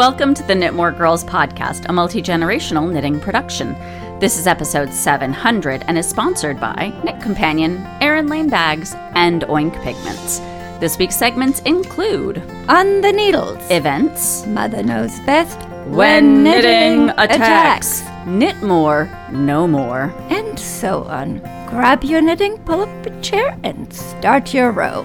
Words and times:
Welcome 0.00 0.32
to 0.32 0.42
the 0.42 0.54
Knitmore 0.54 0.96
Girls 0.96 1.24
podcast, 1.24 1.84
a 1.90 1.92
multi 1.92 2.22
generational 2.22 2.90
knitting 2.90 3.20
production. 3.20 3.74
This 4.18 4.38
is 4.38 4.46
episode 4.46 4.94
700 4.94 5.84
and 5.88 5.98
is 5.98 6.08
sponsored 6.08 6.58
by 6.58 6.98
Knit 7.04 7.20
Companion, 7.20 7.86
Erin 8.00 8.26
Lane 8.28 8.48
Bags, 8.48 8.94
and 9.14 9.42
Oink 9.42 9.74
Pigments. 9.82 10.38
This 10.80 10.96
week's 10.96 11.16
segments 11.16 11.60
include 11.66 12.38
On 12.70 13.02
the 13.02 13.12
needles. 13.12 13.58
events, 13.70 14.46
Mother 14.46 14.82
knows 14.82 15.20
best 15.26 15.60
when 15.88 16.42
knitting 16.44 17.10
attacks, 17.18 18.02
knit 18.24 18.56
more, 18.62 19.06
no 19.30 19.68
more. 19.68 20.04
and 20.30 20.58
so 20.58 21.02
on. 21.04 21.40
Grab 21.68 22.04
your 22.04 22.22
knitting, 22.22 22.56
pull 22.60 22.80
up 22.80 23.06
a 23.06 23.20
chair, 23.20 23.54
and 23.64 23.92
start 23.92 24.54
your 24.54 24.70
row. 24.72 25.04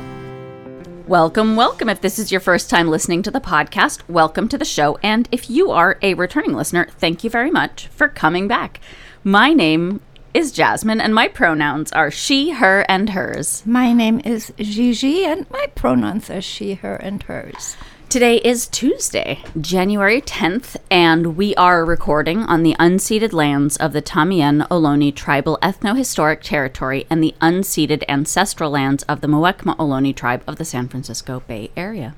Welcome, 1.07 1.55
welcome. 1.55 1.87
If 1.87 2.01
this 2.01 2.17
is 2.17 2.31
your 2.31 2.41
first 2.41 2.67
time 2.67 2.87
listening 2.87 3.21
to 3.23 3.29
the 3.29 3.39
podcast, 3.39 4.01
welcome 4.09 4.47
to 4.47 4.57
the 4.57 4.65
show. 4.65 4.97
And 5.03 5.29
if 5.31 5.51
you 5.51 5.69
are 5.69 5.99
a 6.01 6.15
returning 6.15 6.53
listener, 6.53 6.87
thank 6.97 7.23
you 7.23 7.29
very 7.29 7.51
much 7.51 7.85
for 7.89 8.07
coming 8.07 8.47
back. 8.47 8.79
My 9.23 9.53
name 9.53 10.01
is 10.33 10.51
Jasmine, 10.51 10.99
and 10.99 11.13
my 11.13 11.27
pronouns 11.27 11.91
are 11.91 12.09
she, 12.09 12.49
her, 12.49 12.83
and 12.89 13.11
hers. 13.11 13.61
My 13.67 13.93
name 13.93 14.19
is 14.25 14.51
Gigi, 14.57 15.25
and 15.25 15.47
my 15.51 15.67
pronouns 15.75 16.31
are 16.31 16.41
she, 16.41 16.73
her, 16.73 16.95
and 16.95 17.21
hers. 17.21 17.77
Today 18.09 18.37
is 18.37 18.67
Tuesday, 18.67 19.39
January 19.59 20.21
10th, 20.21 20.77
and 20.89 21.35
we 21.35 21.53
are 21.55 21.83
recording 21.83 22.43
on 22.43 22.63
the 22.63 22.75
unceded 22.79 23.33
lands 23.33 23.75
of 23.77 23.93
the 23.93 24.01
Tamien 24.01 24.61
Ohlone 24.69 25.13
Tribal 25.13 25.57
Ethno-Historic 25.61 26.41
Territory 26.41 27.05
and 27.09 27.21
the 27.21 27.35
unceded 27.41 28.03
ancestral 28.07 28.69
lands 28.69 29.03
of 29.03 29.19
the 29.19 29.27
Muwekma 29.27 29.75
Ohlone 29.77 30.15
Tribe 30.15 30.43
of 30.47 30.55
the 30.57 30.63
San 30.63 30.87
Francisco 30.87 31.41
Bay 31.47 31.71
Area. 31.75 32.15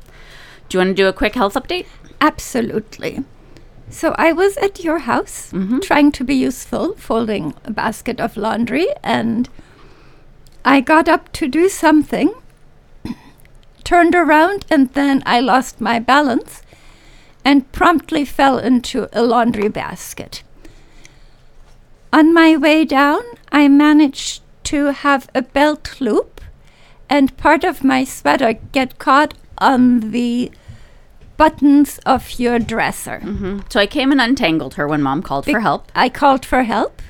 Do 0.70 0.78
you 0.78 0.80
want 0.80 0.90
to 0.98 1.04
do 1.04 1.08
a 1.08 1.14
quick 1.14 1.34
health 1.34 1.56
update? 1.56 1.88
Absolutely. 2.22 3.24
So 3.90 4.14
I 4.18 4.34
was 4.34 4.58
at 4.58 4.84
your 4.84 5.00
house 5.00 5.52
mm-hmm. 5.52 5.80
trying 5.80 6.12
to 6.12 6.24
be 6.24 6.36
useful, 6.36 6.96
folding 6.96 7.56
a 7.64 7.72
basket 7.72 8.20
of 8.20 8.38
laundry, 8.38 8.88
and 9.04 9.50
I 10.66 10.82
got 10.82 11.08
up 11.08 11.32
to 11.34 11.48
do 11.48 11.70
something, 11.70 12.34
turned 13.88 14.14
around, 14.14 14.66
and 14.70 14.94
then 14.96 15.24
I 15.26 15.40
lost 15.40 15.80
my 15.80 15.98
balance 15.98 16.62
and 17.46 17.72
promptly 17.72 18.26
fell 18.26 18.58
into 18.60 19.08
a 19.14 19.24
laundry 19.24 19.70
basket. 19.70 20.44
On 22.12 22.34
my 22.34 22.58
way 22.58 22.84
down, 22.84 23.22
I 23.50 23.70
managed 23.70 24.42
to 24.66 24.88
have 24.88 25.30
a 25.34 25.42
belt 25.42 26.02
loop 26.02 26.42
and 27.10 27.38
part 27.38 27.64
of 27.64 27.86
my 27.86 28.04
sweater 28.04 28.60
get 28.74 29.00
caught 29.00 29.34
on 29.58 30.12
the 30.12 30.52
buttons 31.38 31.98
of 32.06 32.38
your 32.38 32.60
dresser. 32.60 33.22
Mm-hmm. 33.24 33.60
So 33.70 33.80
I 33.80 33.88
came 33.88 34.12
and 34.12 34.20
untangled 34.20 34.74
her 34.74 34.86
when 34.86 35.02
mom 35.02 35.22
called 35.22 35.46
for 35.46 35.62
help. 35.62 35.90
I 35.96 36.10
called 36.10 36.46
for 36.46 36.64
help, 36.64 37.02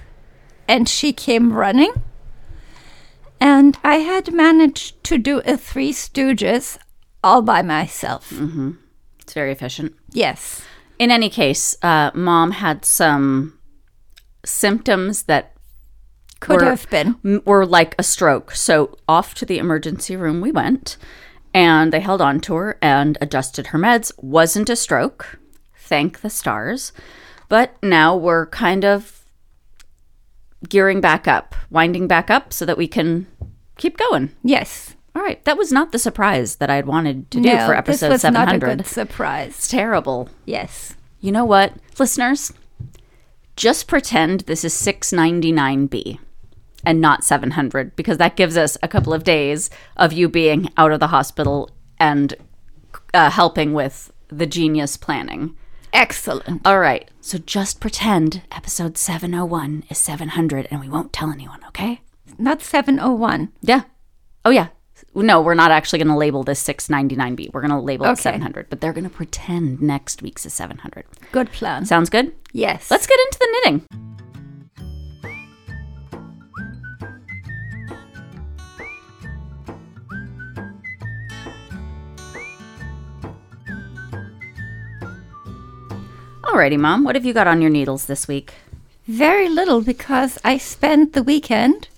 and 0.68 0.88
she 0.88 1.12
came 1.12 1.54
running. 1.54 1.94
And 3.40 3.78
I 3.84 3.96
had 3.98 4.34
managed 4.34 5.04
to 5.06 5.18
do 5.18 5.40
a 5.46 5.58
Three 5.58 5.92
Stooges 5.94 6.78
all 7.24 7.42
by 7.42 7.62
myself. 7.62 8.32
It's 9.22 9.34
very 9.34 9.52
efficient. 9.52 9.94
Yes. 10.12 10.62
In 11.00 11.12
any 11.12 11.30
case, 11.30 11.76
uh, 11.84 12.12
mom 12.14 12.52
had 12.52 12.84
some 12.86 13.60
symptoms 14.46 15.24
that 15.24 15.54
Could 16.40 16.62
were- 16.62 16.66
have 16.70 16.90
been. 16.90 17.42
were 17.46 17.66
like 17.66 17.94
a 18.00 18.04
stroke. 18.04 18.52
So 18.56 18.98
off 19.08 19.34
to 19.36 19.46
the 19.46 19.58
emergency 19.60 20.16
room 20.16 20.42
we 20.42 20.52
went, 20.52 20.98
and 21.54 21.92
they 21.92 22.00
held 22.00 22.22
on 22.22 22.40
to 22.42 22.56
her 22.56 22.78
and 22.82 23.18
adjusted 23.22 23.68
her 23.68 23.80
meds. 23.80 24.12
Wasn't 24.18 24.70
a 24.70 24.76
stroke, 24.76 25.40
thank 25.78 26.22
the 26.22 26.30
stars. 26.30 26.92
But 27.50 27.76
now 27.84 28.16
we're 28.16 28.48
kind 28.48 28.84
of 28.84 29.17
gearing 30.70 31.02
back 31.02 31.28
up, 31.28 31.56
winding 31.70 32.08
back 32.08 32.30
up, 32.30 32.52
so 32.54 32.66
that 32.66 32.78
we 32.78 32.88
can 32.88 33.28
keep 33.78 33.98
going. 33.98 34.32
Yes. 34.44 34.96
All 35.16 35.22
right, 35.24 35.44
that 35.46 35.58
was 35.58 35.72
not 35.72 35.92
the 35.92 36.00
surprise 36.00 36.58
that 36.58 36.70
I'd 36.70 36.86
wanted 36.86 37.32
to 37.32 37.42
do 37.42 37.50
no, 37.50 37.66
for 37.66 37.74
episode 37.74 38.08
this 38.08 38.14
was 38.14 38.22
seven 38.22 38.34
not 38.36 38.48
a 38.48 38.52
hundred. 38.52 38.68
good 38.68 38.80
It's 38.82 38.92
surprise. 38.92 39.68
terrible. 39.68 40.30
Yes. 40.46 40.96
You 41.22 41.32
know 41.32 41.46
what, 41.46 41.74
listeners? 41.98 42.54
Just 43.56 43.88
pretend 43.88 44.42
this 44.42 44.64
is 44.64 44.74
699B 44.76 46.20
and 46.86 47.02
not 47.02 47.24
700 47.24 47.96
because 47.96 48.18
that 48.20 48.36
gives 48.36 48.56
us 48.56 48.78
a 48.84 48.88
couple 48.88 49.12
of 49.14 49.24
days 49.24 49.72
of 49.96 50.14
you 50.14 50.30
being 50.30 50.70
out 50.78 50.92
of 50.92 51.00
the 51.00 51.08
hospital 51.08 51.72
and 52.00 52.36
uh, 53.16 53.32
helping 53.32 53.74
with 53.74 54.12
the 54.28 54.46
genius 54.46 54.96
planning. 54.98 55.56
Excellent. 55.94 56.62
All 56.66 56.80
right, 56.80 57.10
so 57.22 57.38
just 57.38 57.80
pretend 57.80 58.42
episode 58.52 58.98
701 58.98 59.86
is 59.90 59.98
700 59.98 60.68
and 60.70 60.80
we 60.80 60.90
won't 60.90 61.14
tell 61.14 61.32
anyone, 61.32 61.60
okay? 61.70 62.02
Not 62.38 62.62
701. 62.62 63.52
Yeah. 63.62 63.84
Oh, 64.46 64.50
yeah. 64.50 64.68
No, 65.16 65.42
we're 65.42 65.54
not 65.56 65.72
actually 65.72 66.00
going 66.00 66.08
to 66.10 66.16
label 66.18 66.44
this 66.44 66.62
699B. 66.68 67.54
We're 67.54 67.62
going 67.62 67.72
to 67.72 67.80
label 67.80 68.06
it 68.06 68.10
Okay. 68.12 68.22
700, 68.22 68.70
but 68.70 68.82
they're 68.82 68.94
going 68.94 69.04
to 69.04 69.10
pretend 69.10 69.82
next 69.82 70.22
week's 70.22 70.46
is 70.46 70.54
700. 70.54 71.06
Good 71.32 71.52
plan. 71.52 71.86
Sounds 71.86 72.10
good? 72.10 72.34
yes. 72.52 72.90
Let's 72.92 73.08
get 73.08 73.20
into 73.20 73.40
the 73.40 73.48
knitting. 73.52 73.86
Alrighty, 86.48 86.80
Mom, 86.80 87.04
what 87.04 87.16
have 87.16 87.26
you 87.26 87.34
got 87.34 87.48
on 87.48 87.62
your 87.62 87.70
needles 87.70 88.06
this 88.06 88.26
week 88.26 88.54
Very 89.06 89.50
little 89.50 89.82
because 89.82 90.38
I 90.46 90.58
spent 90.58 91.12
the 91.14 91.22
weekend 91.22 91.90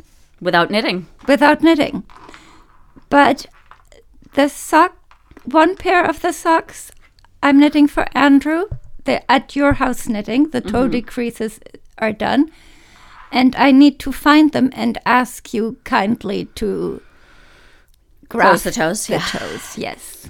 without 0.41 0.71
knitting? 0.71 1.05
without 1.27 1.61
knitting. 1.61 2.03
But 3.09 3.45
the 4.33 4.47
sock, 4.49 4.97
one 5.45 5.75
pair 5.75 6.03
of 6.03 6.21
the 6.21 6.33
socks 6.33 6.91
I'm 7.43 7.59
knitting 7.59 7.87
for 7.87 8.07
Andrew. 8.17 8.65
They're 9.05 9.23
at 9.29 9.55
your 9.55 9.73
house 9.73 10.07
knitting. 10.07 10.49
The 10.49 10.61
toe 10.61 10.83
mm-hmm. 10.83 10.91
decreases 10.91 11.59
are 11.99 12.11
done. 12.11 12.49
And 13.31 13.55
I 13.55 13.71
need 13.71 13.99
to 13.99 14.11
find 14.11 14.51
them 14.51 14.71
and 14.73 14.97
ask 15.05 15.53
you 15.53 15.77
kindly 15.83 16.45
to 16.55 17.01
Close 18.29 18.63
the 18.63 18.71
toes? 18.71 19.05
The 19.05 19.13
Yeah. 19.13 19.25
toes, 19.25 19.77
yes. 19.77 20.27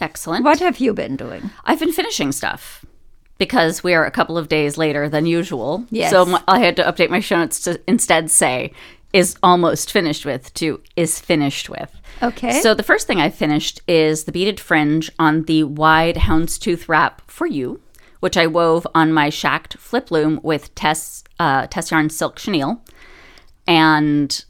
Excellent. 0.00 0.44
What 0.44 0.60
have 0.60 0.78
you 0.78 0.94
been 0.94 1.16
doing? 1.16 1.50
I've 1.64 1.80
been 1.80 1.92
finishing 1.92 2.30
stuff 2.32 2.84
because 3.38 3.82
we 3.82 3.94
are 3.94 4.04
a 4.04 4.10
couple 4.10 4.36
of 4.36 4.48
days 4.48 4.76
later 4.76 5.08
than 5.08 5.26
usual. 5.26 5.84
Yes. 5.90 6.10
So 6.10 6.38
I 6.46 6.58
had 6.58 6.76
to 6.76 6.84
update 6.84 7.10
my 7.10 7.20
show 7.20 7.36
notes 7.36 7.60
to 7.60 7.80
instead 7.86 8.30
say 8.30 8.72
is 9.12 9.36
almost 9.42 9.90
finished 9.90 10.26
with 10.26 10.52
to 10.54 10.82
is 10.96 11.18
finished 11.20 11.70
with. 11.70 11.90
Okay. 12.22 12.60
So 12.60 12.74
the 12.74 12.82
first 12.82 13.06
thing 13.06 13.20
I 13.20 13.30
finished 13.30 13.80
is 13.88 14.24
the 14.24 14.32
beaded 14.32 14.60
fringe 14.60 15.10
on 15.18 15.44
the 15.44 15.64
wide 15.64 16.16
houndstooth 16.16 16.88
wrap 16.88 17.22
for 17.30 17.46
you, 17.46 17.80
which 18.20 18.36
I 18.36 18.46
wove 18.46 18.86
on 18.94 19.12
my 19.12 19.30
Schacht 19.30 19.78
flip 19.78 20.10
loom 20.10 20.40
with 20.42 20.74
Tess 20.74 21.24
uh, 21.38 21.66
Tess 21.68 21.90
Yarn 21.90 22.10
Silk 22.10 22.38
Chenille. 22.38 22.82
And 23.66 24.44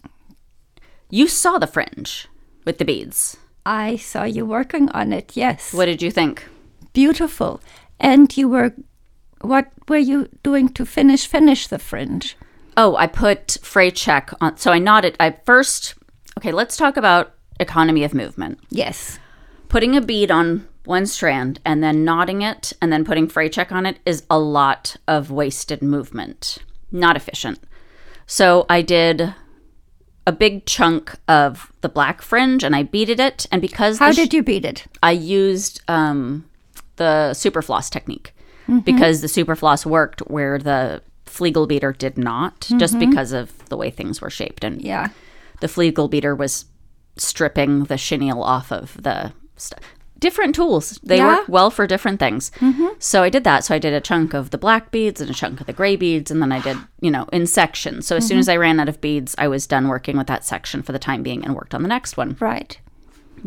you 1.10 1.28
saw 1.28 1.58
the 1.58 1.66
fringe 1.66 2.28
with 2.64 2.78
the 2.78 2.84
beads. 2.84 3.36
I 3.66 3.96
saw 3.96 4.24
you 4.24 4.46
working 4.46 4.88
on 4.90 5.12
it, 5.12 5.36
yes. 5.36 5.74
What 5.74 5.86
did 5.86 6.00
you 6.00 6.10
think? 6.10 6.46
Beautiful. 6.94 7.60
And 8.00 8.34
you 8.36 8.48
were, 8.48 8.74
what 9.40 9.70
were 9.88 9.96
you 9.96 10.28
doing 10.42 10.68
to 10.70 10.86
finish, 10.86 11.26
finish 11.26 11.66
the 11.66 11.78
fringe? 11.78 12.36
Oh, 12.76 12.96
I 12.96 13.06
put 13.06 13.58
fray 13.62 13.90
check 13.90 14.32
on. 14.40 14.56
So 14.56 14.72
I 14.72 14.78
knotted. 14.78 15.16
I 15.18 15.36
first. 15.44 15.94
Okay, 16.38 16.52
let's 16.52 16.76
talk 16.76 16.96
about 16.96 17.34
economy 17.58 18.04
of 18.04 18.14
movement. 18.14 18.60
Yes. 18.70 19.18
Putting 19.68 19.96
a 19.96 20.00
bead 20.00 20.30
on 20.30 20.68
one 20.84 21.06
strand 21.06 21.60
and 21.64 21.82
then 21.82 22.04
knotting 22.04 22.40
it 22.40 22.72
and 22.80 22.92
then 22.92 23.04
putting 23.04 23.28
fray 23.28 23.48
check 23.48 23.72
on 23.72 23.84
it 23.84 23.98
is 24.06 24.22
a 24.30 24.38
lot 24.38 24.96
of 25.06 25.30
wasted 25.30 25.82
movement. 25.82 26.58
Not 26.90 27.16
efficient. 27.16 27.58
So 28.26 28.64
I 28.70 28.82
did 28.82 29.34
a 30.26 30.32
big 30.32 30.66
chunk 30.66 31.16
of 31.26 31.72
the 31.80 31.88
black 31.88 32.22
fringe 32.22 32.62
and 32.62 32.76
I 32.76 32.84
beaded 32.84 33.18
it. 33.18 33.46
And 33.50 33.60
because 33.60 33.98
How 33.98 34.12
sh- 34.12 34.16
did 34.16 34.34
you 34.34 34.42
beat 34.42 34.64
it? 34.64 34.86
I 35.02 35.10
used 35.10 35.82
um, 35.88 36.48
the 36.98 37.34
super 37.34 37.62
floss 37.62 37.88
technique 37.90 38.34
mm-hmm. 38.68 38.80
because 38.80 39.22
the 39.22 39.28
super 39.28 39.56
floss 39.56 39.86
worked 39.86 40.20
where 40.28 40.58
the 40.58 41.02
Fleegle 41.26 41.68
beader 41.68 41.92
did 41.92 42.18
not, 42.18 42.68
just 42.78 42.94
mm-hmm. 42.94 43.10
because 43.10 43.32
of 43.32 43.66
the 43.68 43.76
way 43.76 43.90
things 43.90 44.20
were 44.20 44.30
shaped. 44.30 44.64
And 44.64 44.80
Yeah. 44.80 45.08
the 45.60 45.66
Fleegle 45.66 46.10
beader 46.10 46.34
was 46.34 46.66
stripping 47.16 47.84
the 47.84 47.96
chenille 47.96 48.42
off 48.42 48.72
of 48.72 49.02
the 49.02 49.32
stuff. 49.56 49.80
Different 50.18 50.54
tools. 50.54 50.98
They 51.02 51.18
Yeah. 51.18 51.38
work 51.38 51.48
well 51.48 51.70
for 51.70 51.86
different 51.86 52.18
things. 52.18 52.50
Mm-hmm. 52.58 52.86
So 52.98 53.22
I 53.22 53.28
did 53.28 53.44
that. 53.44 53.64
So 53.64 53.74
I 53.74 53.78
did 53.78 53.92
a 53.92 54.00
chunk 54.00 54.34
of 54.34 54.50
the 54.50 54.58
black 54.58 54.90
beads 54.90 55.20
and 55.20 55.30
a 55.30 55.34
chunk 55.34 55.60
of 55.60 55.66
the 55.66 55.72
gray 55.72 55.94
beads, 55.94 56.30
and 56.30 56.42
then 56.42 56.50
I 56.50 56.60
did, 56.60 56.76
you 57.00 57.10
know, 57.10 57.26
in 57.32 57.46
sections. 57.46 58.06
So 58.06 58.16
as 58.16 58.26
soon 58.26 58.38
as 58.38 58.48
I 58.48 58.56
ran 58.56 58.80
out 58.80 58.88
of 58.88 59.00
beads, 59.00 59.36
I 59.38 59.46
was 59.46 59.66
done 59.66 59.86
working 59.86 60.16
with 60.16 60.26
that 60.26 60.44
section 60.44 60.82
for 60.82 60.92
the 60.92 60.98
time 60.98 61.22
being 61.22 61.44
and 61.44 61.54
worked 61.54 61.74
on 61.74 61.82
the 61.82 61.88
next 61.88 62.16
one. 62.16 62.36
Right. 62.40 62.80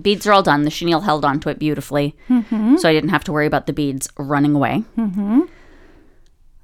Beads 0.02 0.28
are 0.28 0.34
all 0.34 0.44
done. 0.44 0.64
The 0.64 0.70
chenille 0.70 1.02
held 1.02 1.26
onto 1.26 1.50
it 1.50 1.60
beautifully, 1.60 2.16
mm-hmm. 2.30 2.78
so 2.78 2.88
I 2.88 2.94
didn't 2.94 3.10
have 3.10 3.24
to 3.26 3.32
worry 3.32 3.48
about 3.48 3.66
the 3.66 3.74
beads 3.74 4.10
running 4.18 4.56
away. 4.56 4.84
Mm-hmm. 4.98 5.42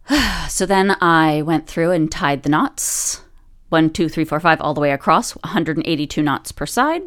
so 0.49 0.65
then 0.65 0.95
I 1.01 1.41
went 1.41 1.67
through 1.67 1.91
and 1.91 2.11
tied 2.11 2.43
the 2.43 2.49
knots 2.49 3.21
one, 3.69 3.89
two, 3.89 4.09
three, 4.09 4.25
four, 4.25 4.39
five, 4.39 4.61
all 4.61 4.73
the 4.73 4.81
way 4.81 4.91
across, 4.91 5.35
182 5.37 6.21
knots 6.21 6.51
per 6.51 6.65
side. 6.65 7.03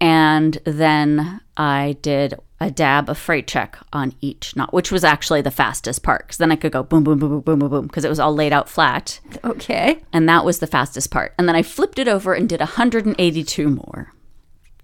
And 0.00 0.58
then 0.64 1.40
I 1.56 1.96
did 2.02 2.34
a 2.60 2.70
dab 2.70 3.08
of 3.08 3.18
fray 3.18 3.42
check 3.42 3.78
on 3.92 4.14
each 4.20 4.54
knot, 4.56 4.72
which 4.72 4.92
was 4.92 5.04
actually 5.04 5.42
the 5.42 5.50
fastest 5.50 6.02
part 6.02 6.26
because 6.26 6.38
then 6.38 6.52
I 6.52 6.56
could 6.56 6.72
go 6.72 6.82
boom, 6.82 7.04
boom, 7.04 7.18
boom, 7.18 7.30
boom, 7.30 7.40
boom, 7.40 7.58
boom, 7.58 7.70
boom 7.70 7.86
because 7.86 8.04
it 8.04 8.08
was 8.08 8.20
all 8.20 8.34
laid 8.34 8.52
out 8.52 8.68
flat. 8.68 9.20
Okay. 9.42 10.02
And 10.12 10.28
that 10.28 10.44
was 10.44 10.58
the 10.58 10.66
fastest 10.66 11.10
part. 11.10 11.34
And 11.38 11.48
then 11.48 11.56
I 11.56 11.62
flipped 11.62 11.98
it 11.98 12.08
over 12.08 12.34
and 12.34 12.48
did 12.48 12.60
182 12.60 13.68
more 13.68 14.13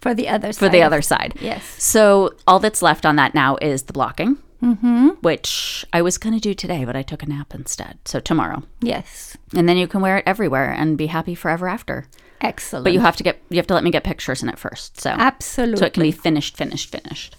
For 0.01 0.15
the 0.15 0.29
other 0.29 0.53
side. 0.53 0.59
for 0.59 0.69
the 0.69 0.83
other 0.83 1.03
side. 1.03 1.35
Yes. 1.41 1.65
So 1.83 2.35
all 2.47 2.59
that's 2.59 2.83
left 2.83 3.05
on 3.05 3.17
that 3.17 3.35
now 3.35 3.57
is 3.61 3.83
the 3.83 3.93
blocking, 3.93 4.39
mm-hmm. 4.63 5.09
which 5.21 5.85
I 5.93 6.01
was 6.03 6.17
going 6.17 6.35
to 6.35 6.41
do 6.41 6.55
today, 6.55 6.85
but 6.85 6.97
I 6.97 7.03
took 7.03 7.23
a 7.23 7.27
nap 7.27 7.55
instead. 7.55 7.99
So 8.05 8.19
tomorrow. 8.21 8.63
Yes. 8.81 9.37
And 9.55 9.69
then 9.69 9.77
you 9.77 9.87
can 9.87 10.01
wear 10.01 10.19
it 10.19 10.25
everywhere 10.27 10.71
and 10.71 10.97
be 10.97 11.07
happy 11.09 11.35
forever 11.35 11.69
after. 11.69 12.07
Excellent. 12.41 12.85
But 12.85 12.93
you 12.93 13.01
have 13.01 13.17
to 13.17 13.23
get 13.23 13.41
you 13.51 13.57
have 13.57 13.67
to 13.67 13.75
let 13.75 13.85
me 13.85 13.91
get 13.91 14.05
pictures 14.05 14.43
in 14.43 14.49
it 14.49 14.59
first. 14.59 14.99
So 15.01 15.11
Absolutely. 15.11 15.77
so 15.77 15.85
it 15.87 15.93
can 15.93 16.03
be 16.03 16.13
finished, 16.13 16.57
finished, 16.57 16.91
finished. 16.91 17.37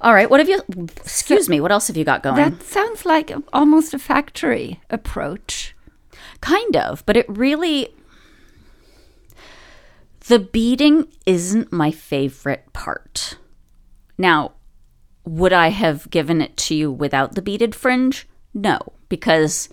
All 0.00 0.14
right. 0.14 0.30
What 0.30 0.40
have 0.40 0.48
you? 0.48 0.62
Excuse 0.96 1.48
me. 1.48 1.60
What 1.60 1.72
else 1.72 1.88
have 1.88 1.96
you 1.96 2.04
got 2.04 2.22
going? 2.22 2.36
that 2.36 2.62
sounds 2.62 3.04
like 3.04 3.32
almost 3.52 3.94
a 3.94 3.98
factory 3.98 4.80
approach. 4.90 5.74
Kind 6.40 6.76
of, 6.76 7.04
but 7.06 7.16
it 7.16 7.26
really. 7.28 7.88
The 10.28 10.38
beading 10.38 11.08
isn't 11.26 11.72
my 11.72 11.90
favorite 11.90 12.72
part. 12.72 13.38
Now, 14.18 14.52
would 15.24 15.52
I 15.52 15.68
have 15.68 16.10
given 16.10 16.40
it 16.40 16.56
to 16.58 16.74
you 16.74 16.92
without 16.92 17.34
the 17.34 17.42
beaded 17.42 17.74
fringe? 17.74 18.28
No, 18.52 18.78
because 19.08 19.68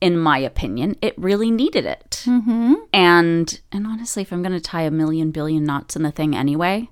in 0.00 0.18
my 0.18 0.36
opinion, 0.38 0.96
it 1.00 1.18
really 1.18 1.50
needed 1.50 1.86
it. 1.86 2.22
Mm-hmm. 2.26 2.74
And 2.92 3.60
and 3.72 3.86
honestly, 3.86 4.22
if 4.22 4.32
I'm 4.32 4.42
going 4.42 4.52
to 4.52 4.60
tie 4.60 4.82
a 4.82 4.90
million 4.90 5.30
billion 5.30 5.64
knots 5.64 5.96
in 5.96 6.02
the 6.02 6.10
thing 6.10 6.36
anyway, 6.36 6.88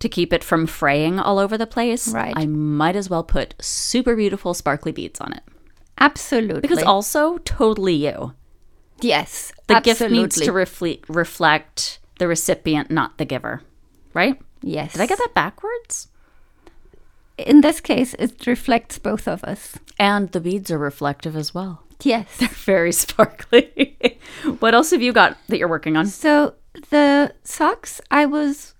to 0.00 0.08
keep 0.08 0.32
it 0.32 0.42
from 0.42 0.66
fraying 0.66 1.20
all 1.20 1.38
over 1.38 1.56
the 1.56 1.66
place, 1.66 2.08
Right. 2.08 2.34
I 2.36 2.46
might 2.46 2.96
as 2.96 3.08
well 3.08 3.22
put 3.22 3.54
super 3.60 4.16
beautiful 4.16 4.52
sparkly 4.54 4.90
beads 4.90 5.20
on 5.20 5.32
it. 5.32 5.42
Absolutely. 5.98 6.60
Because 6.60 6.82
also 6.82 7.38
totally 7.38 7.94
you. 7.94 8.34
Yes, 9.00 9.52
The 9.66 9.76
absolutely. 9.76 10.06
gift 10.08 10.12
needs 10.12 10.40
to 10.46 10.52
reflect 10.52 11.08
reflect 11.08 11.98
the 12.18 12.26
recipient, 12.28 12.90
not 12.90 13.18
the 13.18 13.24
giver. 13.24 13.62
Right? 14.14 14.40
Yes. 14.62 14.92
Did 14.92 15.02
I 15.02 15.06
get 15.06 15.18
that 15.18 15.34
backwards? 15.34 16.08
In 17.36 17.60
this 17.60 17.80
case, 17.80 18.14
it 18.18 18.46
reflects 18.46 18.98
both 18.98 19.28
of 19.28 19.44
us. 19.44 19.78
And 19.98 20.30
the 20.32 20.40
beads 20.40 20.70
are 20.72 20.78
reflective 20.78 21.36
as 21.36 21.54
well. 21.54 21.84
Yes. 22.02 22.26
They're 22.38 22.48
very 22.48 22.92
sparkly. 22.92 23.96
what 24.58 24.74
else 24.74 24.90
have 24.90 25.02
you 25.02 25.12
got 25.12 25.36
that 25.48 25.58
you're 25.58 25.68
working 25.68 25.96
on? 25.96 26.06
So 26.06 26.54
the 26.90 27.32
socks 27.44 28.00
I 28.10 28.26
was 28.26 28.74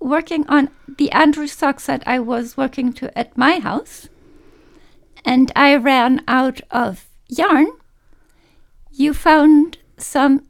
working 0.00 0.46
on, 0.48 0.70
the 0.88 1.10
Andrew 1.12 1.46
socks 1.46 1.86
that 1.86 2.02
I 2.06 2.18
was 2.18 2.56
working 2.56 2.92
to 2.94 3.16
at 3.18 3.36
my 3.36 3.58
house, 3.60 4.08
and 5.24 5.50
I 5.54 5.76
ran 5.76 6.22
out 6.26 6.60
of 6.70 7.06
yarn. 7.28 7.66
You 8.92 9.14
found 9.14 9.78
some 9.96 10.44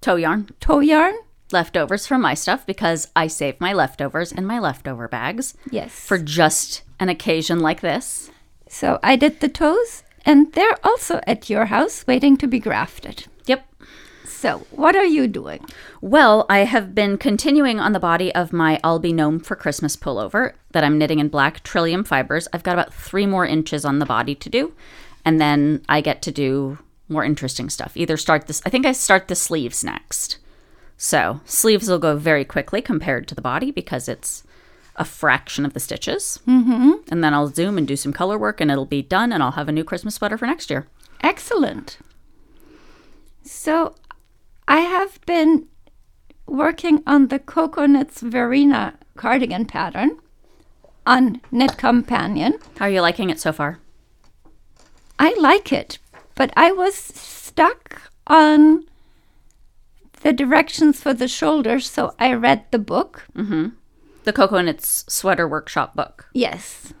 Toe 0.00 0.16
yarn. 0.16 0.48
tow 0.60 0.80
yarn? 0.80 1.14
Leftovers 1.50 2.06
from 2.06 2.20
my 2.20 2.34
stuff 2.34 2.66
because 2.66 3.08
I 3.16 3.26
save 3.26 3.60
my 3.60 3.72
leftovers 3.72 4.32
in 4.32 4.44
my 4.46 4.58
leftover 4.58 5.08
bags 5.08 5.54
Yes. 5.70 5.92
for 5.92 6.18
just 6.18 6.82
an 7.00 7.08
occasion 7.08 7.60
like 7.60 7.80
this. 7.80 8.30
so 8.68 8.98
I 9.02 9.16
did 9.16 9.40
the 9.40 9.48
toes, 9.48 10.02
and 10.26 10.52
they're 10.52 10.76
also 10.84 11.20
at 11.26 11.48
your 11.48 11.66
house 11.66 12.06
waiting 12.06 12.36
to 12.36 12.46
be 12.46 12.58
grafted. 12.58 13.26
Yep. 13.46 13.66
So, 14.26 14.58
what 14.70 14.94
are 14.94 15.06
you 15.06 15.26
doing? 15.26 15.64
Well, 16.02 16.44
I 16.50 16.58
have 16.60 16.94
been 16.94 17.16
continuing 17.16 17.80
on 17.80 17.92
the 17.92 17.98
body 18.00 18.32
of 18.34 18.52
my 18.52 18.78
I'll 18.84 18.98
Be 18.98 19.12
Gnome 19.14 19.40
for 19.40 19.56
Christmas 19.56 19.96
pullover 19.96 20.52
that 20.72 20.84
I'm 20.84 20.98
knitting 20.98 21.18
in 21.18 21.28
black 21.28 21.62
trillium 21.64 22.04
fibers. 22.04 22.46
I've 22.52 22.62
got 22.62 22.74
about 22.74 22.92
three 22.92 23.24
more 23.26 23.46
inches 23.46 23.84
on 23.86 24.00
the 24.00 24.06
body 24.06 24.34
to 24.34 24.50
do, 24.50 24.74
and 25.24 25.40
then 25.40 25.82
I 25.88 26.02
get 26.02 26.20
to 26.22 26.30
do 26.30 26.78
more 27.08 27.24
interesting 27.24 27.70
stuff. 27.70 27.92
Either 27.96 28.16
start 28.16 28.46
this, 28.46 28.62
I 28.64 28.70
think 28.70 28.86
I 28.86 28.92
start 28.92 29.28
the 29.28 29.34
sleeves 29.34 29.82
next. 29.82 30.38
So, 30.96 31.40
sleeves 31.44 31.88
will 31.88 31.98
go 31.98 32.16
very 32.16 32.44
quickly 32.44 32.82
compared 32.82 33.28
to 33.28 33.34
the 33.34 33.42
body 33.42 33.70
because 33.70 34.08
it's 34.08 34.42
a 34.96 35.04
fraction 35.04 35.64
of 35.64 35.72
the 35.72 35.80
stitches. 35.80 36.40
Mm-hmm. 36.46 36.92
And 37.10 37.22
then 37.22 37.32
I'll 37.32 37.46
zoom 37.46 37.78
and 37.78 37.86
do 37.86 37.96
some 37.96 38.12
color 38.12 38.36
work, 38.36 38.60
and 38.60 38.70
it'll 38.70 38.84
be 38.84 39.02
done, 39.02 39.32
and 39.32 39.42
I'll 39.42 39.52
have 39.52 39.68
a 39.68 39.72
new 39.72 39.84
Christmas 39.84 40.16
sweater 40.16 40.36
for 40.36 40.46
next 40.46 40.70
year. 40.70 40.88
Excellent. 41.22 41.98
So, 43.42 43.94
I 44.66 44.80
have 44.80 45.20
been 45.24 45.68
working 46.46 47.02
on 47.06 47.28
the 47.28 47.38
Cocoknits 47.38 48.20
Verena 48.20 48.94
cardigan 49.16 49.66
pattern 49.66 50.18
on 51.06 51.40
Knit 51.50 51.76
Companion. 51.76 52.58
How 52.78 52.86
are 52.86 52.90
you 52.90 53.00
liking 53.00 53.30
it 53.30 53.40
so 53.40 53.52
far? 53.52 53.78
I 55.18 55.34
like 55.38 55.72
it, 55.72 55.98
but 56.38 56.52
I 56.56 56.70
was 56.70 56.94
stuck 56.94 58.00
on 58.28 58.84
the 60.20 60.32
directions 60.32 61.02
for 61.02 61.12
the 61.12 61.26
shoulders, 61.26 61.90
so 61.90 62.14
I 62.20 62.32
read 62.32 62.64
the 62.70 62.78
book. 62.78 63.26
Mm-hmm. 63.36 63.70
The 64.22 64.32
coco 64.32 64.54
Cocoknits 64.54 65.10
Sweater 65.10 65.48
Workshop 65.48 65.96
book. 65.96 66.28
Yes. 66.32 66.94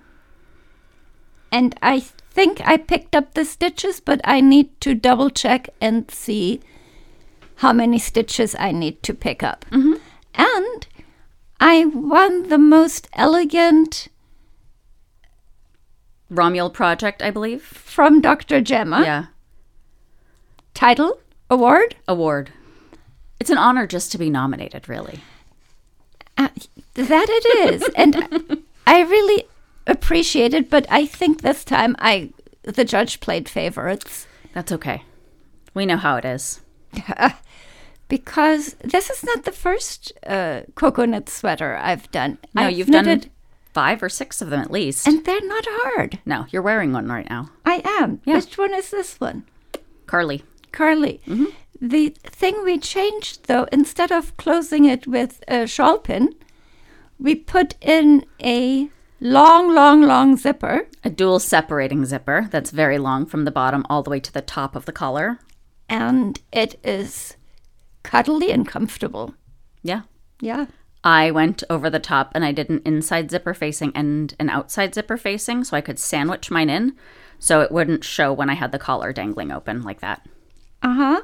And 1.52 1.78
I 1.80 2.00
think 2.00 2.60
I 2.64 2.78
picked 2.78 3.14
up 3.14 3.34
the 3.34 3.44
stitches, 3.44 4.00
but 4.00 4.20
I 4.24 4.40
need 4.40 4.80
to 4.80 4.92
double 4.96 5.30
check 5.30 5.68
and 5.80 6.10
see 6.10 6.60
how 7.56 7.72
many 7.72 8.00
stitches 8.00 8.56
I 8.58 8.72
need 8.72 9.04
to 9.04 9.14
pick 9.14 9.44
up. 9.44 9.64
Mm-hmm. 9.70 10.02
And 10.34 10.86
I 11.60 11.84
won 11.84 12.48
the 12.48 12.58
most 12.58 13.06
elegant 13.12 14.08
Romuald 16.30 16.72
Project, 16.74 17.22
I 17.22 17.30
believe. 17.30 17.62
from 17.62 18.20
Dr. 18.20 18.60
Gemma 18.60 19.02
Yeah. 19.02 19.24
title 20.74 21.20
award. 21.50 21.96
Award. 22.06 22.50
It's 23.40 23.50
an 23.50 23.58
honor 23.58 23.86
just 23.86 24.12
to 24.12 24.18
be 24.18 24.30
nominated, 24.30 24.88
really. 24.88 25.20
Uh, 26.36 26.48
that 26.94 27.26
it 27.28 27.72
is. 27.74 27.88
and 27.96 28.62
I 28.86 29.02
really 29.02 29.44
appreciate 29.86 30.54
it, 30.54 30.68
but 30.70 30.86
I 30.90 31.06
think 31.06 31.40
this 31.42 31.64
time 31.64 31.96
I 31.98 32.30
the 32.62 32.84
judge 32.84 33.20
played 33.20 33.48
favorites. 33.48 34.26
That's 34.52 34.72
okay. 34.72 35.02
We 35.74 35.86
know 35.86 35.96
how 35.96 36.16
it 36.16 36.24
is. 36.24 36.60
because 38.08 38.74
this 38.84 39.10
is 39.10 39.22
not 39.24 39.44
the 39.44 39.52
first 39.52 40.12
uh, 40.26 40.62
coconut 40.74 41.28
sweater 41.28 41.76
I've 41.76 42.10
done. 42.10 42.38
No, 42.54 42.62
I've 42.62 42.72
you've 42.76 42.88
knitted, 42.88 43.22
done 43.22 43.30
five 43.80 44.02
or 44.02 44.08
six 44.08 44.42
of 44.42 44.50
them 44.50 44.60
at 44.60 44.70
least. 44.70 45.06
and 45.08 45.24
they're 45.24 45.46
not 45.54 45.64
hard. 45.82 46.18
no, 46.32 46.46
you're 46.50 46.62
wearing 46.70 46.92
one 46.92 47.08
right 47.16 47.28
now. 47.30 47.42
I 47.64 47.76
am. 48.00 48.20
Yeah. 48.24 48.36
Which 48.36 48.58
one 48.58 48.74
is 48.74 48.90
this 48.90 49.10
one? 49.20 49.38
Carly. 50.06 50.42
Carly. 50.72 51.20
Mm-hmm. 51.26 51.50
The 51.80 52.04
thing 52.40 52.54
we 52.64 52.78
changed 52.78 53.46
though, 53.46 53.66
instead 53.78 54.10
of 54.18 54.36
closing 54.36 54.84
it 54.94 55.06
with 55.06 55.32
a 55.46 55.66
shawl 55.66 55.98
pin, 55.98 56.34
we 57.20 57.34
put 57.34 57.74
in 57.80 58.24
a 58.42 58.88
long, 59.20 59.74
long, 59.74 60.02
long 60.02 60.36
zipper. 60.36 60.88
A 61.04 61.10
dual 61.10 61.38
separating 61.38 62.04
zipper 62.04 62.48
that's 62.50 62.70
very 62.82 62.98
long 62.98 63.26
from 63.26 63.44
the 63.44 63.50
bottom 63.60 63.84
all 63.88 64.02
the 64.02 64.10
way 64.10 64.20
to 64.20 64.32
the 64.32 64.42
top 64.56 64.74
of 64.76 64.84
the 64.86 64.92
collar. 65.02 65.38
and 65.88 66.40
it 66.52 66.72
is 66.84 67.36
cuddly 68.02 68.50
and 68.50 68.66
comfortable. 68.68 69.34
Yeah. 69.82 70.02
Yeah. 70.40 70.66
I 71.08 71.30
went 71.30 71.64
over 71.70 71.88
the 71.88 71.98
top 71.98 72.32
and 72.34 72.44
I 72.44 72.52
did 72.52 72.68
an 72.68 72.82
inside 72.84 73.30
zipper 73.30 73.54
facing 73.54 73.92
and 73.94 74.34
an 74.38 74.50
outside 74.50 74.94
zipper 74.94 75.16
facing 75.16 75.64
so 75.64 75.74
I 75.74 75.80
could 75.80 75.98
sandwich 75.98 76.50
mine 76.50 76.68
in 76.68 76.96
so 77.38 77.62
it 77.62 77.72
wouldn't 77.72 78.04
show 78.04 78.30
when 78.30 78.50
I 78.50 78.54
had 78.54 78.72
the 78.72 78.78
collar 78.78 79.10
dangling 79.10 79.50
open 79.50 79.82
like 79.82 80.00
that. 80.00 80.26
Uh 80.82 80.94
huh. 80.94 81.22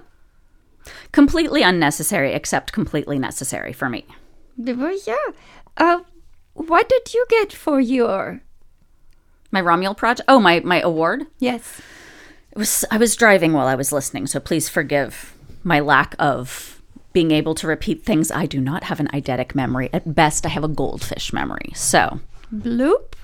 Completely 1.12 1.62
unnecessary, 1.62 2.32
except 2.32 2.72
completely 2.72 3.18
necessary 3.18 3.74
for 3.74 3.90
me. 3.90 4.06
Well, 4.56 4.98
yeah. 5.06 5.32
Uh, 5.76 6.00
what 6.54 6.88
did 6.88 7.12
you 7.12 7.26
get 7.28 7.52
for 7.52 7.78
your? 7.78 8.40
My 9.50 9.60
Romuald 9.60 9.98
project. 9.98 10.26
Oh, 10.28 10.40
my 10.40 10.60
my 10.60 10.80
award. 10.80 11.26
Yes. 11.38 11.82
It 12.52 12.56
was 12.56 12.86
I 12.90 12.96
was 12.96 13.16
driving 13.16 13.52
while 13.52 13.66
I 13.66 13.74
was 13.74 13.92
listening, 13.92 14.28
so 14.28 14.40
please 14.40 14.70
forgive 14.70 15.34
my 15.62 15.80
lack 15.80 16.14
of 16.18 16.80
being 17.14 17.30
able 17.30 17.54
to 17.54 17.66
repeat 17.66 18.04
things. 18.04 18.30
I 18.30 18.44
do 18.44 18.60
not 18.60 18.84
have 18.84 19.00
an 19.00 19.08
eidetic 19.08 19.54
memory. 19.54 19.88
At 19.94 20.14
best, 20.14 20.44
I 20.44 20.50
have 20.50 20.64
a 20.64 20.68
goldfish 20.68 21.32
memory. 21.32 21.72
So 21.74 22.20
Bloop. 22.54 23.14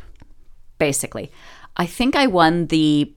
basically, 0.79 1.31
I 1.77 1.85
think 1.85 2.17
I 2.17 2.27
won 2.27 2.69
the 2.69 3.13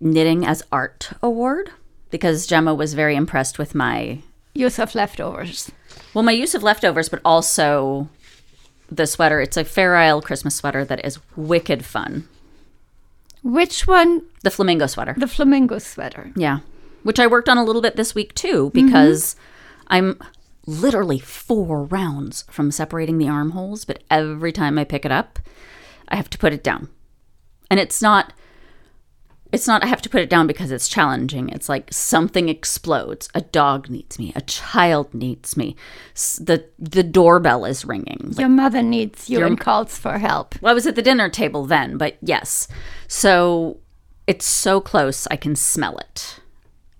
knitting 0.00 0.46
as 0.46 0.62
art 0.72 1.10
award 1.22 1.70
because 2.10 2.46
Gemma 2.46 2.74
was 2.74 2.94
very 2.94 3.16
impressed 3.16 3.58
with 3.58 3.74
my 3.74 4.20
use 4.54 4.78
of 4.78 4.94
leftovers? 4.94 5.70
Well, 6.14 6.24
my 6.24 6.32
use 6.32 6.54
of 6.54 6.62
leftovers, 6.62 7.08
but 7.08 7.20
also 7.24 8.08
the 8.90 9.06
sweater. 9.06 9.40
It's 9.40 9.56
a 9.56 9.64
Fair 9.64 9.96
Isle 9.96 10.22
Christmas 10.22 10.56
sweater 10.56 10.84
that 10.84 11.04
is 11.04 11.18
wicked 11.36 11.84
fun. 11.84 12.28
Which 13.42 13.86
one? 13.86 14.22
The 14.42 14.50
flamingo 14.50 14.86
sweater. 14.86 15.14
The 15.16 15.28
flamingo 15.28 15.78
sweater. 15.78 16.32
Yeah. 16.36 16.60
Which 17.02 17.20
I 17.20 17.26
worked 17.26 17.48
on 17.48 17.58
a 17.58 17.64
little 17.64 17.82
bit 17.82 17.96
this 17.96 18.14
week 18.14 18.34
too, 18.34 18.70
mm-hmm. 18.70 18.86
because 18.86 19.36
I'm 19.88 20.18
literally 20.66 21.18
four 21.18 21.84
rounds 21.84 22.44
from 22.50 22.70
separating 22.70 23.18
the 23.18 23.28
armholes, 23.28 23.84
but 23.84 24.02
every 24.10 24.52
time 24.52 24.78
I 24.78 24.84
pick 24.84 25.04
it 25.04 25.12
up, 25.12 25.38
I 26.08 26.16
have 26.16 26.28
to 26.30 26.38
put 26.38 26.52
it 26.52 26.62
down. 26.62 26.88
And 27.70 27.80
it's 27.80 28.02
not 28.02 28.32
it's 29.50 29.66
not 29.66 29.82
I 29.82 29.86
have 29.86 30.02
to 30.02 30.10
put 30.10 30.20
it 30.20 30.28
down 30.28 30.46
because 30.46 30.70
it's 30.70 30.88
challenging. 30.88 31.48
It's 31.48 31.68
like 31.68 31.92
something 31.92 32.48
explodes. 32.48 33.28
A 33.34 33.40
dog 33.40 33.88
needs 33.88 34.18
me. 34.18 34.32
A 34.36 34.42
child 34.42 35.12
needs 35.14 35.56
me. 35.56 35.74
The 36.38 36.66
the 36.78 37.02
doorbell 37.02 37.64
is 37.64 37.84
ringing. 37.84 38.34
Your 38.38 38.50
mother 38.50 38.82
needs 38.82 39.30
you 39.30 39.38
Your- 39.38 39.46
and 39.46 39.58
calls 39.58 39.96
for 39.96 40.18
help. 40.18 40.60
Well, 40.60 40.70
I 40.70 40.74
was 40.74 40.86
at 40.86 40.96
the 40.96 41.02
dinner 41.02 41.28
table 41.30 41.64
then, 41.64 41.96
but 41.96 42.18
yes. 42.20 42.68
So 43.06 43.78
it's 44.26 44.44
so 44.44 44.80
close, 44.80 45.26
I 45.30 45.36
can 45.36 45.56
smell 45.56 45.96
it. 45.98 46.40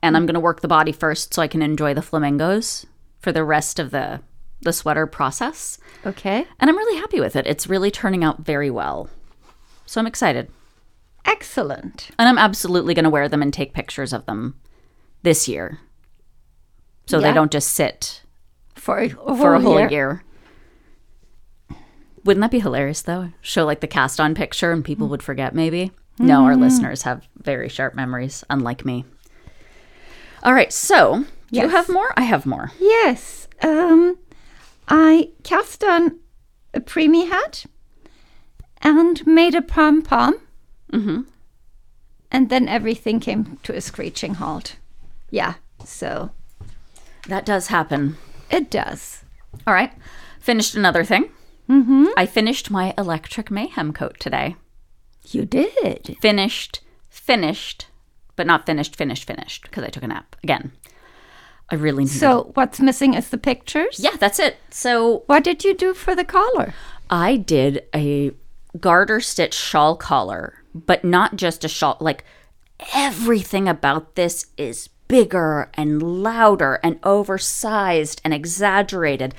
And 0.02 0.17
I'm 0.17 0.26
going 0.26 0.35
to 0.35 0.40
work 0.40 0.61
the 0.61 0.69
body 0.69 0.93
first 0.93 1.35
so 1.35 1.43
I 1.43 1.49
can 1.49 1.62
enjoy 1.62 1.95
the 1.95 2.02
flamingos 2.02 2.87
for 3.19 3.33
the 3.33 3.45
rest 3.45 3.78
of 3.78 3.90
the 3.90 4.21
the 4.61 4.73
sweater 4.73 5.07
process. 5.07 5.78
Okay. 6.05 6.45
And 6.59 6.69
I'm 6.69 6.76
really 6.76 6.99
happy 6.99 7.21
with 7.21 7.37
it. 7.37 7.47
It's 7.47 7.69
really 7.69 7.90
turning 7.90 8.25
out 8.25 8.40
very 8.40 8.71
well. 8.71 9.09
So 9.87 10.00
I'm 10.00 10.07
excited. 10.07 10.50
Excellent. 11.25 12.11
And 12.19 12.28
I'm 12.28 12.38
absolutely 12.38 12.95
going 12.95 13.05
to 13.05 13.11
wear 13.11 13.28
them 13.28 13.43
and 13.43 13.52
take 13.52 13.73
pictures 13.73 14.12
of 14.12 14.26
them 14.26 14.57
this 15.23 15.47
year. 15.47 15.78
So 17.07 17.21
they 17.21 17.33
don't 17.33 17.52
just 17.52 17.73
sit 17.73 18.23
For 18.75 18.99
a 18.99 19.09
whole, 19.09 19.37
for 19.37 19.55
a 19.55 19.61
whole 19.61 19.78
year. 19.78 19.90
year. 19.90 20.25
Wouldn't 22.25 22.43
that 22.43 22.50
be 22.50 22.61
hilarious 22.61 23.02
though? 23.02 23.31
Show 23.40 23.64
like 23.64 23.81
the 23.81 23.87
cast 23.87 24.21
on 24.21 24.35
picture 24.35 24.73
and 24.73 24.85
people 24.85 25.07
mm. 25.07 25.11
would 25.11 25.23
forget 25.23 25.55
maybe? 25.55 25.87
Mm-hmm. 25.87 26.26
No, 26.26 26.45
our 26.45 26.57
listeners 26.57 27.02
have 27.02 27.26
very 27.37 27.69
sharp 27.69 27.95
memories, 27.95 28.45
unlike 28.50 28.85
me. 28.85 29.05
All 30.42 30.54
right, 30.54 30.73
so 30.73 31.25
you 31.50 31.62
Yes. 31.62 31.71
have 31.73 31.88
more? 31.88 32.12
I 32.16 32.23
have 32.23 32.47
more. 32.47 32.73
Yes. 32.78 33.49
Um, 33.62 34.18
I 34.88 35.30
cast 35.42 35.83
on 35.85 36.18
a 36.75 36.80
preemie 36.80 37.28
hat 37.28 37.64
and 38.83 39.26
made 39.26 39.54
a 39.54 39.62
pom 39.62 40.02
pom. 40.02 40.35
Mm-hmm. 40.92 41.23
And 42.30 42.50
then 42.50 42.68
everything 42.68 43.21
came 43.21 43.59
to 43.62 43.75
a 43.75 43.80
screeching 43.80 44.35
halt. 44.35 44.76
Yeah, 45.30 45.54
so 45.85 46.30
That 47.26 47.45
does 47.47 47.66
happen. 47.68 48.16
it 48.50 48.71
does. 48.71 49.25
All 49.66 49.75
right. 49.75 49.92
Finished 50.40 50.75
another 50.75 51.04
thing. 51.04 51.30
Mm-hmm. 51.68 52.07
I 52.16 52.25
finished 52.26 52.71
my 52.71 52.95
electric 52.97 53.50
mayhem 53.50 53.92
coat 53.92 54.16
today. 54.18 54.57
You 55.30 55.45
did. 55.45 56.16
Finished, 56.23 56.80
finished, 57.11 57.88
but 58.38 58.47
not 58.47 58.64
finished, 58.64 58.97
finished, 58.97 59.25
finished 59.25 59.64
because 59.64 59.85
I 59.85 59.88
took 59.88 60.04
a 60.04 60.07
nap 60.07 60.37
again. 60.42 60.73
I 61.68 61.75
really 61.75 62.04
need 62.04 62.11
So 62.11 62.52
what's 62.54 62.80
missing 62.80 63.12
is 63.12 63.28
the 63.28 63.37
pictures? 63.37 64.00
Yeah, 64.00 64.16
that's 64.18 64.38
it. 64.38 64.57
So 64.71 65.25
What 65.26 65.45
did 65.45 65.64
you 65.64 65.75
do 65.75 65.92
for 65.92 66.14
the 66.14 66.25
collar? 66.25 66.73
I 67.11 67.37
did 67.37 67.83
a 67.95 68.30
garter 68.80 69.21
stitch 69.21 69.54
shawl 69.54 69.97
collar, 69.97 70.62
but 70.73 71.04
not 71.04 71.37
just 71.37 71.64
a 71.64 71.68
shawl. 71.68 71.99
Like 72.00 72.25
everything 72.95 73.68
about 73.68 74.14
this 74.14 74.47
is 74.57 74.88
bigger 75.09 75.71
and 75.75 76.23
louder 76.23 76.78
and 76.83 77.00
oversized 77.02 78.21
and 78.25 78.33
exaggerated. 78.33 79.35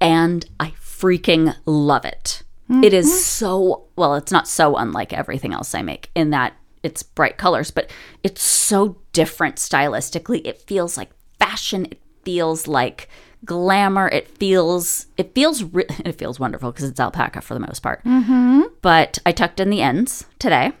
And 0.00 0.44
I 0.60 0.72
freaking 0.78 1.56
love 1.64 2.04
it. 2.04 2.42
It 2.68 2.92
is 2.92 3.06
mm-hmm. 3.06 3.16
so, 3.16 3.84
well, 3.94 4.16
it's 4.16 4.32
not 4.32 4.48
so 4.48 4.76
unlike 4.76 5.12
everything 5.12 5.54
else 5.54 5.74
I 5.74 5.82
make 5.82 6.10
in 6.14 6.30
that 6.30 6.54
it's 6.86 7.02
bright 7.02 7.36
colors, 7.36 7.70
but 7.70 7.90
it's 8.22 8.42
so 8.42 8.96
different 9.12 9.56
stylistically. 9.56 10.40
It 10.46 10.62
feels 10.62 10.96
like 10.96 11.10
fashion. 11.38 11.86
It 11.86 12.00
feels 12.24 12.66
like 12.66 13.08
glamour. 13.44 14.08
It 14.08 14.28
feels 14.28 15.06
it 15.16 15.34
feels 15.34 15.64
re- 15.64 15.84
it 16.04 16.12
feels 16.12 16.40
wonderful 16.40 16.70
because 16.70 16.88
it's 16.88 17.00
alpaca 17.00 17.40
for 17.40 17.54
the 17.54 17.60
most 17.60 17.80
part. 17.80 18.04
Mm-hmm. 18.04 18.62
But 18.80 19.18
I 19.26 19.32
tucked 19.32 19.60
in 19.60 19.68
the 19.68 19.82
ends 19.82 20.24
today, 20.38 20.72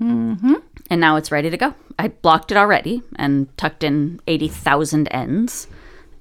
mm-hmm. 0.00 0.54
and 0.88 1.00
now 1.00 1.16
it's 1.16 1.30
ready 1.30 1.50
to 1.50 1.56
go. 1.56 1.74
I 1.98 2.08
blocked 2.08 2.50
it 2.50 2.56
already 2.56 3.02
and 3.16 3.54
tucked 3.58 3.84
in 3.84 4.20
eighty 4.26 4.48
thousand 4.48 5.08
ends, 5.08 5.66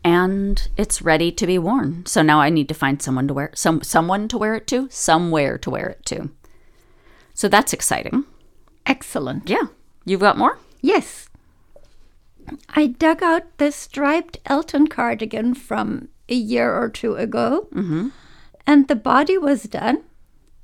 and 0.03 0.67
it's 0.75 1.01
ready 1.01 1.31
to 1.31 1.47
be 1.47 1.57
worn. 1.57 2.05
So 2.05 2.21
now 2.21 2.41
I 2.41 2.49
need 2.49 2.67
to 2.67 2.73
find 2.73 3.01
someone 3.01 3.27
to 3.29 3.33
wear 3.33 3.51
some 3.55 3.81
someone 3.83 4.27
to 4.27 4.37
wear 4.37 4.55
it 4.55 4.67
to, 4.67 4.89
somewhere 4.91 5.57
to 5.59 5.69
wear 5.69 5.87
it 5.87 6.05
to. 6.07 6.29
So 7.33 7.47
that's 7.47 7.71
exciting. 7.71 8.25
Excellent. 8.89 9.49
Yeah, 9.49 9.67
you've 10.03 10.19
got 10.19 10.37
more. 10.37 10.57
Yes. 10.81 11.29
I 12.69 12.87
dug 12.87 13.21
out 13.21 13.43
this 13.59 13.75
striped 13.75 14.39
Elton 14.47 14.87
cardigan 14.87 15.53
from 15.53 16.09
a 16.27 16.33
year 16.33 16.75
or 16.75 16.89
two 16.89 17.13
ago, 17.15 17.67
and 18.65 18.87
the 18.87 18.95
body 18.95 19.37
was 19.37 19.63
done, 19.63 20.03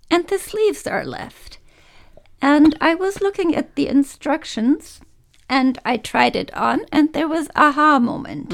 and 0.10 0.28
the 0.28 0.40
sleeves 0.40 0.88
are 0.88 1.06
left. 1.06 1.60
And 2.42 2.76
I 2.82 2.96
was 2.96 3.22
looking 3.22 3.56
at 3.56 3.76
the 3.76 3.88
instructions, 3.88 5.00
and 5.48 5.78
I 5.86 5.98
tried 5.98 6.36
it 6.36 6.52
on, 6.56 6.86
and 6.92 7.14
there 7.14 7.28
was 7.28 7.50
aha 7.56 8.00
moment. 8.00 8.52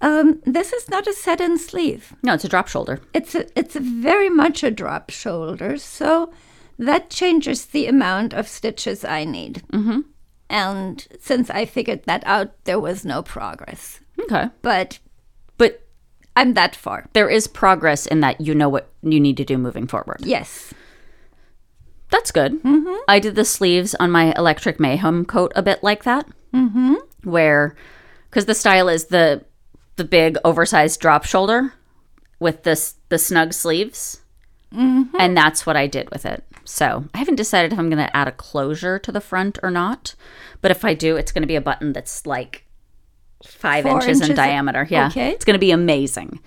Um, 0.00 0.40
this 0.44 0.72
is 0.72 0.88
not 0.88 1.06
a 1.06 1.12
set-in 1.12 1.58
sleeve. 1.58 2.14
No, 2.22 2.34
it's 2.34 2.44
a 2.44 2.48
drop 2.48 2.68
shoulder. 2.68 3.00
It's 3.12 3.34
a, 3.34 3.46
it's 3.58 3.76
very 3.76 4.30
much 4.30 4.62
a 4.62 4.70
drop 4.70 5.10
shoulder, 5.10 5.76
so 5.76 6.32
that 6.78 7.10
changes 7.10 7.66
the 7.66 7.86
amount 7.86 8.32
of 8.32 8.48
stitches 8.48 9.04
I 9.04 9.24
need. 9.24 9.62
Mm-hmm. 9.72 10.00
And 10.50 11.06
since 11.18 11.48
I 11.50 11.64
figured 11.64 12.04
that 12.04 12.22
out, 12.26 12.52
there 12.64 12.80
was 12.80 13.04
no 13.04 13.22
progress. 13.22 14.00
Okay, 14.20 14.48
But 14.60 14.98
but 15.56 15.82
I'm 16.36 16.54
that 16.54 16.76
far. 16.76 17.06
there 17.12 17.28
is 17.30 17.46
progress 17.46 18.06
in 18.06 18.20
that 18.20 18.40
you 18.40 18.54
know 18.54 18.68
what 18.68 18.90
you 19.02 19.18
need 19.18 19.36
to 19.38 19.44
do 19.44 19.56
moving 19.58 19.86
forward. 19.86 20.18
Yes. 20.20 20.72
That's 22.10 22.30
good. 22.30 22.62
Mm-hmm. 22.62 22.94
I 23.08 23.18
did 23.18 23.34
the 23.34 23.44
sleeves 23.44 23.94
on 23.98 24.10
my 24.10 24.34
Electric 24.36 24.78
Mayhem 24.78 25.24
coat 25.24 25.50
a 25.56 25.62
bit 25.62 25.82
like 25.82 26.04
that, 26.04 26.26
mm-hmm. 26.52 26.94
where 27.24 27.74
because 28.28 28.44
the 28.44 28.54
style 28.54 28.88
is 28.90 29.06
the 29.06 29.44
the 29.96 30.04
big 30.04 30.36
oversized 30.44 31.00
drop 31.00 31.24
shoulder 31.24 31.72
with 32.38 32.64
this 32.64 32.96
the 33.08 33.18
snug 33.18 33.54
sleeves, 33.54 34.20
mm-hmm. 34.74 35.16
and 35.18 35.34
that's 35.36 35.64
what 35.64 35.76
I 35.76 35.86
did 35.86 36.10
with 36.10 36.26
it. 36.26 36.44
So 36.64 37.04
I 37.14 37.18
haven't 37.18 37.36
decided 37.36 37.72
if 37.72 37.78
I'm 37.78 37.90
going 37.90 38.04
to 38.04 38.16
add 38.16 38.28
a 38.28 38.32
closure 38.32 38.98
to 38.98 39.12
the 39.12 39.20
front 39.20 39.58
or 39.62 39.70
not, 39.70 40.14
but 40.60 40.70
if 40.70 40.84
I 40.84 40.94
do, 40.94 41.16
it's 41.16 41.32
going 41.32 41.42
to 41.42 41.48
be 41.48 41.56
a 41.56 41.60
button 41.60 41.92
that's 41.92 42.26
like 42.26 42.64
five 43.44 43.84
Four 43.84 43.96
inches, 44.02 44.20
in 44.28 44.36
diameter. 44.36 44.86
Yeah, 44.88 45.08
okay. 45.08 45.30
it's 45.30 45.44
going 45.44 45.54
to 45.54 45.58
be 45.58 45.72
amazing 45.72 46.40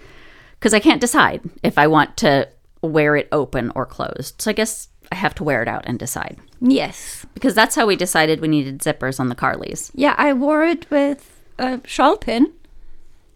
because 0.59 0.73
I 0.73 0.79
can't 0.79 1.01
decide 1.01 1.41
if 1.63 1.77
I 1.77 1.87
want 1.87 2.15
to 2.17 2.47
wear 2.81 3.15
it 3.15 3.27
open 3.31 3.71
or 3.75 3.85
closed. 3.85 4.41
So 4.41 4.51
I 4.51 4.53
guess 4.53 4.87
I 5.11 5.15
have 5.15 5.35
to 5.35 5.43
wear 5.43 5.61
it 5.61 5.67
out 5.67 5.83
and 5.85 5.99
decide 5.99 6.37
Yes. 6.61 7.25
because 7.33 7.53
that's 7.53 7.75
how 7.75 7.85
we 7.85 7.95
decided 7.95 8.39
we 8.39 8.47
needed 8.47 8.79
zippers 8.79 9.19
on 9.19 9.29
the 9.29 9.35
Carlys. 9.35 9.91
Yeah, 9.93 10.15
I 10.17 10.33
wore 10.33 10.63
it 10.63 10.89
with 10.89 11.39
a 11.59 11.81
shawl 11.85 12.17
pin 12.17 12.53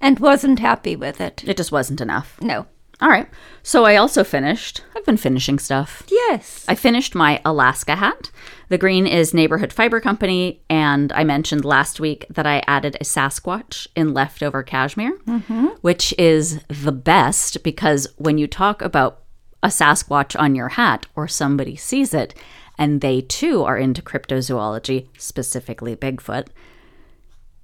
and 0.01 0.19
wasn't 0.19 0.59
happy 0.59 0.95
with 0.95 1.19
it. 1.19 1.43
It 1.45 1.57
just 1.57 1.71
wasn't 1.71 2.01
enough. 2.01 2.39
No. 2.41 2.65
All 3.01 3.09
right. 3.09 3.29
So 3.63 3.85
I 3.85 3.95
also 3.95 4.23
finished. 4.23 4.83
I've 4.95 5.05
been 5.05 5.17
finishing 5.17 5.57
stuff. 5.57 6.03
Yes. 6.09 6.65
I 6.67 6.75
finished 6.75 7.15
my 7.15 7.41
Alaska 7.45 7.95
hat. 7.95 8.29
The 8.67 8.77
green 8.77 9.07
is 9.07 9.33
Neighborhood 9.33 9.71
Fiber 9.71 10.01
Company, 10.01 10.61
and 10.69 11.11
I 11.13 11.23
mentioned 11.23 11.63
last 11.63 11.99
week 11.99 12.25
that 12.29 12.45
I 12.45 12.61
added 12.67 12.95
a 12.95 13.05
Sasquatch 13.05 13.87
in 13.95 14.13
leftover 14.13 14.63
cashmere, 14.63 15.17
mm-hmm. 15.19 15.67
which 15.81 16.13
is 16.17 16.61
the 16.67 16.91
best 16.91 17.63
because 17.63 18.07
when 18.17 18.37
you 18.37 18.47
talk 18.47 18.81
about 18.81 19.23
a 19.63 19.67
Sasquatch 19.67 20.39
on 20.39 20.53
your 20.55 20.69
hat 20.69 21.07
or 21.15 21.27
somebody 21.27 21.75
sees 21.75 22.13
it 22.13 22.35
and 22.77 23.01
they 23.01 23.21
too 23.21 23.63
are 23.63 23.77
into 23.77 24.01
cryptozoology, 24.01 25.07
specifically 25.17 25.95
Bigfoot, 25.95 26.47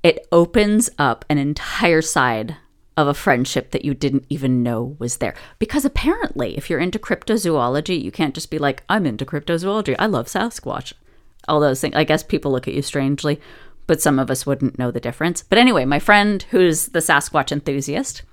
it 0.01 0.25
opens 0.31 0.89
up 0.97 1.25
an 1.29 1.37
entire 1.37 2.01
side 2.01 2.57
of 2.97 3.07
a 3.07 3.13
friendship 3.13 3.71
that 3.71 3.83
you 3.83 3.93
didn't 3.93 4.25
even 4.29 4.63
know 4.63 4.95
was 4.99 5.17
there. 5.17 5.35
Because 5.59 5.85
apparently, 5.85 6.57
if 6.57 6.69
you're 6.69 6.79
into 6.79 6.99
cryptozoology, 6.99 8.01
you 8.01 8.11
can't 8.11 8.33
just 8.33 8.49
be 8.49 8.57
like, 8.57 8.83
I'm 8.87 9.05
into 9.05 9.25
cryptozoology. 9.25 9.95
I 9.99 10.05
love 10.05 10.27
Sasquatch. 10.27 10.93
All 11.47 11.59
those 11.59 11.81
things. 11.81 11.95
I 11.95 12.03
guess 12.03 12.23
people 12.23 12.51
look 12.51 12.67
at 12.67 12.73
you 12.73 12.81
strangely, 12.81 13.39
but 13.85 14.01
some 14.01 14.17
of 14.17 14.31
us 14.31 14.45
wouldn't 14.45 14.79
know 14.79 14.91
the 14.91 14.99
difference. 14.99 15.43
But 15.43 15.59
anyway, 15.59 15.85
my 15.85 15.99
friend 15.99 16.41
who's 16.51 16.87
the 16.87 16.99
Sasquatch 16.99 17.51
enthusiast 17.51 18.23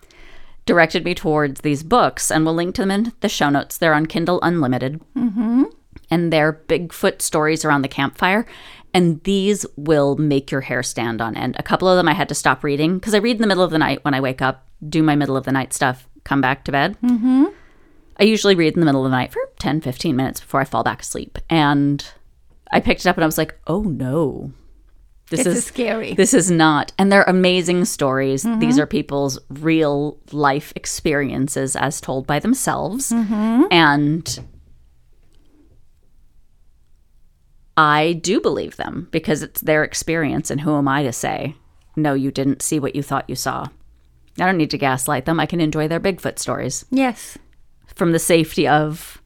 directed 0.64 1.04
me 1.04 1.14
towards 1.14 1.62
these 1.62 1.82
books, 1.82 2.30
and 2.30 2.44
we'll 2.44 2.54
link 2.54 2.74
to 2.76 2.82
them 2.82 2.90
in 2.90 3.12
the 3.20 3.28
show 3.28 3.50
notes. 3.50 3.76
They're 3.76 3.94
on 3.94 4.06
Kindle 4.06 4.40
Unlimited. 4.42 5.00
Mm-hmm. 5.16 5.64
And 6.10 6.32
they're 6.32 6.52
Bigfoot 6.52 7.20
stories 7.20 7.64
around 7.64 7.82
the 7.82 7.88
campfire. 7.88 8.46
And 8.94 9.22
these 9.24 9.64
will 9.76 10.16
make 10.16 10.50
your 10.50 10.60
hair 10.60 10.82
stand 10.82 11.20
on 11.20 11.36
end. 11.36 11.56
A 11.58 11.62
couple 11.62 11.88
of 11.88 11.96
them 11.96 12.08
I 12.08 12.12
had 12.12 12.28
to 12.28 12.34
stop 12.34 12.62
reading 12.62 12.98
because 12.98 13.14
I 13.14 13.18
read 13.18 13.36
in 13.36 13.42
the 13.42 13.48
middle 13.48 13.64
of 13.64 13.70
the 13.70 13.78
night 13.78 14.04
when 14.04 14.14
I 14.14 14.20
wake 14.20 14.42
up, 14.42 14.68
do 14.86 15.02
my 15.02 15.16
middle 15.16 15.36
of 15.36 15.44
the 15.44 15.52
night 15.52 15.72
stuff, 15.72 16.08
come 16.24 16.40
back 16.40 16.64
to 16.64 16.72
bed. 16.72 16.96
Mm-hmm. 17.02 17.44
I 18.18 18.24
usually 18.24 18.54
read 18.54 18.74
in 18.74 18.80
the 18.80 18.86
middle 18.86 19.04
of 19.04 19.10
the 19.10 19.16
night 19.16 19.32
for 19.32 19.40
10, 19.58 19.80
15 19.80 20.14
minutes 20.14 20.40
before 20.40 20.60
I 20.60 20.64
fall 20.64 20.84
back 20.84 21.00
asleep. 21.00 21.38
And 21.48 22.06
I 22.70 22.80
picked 22.80 23.00
it 23.00 23.06
up 23.06 23.16
and 23.16 23.24
I 23.24 23.26
was 23.26 23.38
like, 23.38 23.58
oh 23.66 23.82
no. 23.82 24.52
This 25.30 25.44
This 25.44 25.56
is 25.56 25.64
scary. 25.64 26.12
This 26.14 26.34
is 26.34 26.50
not. 26.50 26.92
And 26.98 27.10
they're 27.10 27.22
amazing 27.22 27.86
stories. 27.86 28.46
These 28.58 28.78
are 28.78 28.86
people's 28.86 29.38
real 29.48 30.18
life 30.30 30.74
experiences 30.76 31.74
as 31.74 32.02
told 32.02 32.26
by 32.26 32.38
themselves. 32.38 33.10
And 33.12 34.38
I 37.76 38.12
do 38.14 38.40
believe 38.40 38.76
them 38.76 39.08
because 39.10 39.42
it's 39.42 39.60
their 39.62 39.82
experience. 39.84 40.50
And 40.50 40.60
who 40.60 40.76
am 40.76 40.88
I 40.88 41.02
to 41.04 41.12
say, 41.12 41.54
no, 41.96 42.14
you 42.14 42.30
didn't 42.30 42.62
see 42.62 42.78
what 42.78 42.94
you 42.94 43.02
thought 43.02 43.28
you 43.30 43.36
saw? 43.36 43.66
I 44.38 44.46
don't 44.46 44.56
need 44.58 44.70
to 44.70 44.78
gaslight 44.78 45.24
them. 45.24 45.40
I 45.40 45.46
can 45.46 45.60
enjoy 45.60 45.88
their 45.88 46.00
Bigfoot 46.00 46.38
stories 46.38 46.84
Yes. 46.90 47.36
from 47.94 48.12
the 48.12 48.18
safety 48.18 48.66
of 48.68 49.20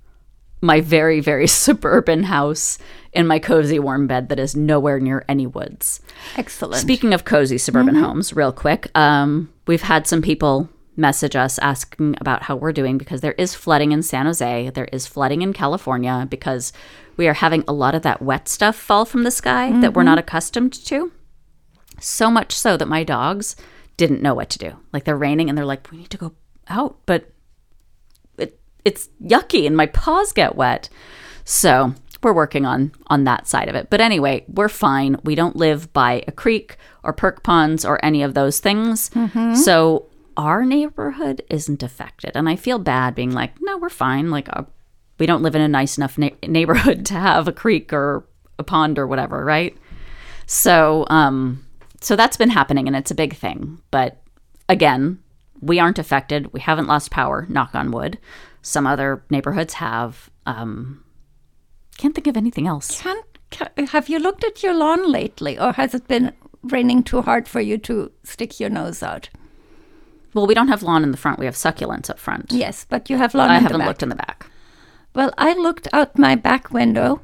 my 0.61 0.81
very, 0.81 1.21
very 1.21 1.47
suburban 1.65 2.25
house 2.25 2.79
in 3.12 3.26
my 3.26 3.38
cozy 3.38 3.79
warm 3.79 4.07
bed 4.07 4.29
that 4.29 4.38
is 4.38 4.57
nowhere 4.57 4.99
near 5.00 5.25
any 5.29 5.47
woods. 5.47 6.00
Excellent. 6.37 6.81
Speaking 6.81 7.15
of 7.15 7.25
cozy 7.25 7.59
suburban 7.59 7.95
homes, 7.95 8.33
real 8.35 8.53
quick, 8.53 8.91
um, 8.97 9.53
we've 9.67 9.83
had 9.83 10.07
some 10.07 10.23
people 10.23 10.69
message 10.97 11.37
us 11.37 11.59
asking 11.59 12.17
about 12.21 12.43
how 12.43 12.57
we're 12.57 12.73
doing 12.73 12.99
because 12.99 13.21
there 13.21 13.33
is 13.33 13.55
flooding 13.55 13.93
in 13.93 14.03
San 14.03 14.26
Jose. 14.26 14.71
There 14.71 14.88
is 14.93 15.07
flooding 15.07 15.43
in 15.43 15.53
California 15.53 16.26
because 16.29 16.73
we 17.17 17.29
are 17.29 17.35
having 17.35 17.65
a 17.69 17.73
lot 17.73 17.95
of 17.95 18.03
that 18.03 18.23
wet 18.23 18.49
stuff 18.49 18.76
fall 18.76 19.05
from 19.05 19.23
the 19.23 19.31
sky 19.31 19.71
that 19.81 19.95
we're 19.95 20.03
mm-hmm. 20.03 20.07
not 20.07 20.19
accustomed 20.19 20.73
to. 20.87 21.12
So 22.00 22.31
much 22.31 22.53
so 22.53 22.76
that 22.76 22.88
my 22.88 23.05
dogs 23.05 23.57
didn't 23.97 24.23
know 24.23 24.35
what 24.35 24.50
to 24.50 24.59
do. 24.59 24.76
Like 24.93 25.05
they're 25.05 25.17
raining 25.17 25.49
and 25.49 25.57
they're 25.57 25.65
like, 25.65 25.91
we 25.91 25.99
need 25.99 26.11
to 26.11 26.19
go 26.19 26.33
out, 26.69 26.99
but 27.07 27.31
it, 28.38 28.59
it's 28.85 29.09
yucky 29.23 29.67
and 29.67 29.76
my 29.76 29.87
paws 29.87 30.33
get 30.33 30.57
wet. 30.57 30.88
So 31.45 31.95
we're 32.23 32.33
working 32.33 32.67
on 32.67 32.93
on 33.07 33.25
that 33.25 33.47
side 33.47 33.69
of 33.69 33.75
it. 33.75 33.88
But 33.88 34.00
anyway, 34.00 34.45
we're 34.49 34.69
fine. 34.69 35.17
We 35.25 35.35
don't 35.35 35.57
live 35.57 35.93
by 35.93 36.25
a 36.26 36.33
creek 36.33 36.76
or 37.03 37.12
perc 37.12 37.43
ponds 37.43 37.85
or 37.85 38.05
any 38.05 38.23
of 38.23 38.35
those 38.35 38.61
things. 38.61 39.11
Mm-hmm. 39.11 39.55
So 39.55 40.07
our 40.37 40.64
neighborhood 40.64 41.43
isn't 41.49 41.83
affected. 41.83 42.33
And 42.35 42.49
I 42.49 42.57
feel 42.57 42.78
bad 42.78 43.14
being 43.14 43.33
like, 43.33 43.52
no, 43.61 43.78
we're 43.78 43.88
fine. 43.88 44.31
Like 44.31 44.49
uh, 44.52 44.64
we 45.19 45.26
don't 45.26 45.43
live 45.43 45.55
in 45.55 45.62
a 45.62 45.69
nice 45.69 45.97
enough 45.97 46.19
na- 46.19 46.31
neighborhood 46.47 47.07
to 47.07 47.14
have 47.14 47.49
a 47.49 47.52
creek 47.52 47.93
or 47.93 48.26
a 48.59 48.64
pond 48.64 48.99
or 48.99 49.07
whatever, 49.07 49.45
right? 49.45 49.76
So, 50.47 51.07
um, 51.09 51.64
so 52.00 52.16
that's 52.16 52.37
been 52.37 52.50
happening 52.50 52.87
and 52.87 52.97
it's 52.97 53.11
a 53.11 53.16
big 53.16 53.35
thing. 53.35 53.81
But 53.90 54.23
again, 54.69 55.19
we 55.61 55.81
aren't 55.81 55.99
affected. 55.99 56.52
We 56.52 56.61
haven't 56.61 56.87
lost 56.87 57.11
power, 57.11 57.47
knock 57.49 57.75
on 57.75 57.90
wood. 57.90 58.19
Some 58.62 58.87
other 58.87 59.23
neighborhoods 59.31 59.75
have. 59.75 60.31
Um, 60.45 61.02
can't 61.99 62.14
think 62.14 62.26
of 62.26 62.37
anything 62.37 62.66
else. 62.66 63.00
Can, 63.00 63.16
can, 63.50 63.87
have 63.87 64.09
you 64.09 64.19
looked 64.19 64.45
at 64.45 64.62
your 64.62 64.75
lawn 64.75 65.11
lately, 65.11 65.59
or 65.59 65.73
has 65.73 65.95
it 65.95 66.07
been 66.09 66.33
raining 66.62 67.02
too 67.02 67.23
hard 67.23 67.49
for 67.49 67.61
you 67.61 67.78
to 67.78 68.12
stick 68.23 68.61
your 68.61 68.69
nose 68.69 69.02
out? 69.02 69.31
Well, 70.37 70.47
we 70.47 70.55
don't 70.55 70.69
have 70.69 70.83
lawn 70.83 71.02
in 71.02 71.12
the 71.12 71.16
front. 71.16 71.38
We 71.38 71.47
have 71.47 71.55
succulents 71.55 72.11
up 72.11 72.19
front. 72.19 72.52
Yes, 72.52 72.85
but 72.88 73.09
you 73.09 73.16
have 73.16 73.35
lawn. 73.35 73.49
I 73.50 73.57
in 73.57 73.62
the 73.62 73.69
front. 73.71 73.81
I 73.81 73.85
haven't 73.85 73.88
looked 73.88 74.02
in 74.02 74.09
the 74.11 74.14
back. 74.16 74.50
Well, 75.14 75.33
I 75.38 75.55
looked 75.55 75.88
out 75.95 76.19
my 76.19 76.35
back 76.35 76.71
window, 76.71 77.23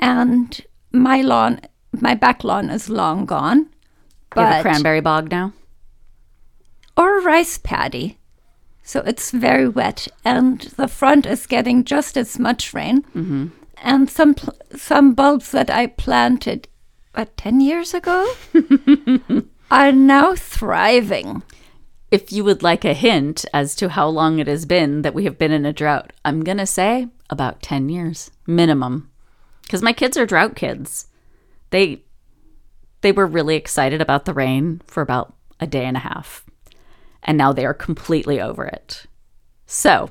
and 0.00 0.60
my 0.90 1.20
lawn, 1.22 1.60
my 1.92 2.14
back 2.16 2.42
lawn 2.42 2.68
is 2.68 2.88
long 2.90 3.26
gone. 3.26 3.68
You 4.34 4.42
have 4.42 4.58
a 4.58 4.62
cranberry 4.62 5.00
bog 5.00 5.30
now. 5.30 5.52
or 6.96 7.18
a 7.18 7.22
rice 7.22 7.58
paddy, 7.58 8.18
so 8.82 9.00
it's 9.06 9.30
very 9.30 9.68
wet, 9.68 10.08
and 10.24 10.62
the 10.76 10.88
front 10.88 11.26
is 11.26 11.46
getting 11.46 11.84
just 11.84 12.16
as 12.16 12.40
much 12.40 12.74
rain. 12.74 13.02
Mm-hmm. 13.14 13.46
And 13.78 14.10
some 14.10 14.34
pl- 14.34 14.58
some 14.74 15.14
bulbs 15.14 15.52
that 15.52 15.70
I 15.70 15.86
planted, 15.86 16.66
what 17.14 17.36
ten 17.36 17.60
years 17.60 17.94
ago, 17.94 18.34
are 19.70 19.92
now 19.92 20.34
thriving. 20.34 21.44
If 22.14 22.30
you 22.30 22.44
would 22.44 22.62
like 22.62 22.84
a 22.84 22.94
hint 22.94 23.44
as 23.52 23.74
to 23.74 23.88
how 23.88 24.06
long 24.06 24.38
it 24.38 24.46
has 24.46 24.66
been 24.66 25.02
that 25.02 25.14
we 25.14 25.24
have 25.24 25.36
been 25.36 25.50
in 25.50 25.66
a 25.66 25.72
drought, 25.72 26.12
I'm 26.24 26.44
going 26.44 26.58
to 26.58 26.64
say 26.64 27.08
about 27.28 27.60
10 27.60 27.88
years 27.88 28.30
minimum. 28.46 29.10
Cuz 29.68 29.82
my 29.82 29.92
kids 29.92 30.16
are 30.16 30.24
drought 30.24 30.54
kids. 30.54 31.08
They 31.70 32.04
they 33.00 33.10
were 33.10 33.26
really 33.26 33.56
excited 33.56 34.00
about 34.00 34.26
the 34.26 34.32
rain 34.32 34.80
for 34.86 35.00
about 35.00 35.34
a 35.58 35.66
day 35.66 35.86
and 35.86 35.96
a 35.96 36.06
half. 36.06 36.44
And 37.24 37.36
now 37.36 37.52
they 37.52 37.66
are 37.66 37.74
completely 37.74 38.40
over 38.40 38.64
it. 38.64 39.06
So, 39.66 40.10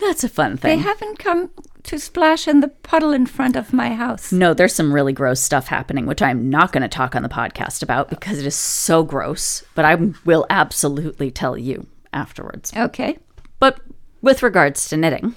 that's 0.00 0.24
a 0.24 0.28
fun 0.28 0.56
thing. 0.56 0.78
They 0.78 0.82
haven't 0.82 1.18
come 1.18 1.50
to 1.84 1.98
splash 1.98 2.46
in 2.46 2.60
the 2.60 2.68
puddle 2.68 3.12
in 3.12 3.26
front 3.26 3.56
of 3.56 3.72
my 3.72 3.94
house. 3.94 4.32
No, 4.32 4.54
there's 4.54 4.74
some 4.74 4.92
really 4.92 5.12
gross 5.12 5.40
stuff 5.40 5.68
happening, 5.68 6.06
which 6.06 6.20
I'm 6.20 6.50
not 6.50 6.72
going 6.72 6.82
to 6.82 6.88
talk 6.88 7.16
on 7.16 7.22
the 7.22 7.28
podcast 7.28 7.82
about 7.82 8.10
because 8.10 8.38
it 8.38 8.46
is 8.46 8.54
so 8.54 9.02
gross, 9.02 9.64
but 9.74 9.84
I 9.84 9.96
will 10.24 10.46
absolutely 10.50 11.30
tell 11.30 11.56
you 11.56 11.86
afterwards. 12.12 12.72
Okay. 12.76 13.18
But 13.58 13.80
with 14.20 14.42
regards 14.42 14.88
to 14.88 14.96
knitting, 14.96 15.34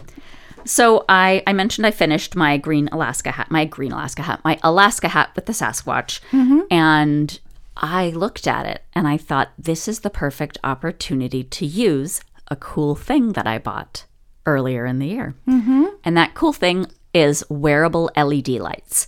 so 0.66 1.06
I, 1.08 1.42
I 1.48 1.54
mentioned 1.54 1.86
I 1.86 1.92
finished 1.92 2.36
my 2.36 2.58
green 2.58 2.90
Alaska 2.90 3.32
hat, 3.32 3.50
my 3.50 3.66
green 3.66 3.92
Alaska 3.92 4.24
hat, 4.24 4.42
my 4.44 4.60
Alaska 4.64 5.08
hat 5.08 5.32
with 5.36 5.46
the 5.46 5.54
Sasquatch. 5.54 6.20
Mm-hmm. 6.32 6.62
And 6.70 7.40
I 7.78 8.10
looked 8.10 8.48
at 8.48 8.66
it 8.66 8.84
and 8.94 9.08
I 9.08 9.18
thought, 9.18 9.52
this 9.58 9.88
is 9.88 10.02
the 10.02 10.10
perfect 10.10 10.58
opportunity 10.64 11.44
to 11.44 11.66
use 11.66 12.22
a 12.50 12.56
cool 12.56 12.96
thing 12.96 13.32
that 13.34 13.48
I 13.48 13.58
bought 13.58 14.06
earlier 14.46 14.86
in 14.86 15.00
the 15.00 15.08
year. 15.08 15.36
Mm-hmm. 15.48 15.86
And 16.04 16.18
that 16.18 16.34
cool 16.34 16.54
thing 16.54 16.88
is 17.14 17.44
wearable 17.50 18.10
LED 18.16 18.50
lights. 18.50 19.08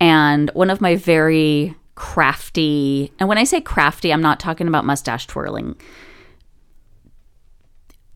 And 0.00 0.50
one 0.54 0.70
of 0.70 0.80
my 0.80 0.96
very 0.96 1.74
crafty, 1.94 3.12
and 3.18 3.28
when 3.28 3.38
I 3.38 3.44
say 3.44 3.60
crafty, 3.60 4.12
I'm 4.12 4.22
not 4.22 4.40
talking 4.40 4.68
about 4.68 4.84
mustache 4.84 5.26
twirling 5.26 5.76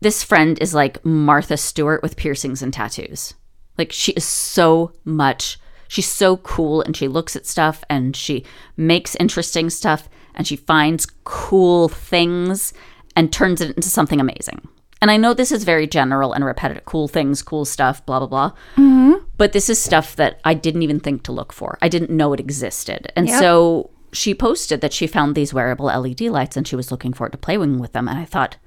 this 0.01 0.23
friend 0.23 0.57
is 0.61 0.73
like 0.73 1.03
Martha 1.03 1.57
Stewart 1.57 2.01
with 2.01 2.15
piercings 2.15 2.61
and 2.61 2.73
tattoos. 2.73 3.33
Like 3.77 3.91
she 3.91 4.13
is 4.13 4.23
so 4.23 4.93
much, 5.05 5.59
she's 5.87 6.07
so 6.07 6.37
cool 6.37 6.81
and 6.81 6.95
she 6.95 7.07
looks 7.07 7.35
at 7.35 7.45
stuff 7.45 7.83
and 7.89 8.15
she 8.15 8.45
makes 8.77 9.15
interesting 9.15 9.69
stuff 9.69 10.09
and 10.35 10.47
she 10.47 10.55
finds 10.55 11.07
cool 11.23 11.89
things 11.89 12.73
and 13.15 13.31
turns 13.31 13.61
it 13.61 13.75
into 13.75 13.89
something 13.89 14.19
amazing. 14.19 14.67
And 15.01 15.09
I 15.09 15.17
know 15.17 15.33
this 15.33 15.51
is 15.51 15.63
very 15.63 15.87
general 15.87 16.33
and 16.33 16.43
repetitive 16.43 16.85
cool 16.85 17.07
things, 17.07 17.41
cool 17.41 17.65
stuff, 17.65 18.05
blah, 18.05 18.19
blah, 18.19 18.27
blah. 18.27 19.17
But 19.37 19.53
this 19.53 19.69
is 19.69 19.79
stuff 19.79 20.15
that 20.17 20.41
I 20.43 20.53
didn't 20.53 20.81
even 20.81 20.99
think 20.99 21.23
to 21.23 21.31
look 21.31 21.53
for. 21.53 21.77
I 21.81 21.87
didn't 21.87 22.09
know 22.09 22.33
it 22.33 22.39
existed. 22.39 23.11
And 23.15 23.27
Yep. 23.27 23.39
so 23.39 23.89
she 24.11 24.33
posted 24.33 24.81
that 24.81 24.91
she 24.91 25.07
found 25.07 25.35
these 25.35 25.53
wearable 25.53 25.85
LED 25.85 26.21
lights 26.21 26.57
and 26.57 26.67
she 26.67 26.75
was 26.75 26.91
looking 26.91 27.13
forward 27.13 27.31
to 27.31 27.37
playing 27.37 27.79
with 27.79 27.93
them. 27.93 28.07
And 28.09 28.19
I 28.19 28.25
thought, 28.25 28.57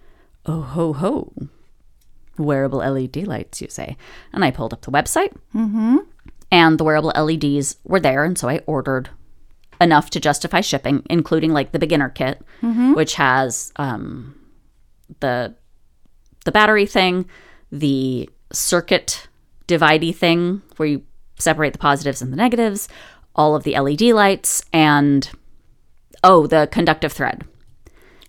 oh 0.46 0.62
ho 0.62 0.92
ho 0.92 1.32
wearable 2.38 2.78
led 2.78 3.16
lights 3.16 3.60
you 3.60 3.68
say 3.68 3.96
and 4.32 4.44
i 4.44 4.50
pulled 4.50 4.72
up 4.72 4.82
the 4.82 4.90
website 4.90 5.32
mm-hmm. 5.54 5.98
and 6.50 6.78
the 6.78 6.84
wearable 6.84 7.12
leds 7.14 7.76
were 7.84 8.00
there 8.00 8.24
and 8.24 8.38
so 8.38 8.48
i 8.48 8.58
ordered 8.66 9.10
enough 9.80 10.10
to 10.10 10.18
justify 10.20 10.60
shipping 10.60 11.02
including 11.10 11.52
like 11.52 11.72
the 11.72 11.78
beginner 11.78 12.08
kit 12.08 12.40
which 12.94 13.14
has 13.14 13.72
um, 13.76 14.34
the 15.20 15.54
the 16.44 16.52
battery 16.52 16.86
thing 16.86 17.26
the 17.70 18.28
circuit 18.52 19.28
dividey 19.66 20.14
thing 20.14 20.62
where 20.76 20.88
you 20.88 21.02
separate 21.38 21.72
the 21.72 21.78
positives 21.78 22.20
and 22.22 22.32
the 22.32 22.36
negatives 22.36 22.88
all 23.34 23.54
of 23.56 23.62
the 23.64 23.78
led 23.78 24.00
lights 24.00 24.64
and 24.72 25.30
oh 26.22 26.46
the 26.46 26.68
conductive 26.70 27.12
thread 27.12 27.44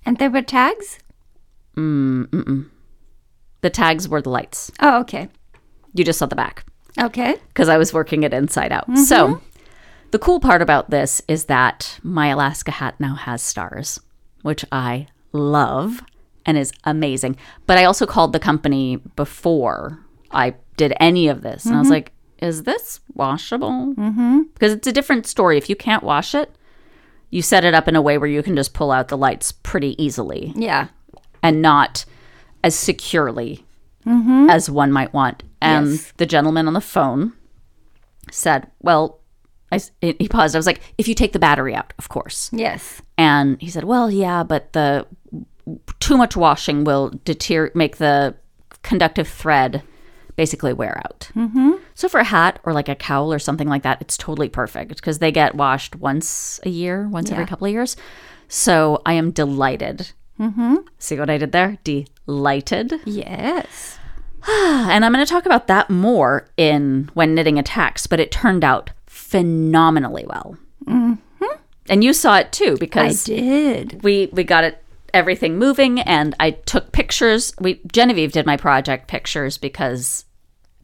And 0.06 0.18
there 0.18 0.30
were 0.30 0.42
tags? 0.42 1.00
Mm, 1.76 2.28
mm 2.28 2.70
the 3.62 3.70
tags 3.70 4.08
were 4.10 4.22
the 4.22 4.30
lights 4.30 4.72
Oh, 4.80 5.00
okay. 5.02 5.30
you 5.94 6.04
just 6.04 6.20
saw 6.20 6.26
the 6.26 6.36
back 6.36 6.66
Okay. 7.00 7.36
because 7.48 7.70
I 7.70 7.78
was 7.78 7.94
working 7.94 8.24
it 8.24 8.34
inside 8.34 8.72
out. 8.72 8.86
So, 8.98 9.42
the 10.12 10.20
cool 10.20 10.40
part 10.40 10.62
about 10.62 10.92
this 10.92 11.22
is 11.28 11.46
that 11.46 12.00
my 12.04 12.28
Alaska 12.28 12.70
hat 12.72 13.00
now 13.00 13.16
has 13.16 13.42
stars, 13.42 14.00
which 14.44 14.64
I 14.72 15.08
love 15.32 16.02
and 16.46 16.58
is 16.58 16.72
amazing. 16.84 17.38
But 17.68 17.78
I 17.78 17.86
also 17.86 18.06
called 18.06 18.34
the 18.34 18.40
company 18.40 18.98
before 19.16 20.00
I 20.32 20.56
did 20.78 20.94
any 21.00 21.28
of 21.28 21.42
this, 21.42 21.66
and 21.66 21.76
I 21.76 21.80
was 21.80 21.90
like, 21.90 22.12
"Is 22.40 22.64
this 22.64 23.00
washable?" 23.14 23.94
Mm-hmm. 23.96 24.42
Because 24.54 24.74
it's 24.74 24.88
a 24.88 24.92
different 24.92 25.26
story. 25.28 25.58
If 25.58 25.70
you 25.70 25.76
can't 25.76 26.04
wash 26.04 26.34
it, 26.36 26.54
you 27.30 27.42
set 27.42 27.64
it 27.66 27.74
up 27.74 27.88
in 27.88 27.96
a 27.96 28.02
way 28.02 28.18
where 28.18 28.30
you 28.30 28.44
can 28.44 28.56
just 28.56 28.74
pull 28.74 28.92
out 28.92 29.08
the 29.08 29.18
lights 29.18 29.52
pretty 29.52 30.02
easily 30.04 30.54
Yeah. 30.56 30.88
and 31.42 31.62
not 31.62 32.06
as 32.64 32.76
securely 32.76 33.66
as 34.06 34.70
one 34.70 34.92
might 34.92 35.14
want. 35.14 35.44
And 35.62 35.92
Yes. 35.92 36.14
the 36.18 36.26
gentleman 36.26 36.68
on 36.68 36.74
the 36.74 36.82
phone 36.82 37.34
said, 38.32 38.68
Well, 38.82 39.20
I 39.72 39.80
he 40.02 40.28
paused. 40.28 40.56
I 40.56 40.60
was 40.60 40.66
like, 40.68 40.82
if 40.98 41.08
you 41.08 41.16
take 41.16 41.32
the 41.34 41.40
battery 41.40 41.74
out, 41.74 41.94
of 41.98 42.10
course. 42.10 42.50
Yes. 42.54 43.02
And 43.18 43.60
he 43.62 43.70
said, 43.70 43.86
well, 43.86 44.12
yeah, 44.12 44.44
but 44.44 44.74
the 44.74 45.08
too 46.04 46.18
much 46.18 46.36
washing 46.36 46.84
will 46.84 47.12
deter 47.24 47.72
make 47.74 47.96
the 47.96 48.36
conductive 48.82 49.28
thread 49.28 49.82
basically 50.36 50.74
wear 50.74 50.98
out. 50.98 51.32
Mm-hmm. 51.34 51.74
So 51.96 52.10
for 52.10 52.20
a 52.20 52.26
hat 52.26 52.60
or 52.66 52.74
like 52.74 52.90
a 52.90 52.96
cowl 52.96 53.32
or 53.32 53.40
something 53.40 53.70
like 53.70 53.84
that, 53.84 54.02
it's 54.02 54.18
totally 54.18 54.50
perfect 54.50 54.96
because 54.96 55.20
they 55.20 55.32
get 55.32 55.56
washed 55.56 55.96
once 55.96 56.60
a 56.64 56.70
year, 56.70 57.08
once 57.08 57.32
every 57.32 57.46
couple 57.46 57.68
of 57.68 57.72
years. 57.74 57.96
So 58.50 59.02
I 59.06 59.14
am 59.14 59.32
delighted. 59.32 60.12
Mm-hmm. 60.38 60.76
See 61.00 61.18
what 61.18 61.30
I 61.30 61.38
did 61.38 61.54
there? 61.54 61.78
Delighted. 61.84 63.00
Yes. 63.06 64.00
And 64.46 65.06
I'm 65.06 65.14
going 65.14 65.26
to 65.26 65.30
talk 65.30 65.46
about 65.46 65.68
that 65.68 65.90
more 65.90 66.50
in 66.58 67.10
When 67.14 67.34
Knitting 67.34 67.58
Attacks, 67.58 68.08
but 68.08 68.20
it 68.20 68.30
turned 68.30 68.66
out 68.66 68.90
phenomenally 69.08 70.26
well. 70.28 70.58
Mm-hmm. 70.86 71.46
And 71.90 72.04
you 72.04 72.12
saw 72.12 72.38
it 72.38 72.52
too 72.52 72.76
because 72.78 73.30
I 73.30 73.36
did. 73.36 74.04
we 74.04 74.30
we 74.34 74.44
got 74.44 74.66
it 74.66 74.83
everything 75.14 75.58
moving 75.58 76.00
and 76.00 76.36
I 76.40 76.52
took 76.52 76.92
pictures. 76.92 77.54
We 77.60 77.82
Genevieve 77.92 78.32
did 78.32 78.46
my 78.46 78.58
project 78.58 79.08
pictures 79.08 79.58
because 79.58 80.26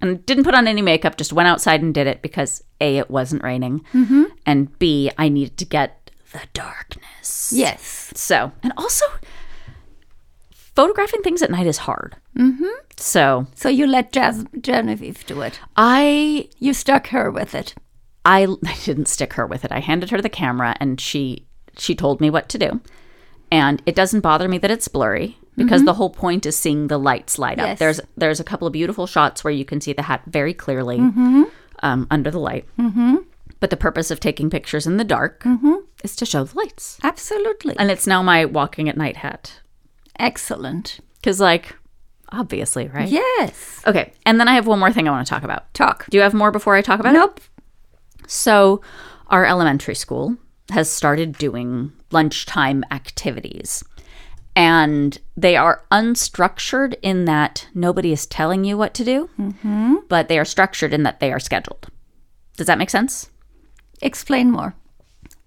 and 0.01 0.25
didn't 0.25 0.45
put 0.45 0.55
on 0.55 0.67
any 0.67 0.81
makeup, 0.81 1.17
just 1.17 1.33
went 1.33 1.49
outside 1.49 1.81
and 1.81 1.93
did 1.93 2.07
it 2.07 2.21
because 2.21 2.63
A, 2.79 2.97
it 2.97 3.09
wasn't 3.11 3.43
raining, 3.43 3.83
and 4.45 4.79
B, 4.79 5.11
I 5.17 5.27
needed 5.27 5.57
to 5.57 5.65
get 5.65 6.11
the 6.31 6.39
darkness. 6.53 7.51
Yes. 7.53 8.13
So, 8.15 8.51
and 8.63 8.71
also, 8.77 9.05
photographing 10.51 11.21
things 11.21 11.41
at 11.41 11.51
night 11.51 11.67
is 11.67 11.79
hard. 11.79 12.15
Mm-hmm. 12.37 12.67
So, 12.95 13.47
So 13.55 13.67
you 13.67 13.87
let 13.87 14.13
Jas- 14.13 14.45
Genevieve 14.61 15.25
do 15.25 15.41
it. 15.41 15.59
I 15.75 16.47
You 16.59 16.73
stuck 16.73 17.07
her 17.07 17.29
with 17.29 17.53
it. 17.53 17.75
I, 18.23 18.43
I 18.65 18.75
didn't 18.85 19.07
stick 19.07 19.33
her 19.33 19.45
with 19.45 19.65
it. 19.65 19.71
I 19.71 19.79
handed 19.79 20.11
her 20.11 20.21
the 20.21 20.29
camera 20.29 20.75
and 20.79 20.99
she 21.01 21.45
she 21.77 21.95
told 21.95 22.19
me 22.19 22.29
what 22.29 22.49
to 22.49 22.57
do. 22.57 22.81
And 23.51 23.81
it 23.85 23.95
doesn't 23.95 24.21
bother 24.21 24.47
me 24.47 24.57
that 24.59 24.71
it's 24.71 24.87
blurry 24.87 25.37
because 25.55 25.83
the 25.83 25.93
whole 25.93 26.09
point 26.09 26.45
is 26.45 26.55
seeing 26.55 26.87
the 26.87 26.97
lights 26.97 27.37
light 27.37 27.59
up. 27.59 27.67
Yes. 27.67 27.79
There's 27.79 28.01
there's 28.15 28.39
a 28.39 28.43
couple 28.43 28.67
of 28.67 28.73
beautiful 28.73 29.07
shots 29.07 29.43
where 29.43 29.51
you 29.51 29.65
can 29.65 29.81
see 29.81 29.91
the 29.93 30.03
hat 30.03 30.21
very 30.25 30.53
clearly 30.53 30.97
um, 30.99 32.07
under 32.09 32.31
the 32.31 32.39
light. 32.39 32.65
Mm-hmm. 32.77 33.17
But 33.59 33.69
the 33.69 33.77
purpose 33.77 34.09
of 34.09 34.19
taking 34.19 34.49
pictures 34.49 34.87
in 34.87 34.97
the 34.97 35.03
dark 35.03 35.45
is 36.03 36.15
to 36.15 36.25
show 36.25 36.45
the 36.45 36.57
lights. 36.57 36.97
Absolutely. 37.03 37.75
And 37.77 37.91
it's 37.91 38.07
now 38.07 38.23
my 38.23 38.45
walking 38.45 38.87
at 38.87 38.95
night 38.95 39.17
hat 39.17 39.59
Excellent. 40.17 40.99
because, 41.15 41.41
like, 41.41 41.75
obviously, 42.31 42.87
right? 42.87 43.09
Yes. 43.09 43.81
Okay, 43.85 44.13
and 44.25 44.39
then 44.39 44.47
I 44.47 44.53
have 44.53 44.67
one 44.67 44.79
more 44.79 44.93
thing 44.93 45.07
I 45.07 45.11
want 45.11 45.27
to 45.27 45.29
talk 45.29 45.43
about. 45.43 45.73
Talk. 45.73 46.05
Do 46.09 46.17
you 46.17 46.23
have 46.23 46.33
more 46.33 46.51
before 46.51 46.75
I 46.75 46.81
talk 46.81 47.01
about 47.01 47.15
it? 47.15 47.17
Nope. 47.17 47.41
So, 48.27 48.81
our 49.27 49.45
elementary 49.45 49.95
school 49.95 50.37
has 50.69 50.89
started 50.89 51.37
doing 51.37 51.91
lunchtime 52.11 52.83
activities. 52.91 53.83
And 54.55 55.17
they 55.37 55.55
are 55.55 55.83
unstructured 55.91 56.95
in 57.01 57.25
that 57.25 57.67
nobody 57.73 58.11
is 58.11 58.25
telling 58.25 58.65
you 58.65 58.77
what 58.77 58.93
to 58.95 59.05
do, 59.05 59.29
mm-hmm. 59.39 59.95
but 60.09 60.27
they 60.27 60.37
are 60.37 60.45
structured 60.45 60.93
in 60.93 61.03
that 61.03 61.19
they 61.19 61.31
are 61.31 61.39
scheduled. 61.39 61.87
Does 62.57 62.67
that 62.67 62.77
make 62.77 62.89
sense? 62.89 63.29
Explain 64.01 64.51
more. 64.51 64.75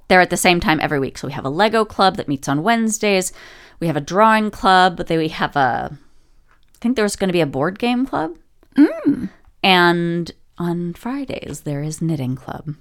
They're 0.08 0.20
at 0.20 0.30
the 0.30 0.36
same 0.36 0.60
time 0.60 0.80
every 0.80 0.98
week. 0.98 1.18
So 1.18 1.26
we 1.26 1.34
have 1.34 1.44
a 1.44 1.50
Lego 1.50 1.84
club 1.84 2.16
that 2.16 2.28
meets 2.28 2.48
on 2.48 2.62
Wednesdays. 2.62 3.32
We 3.80 3.86
have 3.86 3.96
a 3.96 4.00
drawing 4.00 4.50
club, 4.50 4.98
They 4.98 5.18
we 5.18 5.28
have 5.28 5.56
a, 5.56 5.90
I 5.92 6.78
think 6.80 6.96
there's 6.96 7.16
going 7.16 7.28
to 7.28 7.32
be 7.32 7.40
a 7.40 7.46
board 7.46 7.78
game 7.78 8.06
club. 8.06 8.36
Mm. 8.76 9.28
And 9.62 10.30
on 10.58 10.94
Fridays, 10.94 11.62
there 11.62 11.82
is 11.82 12.00
knitting 12.00 12.36
club. 12.36 12.74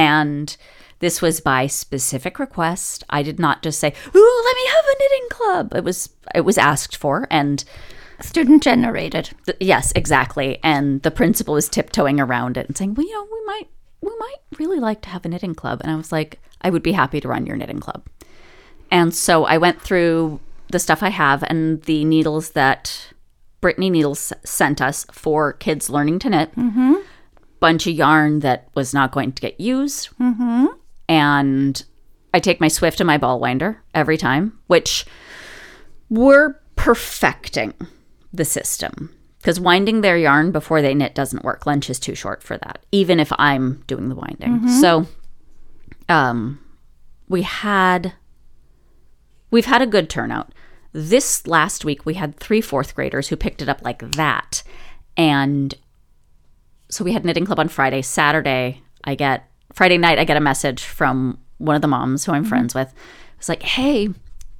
And 0.00 0.56
this 1.00 1.20
was 1.22 1.40
by 1.40 1.66
specific 1.66 2.38
request. 2.38 3.04
I 3.10 3.22
did 3.22 3.38
not 3.38 3.62
just 3.62 3.78
say, 3.78 3.88
"Ooh, 4.14 4.42
let 4.46 4.56
me 4.56 4.66
have 4.74 4.84
a 4.84 4.98
knitting 5.00 5.28
club." 5.30 5.74
It 5.74 5.84
was 5.84 6.10
it 6.34 6.42
was 6.42 6.58
asked 6.58 6.96
for, 6.96 7.26
and 7.30 7.64
Student 8.20 8.62
generated. 8.62 9.30
th- 9.46 9.56
yes, 9.60 9.92
exactly. 9.96 10.58
And 10.62 11.02
the 11.02 11.10
principal 11.10 11.54
was 11.54 11.68
tiptoeing 11.68 12.20
around 12.20 12.56
it 12.56 12.66
and 12.66 12.76
saying, 12.76 12.94
"Well, 12.94 13.06
you 13.06 13.14
know, 13.14 13.26
we 13.32 13.44
might 13.46 13.68
we 14.02 14.12
might 14.18 14.58
really 14.58 14.80
like 14.80 15.00
to 15.02 15.08
have 15.08 15.24
a 15.24 15.28
knitting 15.28 15.54
club." 15.54 15.80
And 15.82 15.90
I 15.90 15.96
was 15.96 16.12
like, 16.12 16.38
"I 16.62 16.70
would 16.70 16.82
be 16.82 16.92
happy 16.92 17.20
to 17.20 17.28
run 17.28 17.46
your 17.46 17.56
knitting 17.56 17.80
club." 17.80 18.02
And 18.90 19.14
so 19.14 19.44
I 19.44 19.56
went 19.58 19.80
through 19.80 20.40
the 20.70 20.78
stuff 20.78 21.02
I 21.02 21.10
have 21.10 21.42
and 21.44 21.82
the 21.82 22.04
needles 22.04 22.50
that 22.50 23.12
Brittany 23.60 23.90
Needles 23.90 24.32
sent 24.44 24.80
us 24.80 25.06
for 25.12 25.52
kids 25.54 25.88
learning 25.90 26.18
to 26.20 26.30
knit. 26.30 26.54
Mm-hmm. 26.56 26.94
Bunch 27.60 27.86
of 27.86 27.94
yarn 27.94 28.40
that 28.40 28.68
was 28.74 28.92
not 28.92 29.12
going 29.12 29.32
to 29.32 29.42
get 29.42 29.60
used. 29.60 30.08
Mm-hmm. 30.18 30.66
And 31.08 31.84
I 32.32 32.40
take 32.40 32.60
my 32.60 32.68
Swift 32.68 33.00
and 33.00 33.06
my 33.06 33.18
ball 33.18 33.38
winder 33.38 33.82
every 33.94 34.16
time, 34.16 34.58
which 34.66 35.04
we're 36.08 36.60
perfecting 36.76 37.74
the 38.32 38.44
system 38.44 39.14
because 39.38 39.58
winding 39.58 40.00
their 40.02 40.16
yarn 40.16 40.52
before 40.52 40.82
they 40.82 40.94
knit 40.94 41.14
doesn't 41.14 41.44
work. 41.44 41.66
Lunch 41.66 41.88
is 41.90 41.98
too 41.98 42.14
short 42.14 42.42
for 42.42 42.58
that, 42.58 42.84
even 42.92 43.18
if 43.18 43.32
I'm 43.38 43.82
doing 43.86 44.08
the 44.08 44.14
winding. 44.14 44.68
So, 44.80 45.06
um, 46.08 46.58
we 47.28 47.42
had 47.42 48.14
we've 49.50 49.66
had 49.66 49.82
a 49.82 49.86
good 49.86 50.10
turnout. 50.10 50.52
This 50.92 51.46
last 51.46 51.84
week 51.84 52.04
we 52.04 52.14
had 52.14 52.36
three 52.36 52.60
fourth 52.60 52.94
graders 52.94 53.28
who 53.28 53.36
picked 53.36 53.62
it 53.62 53.68
up 53.68 53.82
like 53.82 54.00
that, 54.12 54.62
and 55.16 55.74
so 56.90 57.04
we 57.04 57.12
had 57.12 57.24
knitting 57.24 57.46
club 57.46 57.58
on 57.58 57.68
Friday. 57.68 58.02
Saturday, 58.02 58.82
I 59.04 59.14
get 59.14 59.48
Friday 59.72 59.98
night, 59.98 60.18
I 60.18 60.24
get 60.24 60.36
a 60.36 60.40
message 60.40 60.84
from 60.84 61.38
one 61.58 61.76
of 61.76 61.82
the 61.82 61.88
moms 61.88 62.24
who 62.24 62.32
I'm 62.32 62.42
mm-hmm. 62.42 62.48
friends 62.48 62.74
with. 62.74 62.92
It's 63.38 63.48
like, 63.48 63.62
hey, 63.62 64.10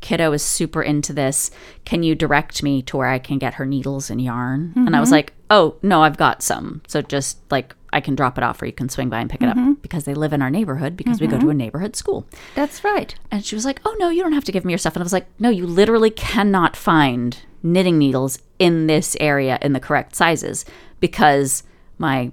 kiddo 0.00 0.32
is 0.32 0.42
super 0.42 0.82
into 0.82 1.12
this. 1.12 1.50
Can 1.84 2.02
you 2.02 2.14
direct 2.14 2.62
me 2.62 2.82
to 2.82 2.96
where 2.96 3.08
I 3.08 3.18
can 3.18 3.38
get 3.38 3.54
her 3.54 3.66
needles 3.66 4.10
and 4.10 4.20
yarn? 4.22 4.72
And 4.76 4.96
I 4.96 5.00
was 5.00 5.08
mm-hmm. 5.08 5.16
like, 5.16 5.34
oh, 5.50 5.76
no, 5.82 6.02
I've 6.02 6.16
got 6.16 6.42
some. 6.42 6.82
So 6.86 7.02
just 7.02 7.38
like 7.50 7.74
I 7.92 8.00
can 8.00 8.14
drop 8.14 8.38
it 8.38 8.44
off 8.44 8.62
or 8.62 8.66
you 8.66 8.72
can 8.72 8.88
swing 8.88 9.08
by 9.08 9.20
and 9.20 9.28
pick 9.28 9.42
it 9.42 9.48
up 9.48 9.56
mm-hmm. 9.56 9.74
because 9.74 10.04
they 10.04 10.14
live 10.14 10.32
in 10.32 10.42
our 10.42 10.50
neighborhood 10.50 10.96
because 10.96 11.20
we 11.20 11.26
go 11.26 11.40
to 11.40 11.50
a 11.50 11.54
neighborhood 11.54 11.96
school. 11.96 12.26
That's 12.54 12.84
right. 12.84 13.14
And 13.30 13.44
she 13.44 13.56
was 13.56 13.64
like, 13.64 13.80
Oh, 13.84 13.96
no, 13.98 14.10
you 14.10 14.22
don't 14.22 14.32
have 14.32 14.44
to 14.44 14.52
give 14.52 14.64
me 14.64 14.72
your 14.72 14.78
stuff. 14.78 14.94
And 14.94 15.02
I 15.02 15.04
was 15.04 15.12
like, 15.12 15.26
No, 15.40 15.50
you 15.50 15.66
literally 15.66 16.10
cannot 16.10 16.76
find 16.76 17.36
knitting 17.62 17.98
needles 17.98 18.38
in 18.58 18.86
this 18.86 19.16
area 19.20 19.58
in 19.60 19.72
the 19.72 19.80
correct 19.80 20.14
sizes 20.14 20.64
because 21.00 21.64
my 22.00 22.32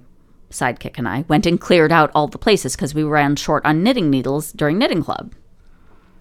sidekick 0.50 0.96
and 0.98 1.06
I 1.08 1.24
went 1.28 1.46
and 1.46 1.60
cleared 1.60 1.92
out 1.92 2.10
all 2.14 2.26
the 2.26 2.38
places 2.38 2.74
because 2.74 2.94
we 2.94 3.02
ran 3.04 3.36
short 3.36 3.64
on 3.66 3.82
knitting 3.82 4.08
needles 4.10 4.50
during 4.52 4.78
knitting 4.78 5.02
club. 5.04 5.34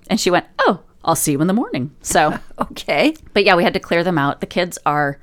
And 0.10 0.20
she 0.20 0.30
went, 0.30 0.46
Oh, 0.60 0.82
I'll 1.04 1.16
see 1.16 1.32
you 1.32 1.42
in 1.42 1.48
the 1.48 1.54
morning. 1.54 1.96
So, 2.02 2.38
Okay. 2.60 3.16
but 3.34 3.46
yeah, 3.46 3.56
we 3.56 3.64
had 3.64 3.74
to 3.74 3.80
clear 3.80 4.04
them 4.04 4.18
out. 4.18 4.42
The 4.42 4.46
kids 4.46 4.78
are. 4.86 5.20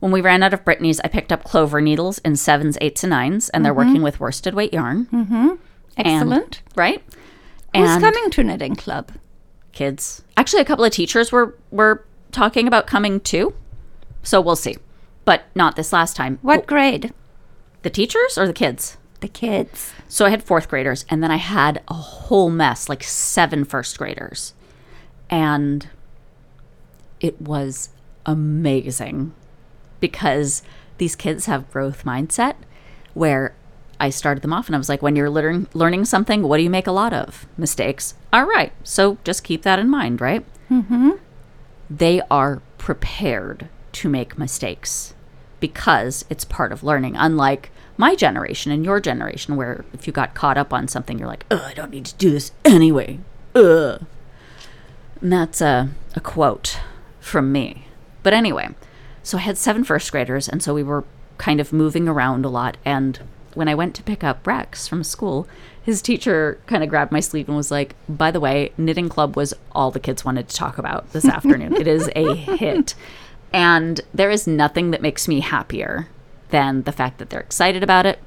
When 0.00 0.10
we 0.10 0.20
ran 0.20 0.42
out 0.42 0.52
of 0.52 0.64
Brittany's, 0.64 0.98
I 1.00 1.06
picked 1.08 1.30
up 1.30 1.44
clover 1.44 1.80
needles 1.80 2.18
in 2.18 2.34
sevens, 2.34 2.76
eights, 2.80 3.04
and 3.04 3.10
nines, 3.10 3.48
and 3.50 3.64
they're 3.64 3.72
working 3.72 4.02
with 4.02 4.18
worsted 4.18 4.52
weight 4.52 4.72
yarn. 4.74 5.06
Mm-hmm. 5.12 5.50
Excellent. 5.96 6.60
Right? 6.74 7.00
Who's 7.74 7.88
And- 7.88 8.02
coming 8.02 8.30
to 8.30 8.42
knitting 8.44 8.74
club? 8.76 9.12
kids. 9.72 10.22
Actually, 10.36 10.60
a 10.60 10.64
couple 10.66 10.84
of 10.84 10.92
teachers 10.92 11.32
were 11.32 11.56
were 11.70 12.04
talking 12.32 12.66
about 12.68 12.86
coming 12.86 13.20
too. 13.20 13.54
So 14.24 14.40
we'll 14.40 14.56
see. 14.56 14.76
But 15.24 15.44
not 15.54 15.76
this 15.76 15.92
last 15.92 16.14
time. 16.16 16.38
What 16.42 16.66
grade? 16.66 17.14
The 17.82 17.90
teachers 17.90 18.38
or 18.38 18.46
the 18.46 18.52
kids? 18.52 18.96
The 19.20 19.28
kids. 19.28 19.92
So 20.08 20.24
I 20.24 20.30
had 20.30 20.42
fourth 20.42 20.68
graders 20.68 21.04
and 21.08 21.22
then 21.22 21.30
I 21.30 21.36
had 21.36 21.82
a 21.88 21.94
whole 21.94 22.50
mess, 22.50 22.88
like 22.88 23.02
seven 23.02 23.64
first 23.64 23.98
graders. 23.98 24.54
And 25.30 25.88
it 27.20 27.40
was 27.40 27.90
amazing 28.26 29.32
because 30.00 30.62
these 30.98 31.16
kids 31.16 31.46
have 31.46 31.70
growth 31.70 32.04
mindset 32.04 32.54
where 33.14 33.54
I 33.98 34.10
started 34.10 34.42
them 34.42 34.52
off 34.52 34.66
and 34.66 34.74
I 34.74 34.78
was 34.78 34.88
like, 34.88 35.02
when 35.02 35.14
you're 35.14 35.30
learning 35.30 35.68
learning 35.74 36.04
something, 36.06 36.42
what 36.42 36.56
do 36.56 36.64
you 36.64 36.70
make 36.70 36.86
a 36.88 36.92
lot 36.92 37.12
of? 37.12 37.46
Mistakes. 37.56 38.14
All 38.32 38.44
right. 38.44 38.72
So 38.82 39.18
just 39.22 39.44
keep 39.44 39.62
that 39.62 39.78
in 39.78 39.88
mind, 39.88 40.20
right? 40.20 40.44
Mm-hmm. 40.70 41.10
They 41.88 42.20
are 42.30 42.62
prepared 42.78 43.68
to 43.92 44.08
make 44.08 44.38
mistakes 44.38 45.14
because 45.60 46.24
it's 46.28 46.44
part 46.44 46.72
of 46.72 46.82
learning. 46.82 47.14
Unlike 47.16 47.70
my 47.96 48.14
generation 48.14 48.72
and 48.72 48.84
your 48.84 49.00
generation, 49.00 49.56
where 49.56 49.84
if 49.92 50.06
you 50.06 50.12
got 50.12 50.34
caught 50.34 50.58
up 50.58 50.72
on 50.72 50.88
something, 50.88 51.18
you're 51.18 51.28
like, 51.28 51.44
I 51.50 51.72
don't 51.74 51.90
need 51.90 52.06
to 52.06 52.14
do 52.16 52.30
this 52.30 52.52
anyway. 52.64 53.18
Ugh. 53.54 54.04
And 55.20 55.32
that's 55.32 55.60
a, 55.60 55.90
a 56.14 56.20
quote 56.20 56.80
from 57.20 57.52
me. 57.52 57.86
But 58.22 58.32
anyway, 58.32 58.70
so 59.22 59.38
I 59.38 59.42
had 59.42 59.58
seven 59.58 59.84
first 59.84 60.10
graders, 60.10 60.48
and 60.48 60.62
so 60.62 60.74
we 60.74 60.82
were 60.82 61.04
kind 61.38 61.60
of 61.60 61.72
moving 61.72 62.08
around 62.08 62.44
a 62.44 62.48
lot. 62.48 62.76
And 62.84 63.20
when 63.54 63.68
I 63.68 63.74
went 63.74 63.94
to 63.96 64.02
pick 64.02 64.24
up 64.24 64.46
Rex 64.46 64.88
from 64.88 65.04
school, 65.04 65.46
his 65.82 66.02
teacher 66.02 66.58
kind 66.66 66.82
of 66.82 66.88
grabbed 66.88 67.12
my 67.12 67.20
sleeve 67.20 67.48
and 67.48 67.56
was 67.56 67.70
like, 67.70 67.94
By 68.08 68.30
the 68.30 68.40
way, 68.40 68.72
knitting 68.76 69.08
club 69.08 69.36
was 69.36 69.54
all 69.72 69.90
the 69.90 70.00
kids 70.00 70.24
wanted 70.24 70.48
to 70.48 70.56
talk 70.56 70.78
about 70.78 71.12
this 71.12 71.24
afternoon. 71.24 71.74
it 71.74 71.86
is 71.86 72.10
a 72.14 72.34
hit. 72.34 72.94
And 73.52 74.00
there 74.14 74.30
is 74.30 74.46
nothing 74.46 74.92
that 74.92 75.02
makes 75.02 75.28
me 75.28 75.40
happier 75.40 76.08
than 76.52 76.82
the 76.82 76.92
fact 76.92 77.18
that 77.18 77.30
they're 77.30 77.40
excited 77.40 77.82
about 77.82 78.06
it 78.06 78.20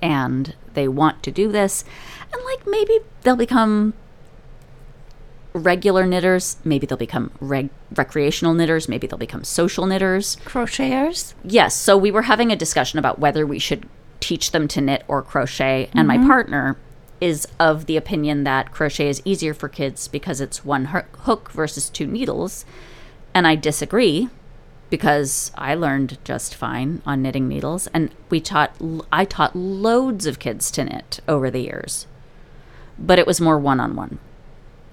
and 0.00 0.54
they 0.72 0.88
want 0.88 1.22
to 1.24 1.30
do 1.30 1.52
this. 1.52 1.84
And 2.32 2.42
like 2.44 2.66
maybe 2.66 3.00
they'll 3.22 3.36
become 3.36 3.92
regular 5.52 6.06
knitters, 6.06 6.56
maybe 6.64 6.86
they'll 6.86 6.96
become 6.96 7.30
reg- 7.40 7.68
recreational 7.94 8.54
knitters, 8.54 8.88
maybe 8.88 9.06
they'll 9.06 9.18
become 9.18 9.44
social 9.44 9.86
knitters. 9.86 10.36
Crocheters? 10.44 11.34
Yes, 11.44 11.76
so 11.76 11.96
we 11.98 12.10
were 12.10 12.22
having 12.22 12.50
a 12.50 12.56
discussion 12.56 12.98
about 12.98 13.18
whether 13.18 13.46
we 13.46 13.58
should 13.58 13.86
teach 14.20 14.52
them 14.52 14.66
to 14.68 14.80
knit 14.80 15.04
or 15.08 15.20
crochet, 15.20 15.90
and 15.94 16.08
my 16.08 16.16
mm-hmm. 16.16 16.28
partner 16.28 16.78
is 17.20 17.46
of 17.60 17.86
the 17.86 17.96
opinion 17.96 18.44
that 18.44 18.72
crochet 18.72 19.08
is 19.08 19.20
easier 19.24 19.52
for 19.52 19.68
kids 19.68 20.08
because 20.08 20.40
it's 20.40 20.64
one 20.64 20.86
hook 20.86 21.50
versus 21.50 21.90
two 21.90 22.06
needles, 22.06 22.64
and 23.34 23.46
I 23.46 23.56
disagree 23.56 24.30
because 24.92 25.50
I 25.56 25.74
learned 25.74 26.18
just 26.22 26.54
fine 26.54 27.00
on 27.06 27.22
knitting 27.22 27.48
needles, 27.48 27.86
and 27.94 28.14
we 28.28 28.42
taught 28.42 28.76
I 29.10 29.24
taught 29.24 29.56
loads 29.56 30.26
of 30.26 30.38
kids 30.38 30.70
to 30.72 30.84
knit 30.84 31.18
over 31.26 31.50
the 31.50 31.60
years, 31.60 32.06
but 32.98 33.18
it 33.18 33.26
was 33.26 33.40
more 33.40 33.58
one 33.58 33.80
on 33.80 33.96
one. 33.96 34.18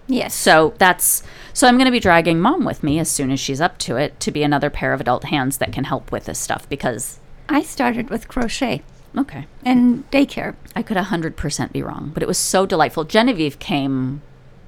Yes. 0.07 0.33
So 0.33 0.73
that's 0.77 1.21
so 1.51 1.67
I'm 1.67 1.75
going 1.75 1.83
to 1.83 1.91
be 1.91 1.99
dragging 1.99 2.39
mom 2.39 2.63
with 2.63 2.81
me 2.81 2.97
as 2.97 3.11
soon 3.11 3.29
as 3.29 3.41
she's 3.41 3.59
up 3.59 3.77
to 3.79 3.97
it 3.97 4.21
to 4.21 4.31
be 4.31 4.41
another 4.41 4.69
pair 4.69 4.93
of 4.93 5.01
adult 5.01 5.25
hands 5.25 5.57
that 5.57 5.73
can 5.73 5.83
help 5.83 6.13
with 6.13 6.23
this 6.23 6.39
stuff 6.39 6.67
because 6.69 7.19
I 7.49 7.61
started 7.61 8.09
with 8.09 8.29
crochet 8.29 8.83
okay, 9.17 9.47
and 9.65 10.09
daycare. 10.11 10.55
I 10.77 10.81
could 10.81 10.95
100% 10.95 11.73
be 11.73 11.83
wrong, 11.83 12.11
but 12.13 12.23
it 12.23 12.27
was 12.27 12.37
so 12.37 12.65
delightful. 12.65 13.03
Genevieve 13.03 13.59
came 13.59 14.21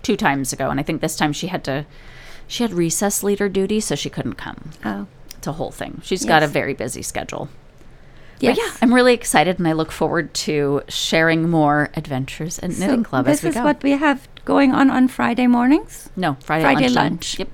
two 0.03 0.17
times 0.17 0.51
ago 0.51 0.69
and 0.69 0.77
I 0.77 0.83
think 0.83 0.99
this 0.99 1.15
time 1.15 1.31
she 1.31 1.47
had 1.47 1.63
to 1.63 1.85
she 2.47 2.63
had 2.63 2.73
recess 2.73 3.23
leader 3.23 3.47
duty 3.47 3.79
so 3.79 3.95
she 3.95 4.09
couldn't 4.09 4.33
come. 4.33 4.71
Oh. 4.83 5.07
A 5.47 5.53
whole 5.53 5.71
thing. 5.71 6.01
She's 6.03 6.25
got 6.25 6.43
a 6.43 6.47
very 6.47 6.73
busy 6.73 7.01
schedule. 7.01 7.49
Yes. 8.39 8.57
But 8.57 8.63
yeah, 8.65 8.73
I'm 8.81 8.93
really 8.93 9.13
excited 9.13 9.59
and 9.59 9.67
I 9.67 9.73
look 9.73 9.91
forward 9.91 10.33
to 10.33 10.81
sharing 10.87 11.49
more 11.49 11.89
adventures 11.95 12.57
at 12.59 12.71
Knitting 12.71 13.03
so 13.03 13.09
Club 13.09 13.25
this 13.25 13.39
as 13.39 13.43
we 13.43 13.49
is 13.49 13.55
go. 13.55 13.63
what 13.63 13.83
we 13.83 13.91
have 13.91 14.27
going 14.45 14.71
on 14.73 14.89
on 14.89 15.07
Friday 15.07 15.45
mornings. 15.47 16.09
no, 16.15 16.37
Friday, 16.43 16.63
Friday 16.63 16.81
lunchtime. 16.85 17.03
lunch. 17.11 17.39
Yep. 17.39 17.49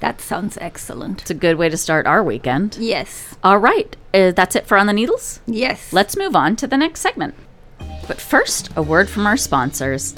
That 0.00 0.20
sounds 0.20 0.58
excellent. 0.60 1.22
It's 1.22 1.30
a 1.30 1.34
good 1.34 1.56
way 1.56 1.68
to 1.68 1.76
start 1.76 2.06
our 2.06 2.22
weekend. 2.22 2.76
Yes. 2.80 3.36
All 3.44 3.58
right, 3.58 3.96
uh, 4.12 4.32
that's 4.32 4.56
it 4.56 4.66
for 4.66 4.76
On 4.76 4.86
the 4.86 4.92
Needles. 4.92 5.40
Yes. 5.46 5.92
Let's 5.92 6.16
move 6.16 6.34
on 6.36 6.56
to 6.56 6.66
the 6.66 6.76
next 6.76 7.00
segment. 7.00 7.34
But 8.08 8.20
first, 8.20 8.70
a 8.76 8.82
word 8.82 9.08
from 9.08 9.26
our 9.26 9.36
sponsors. 9.36 10.14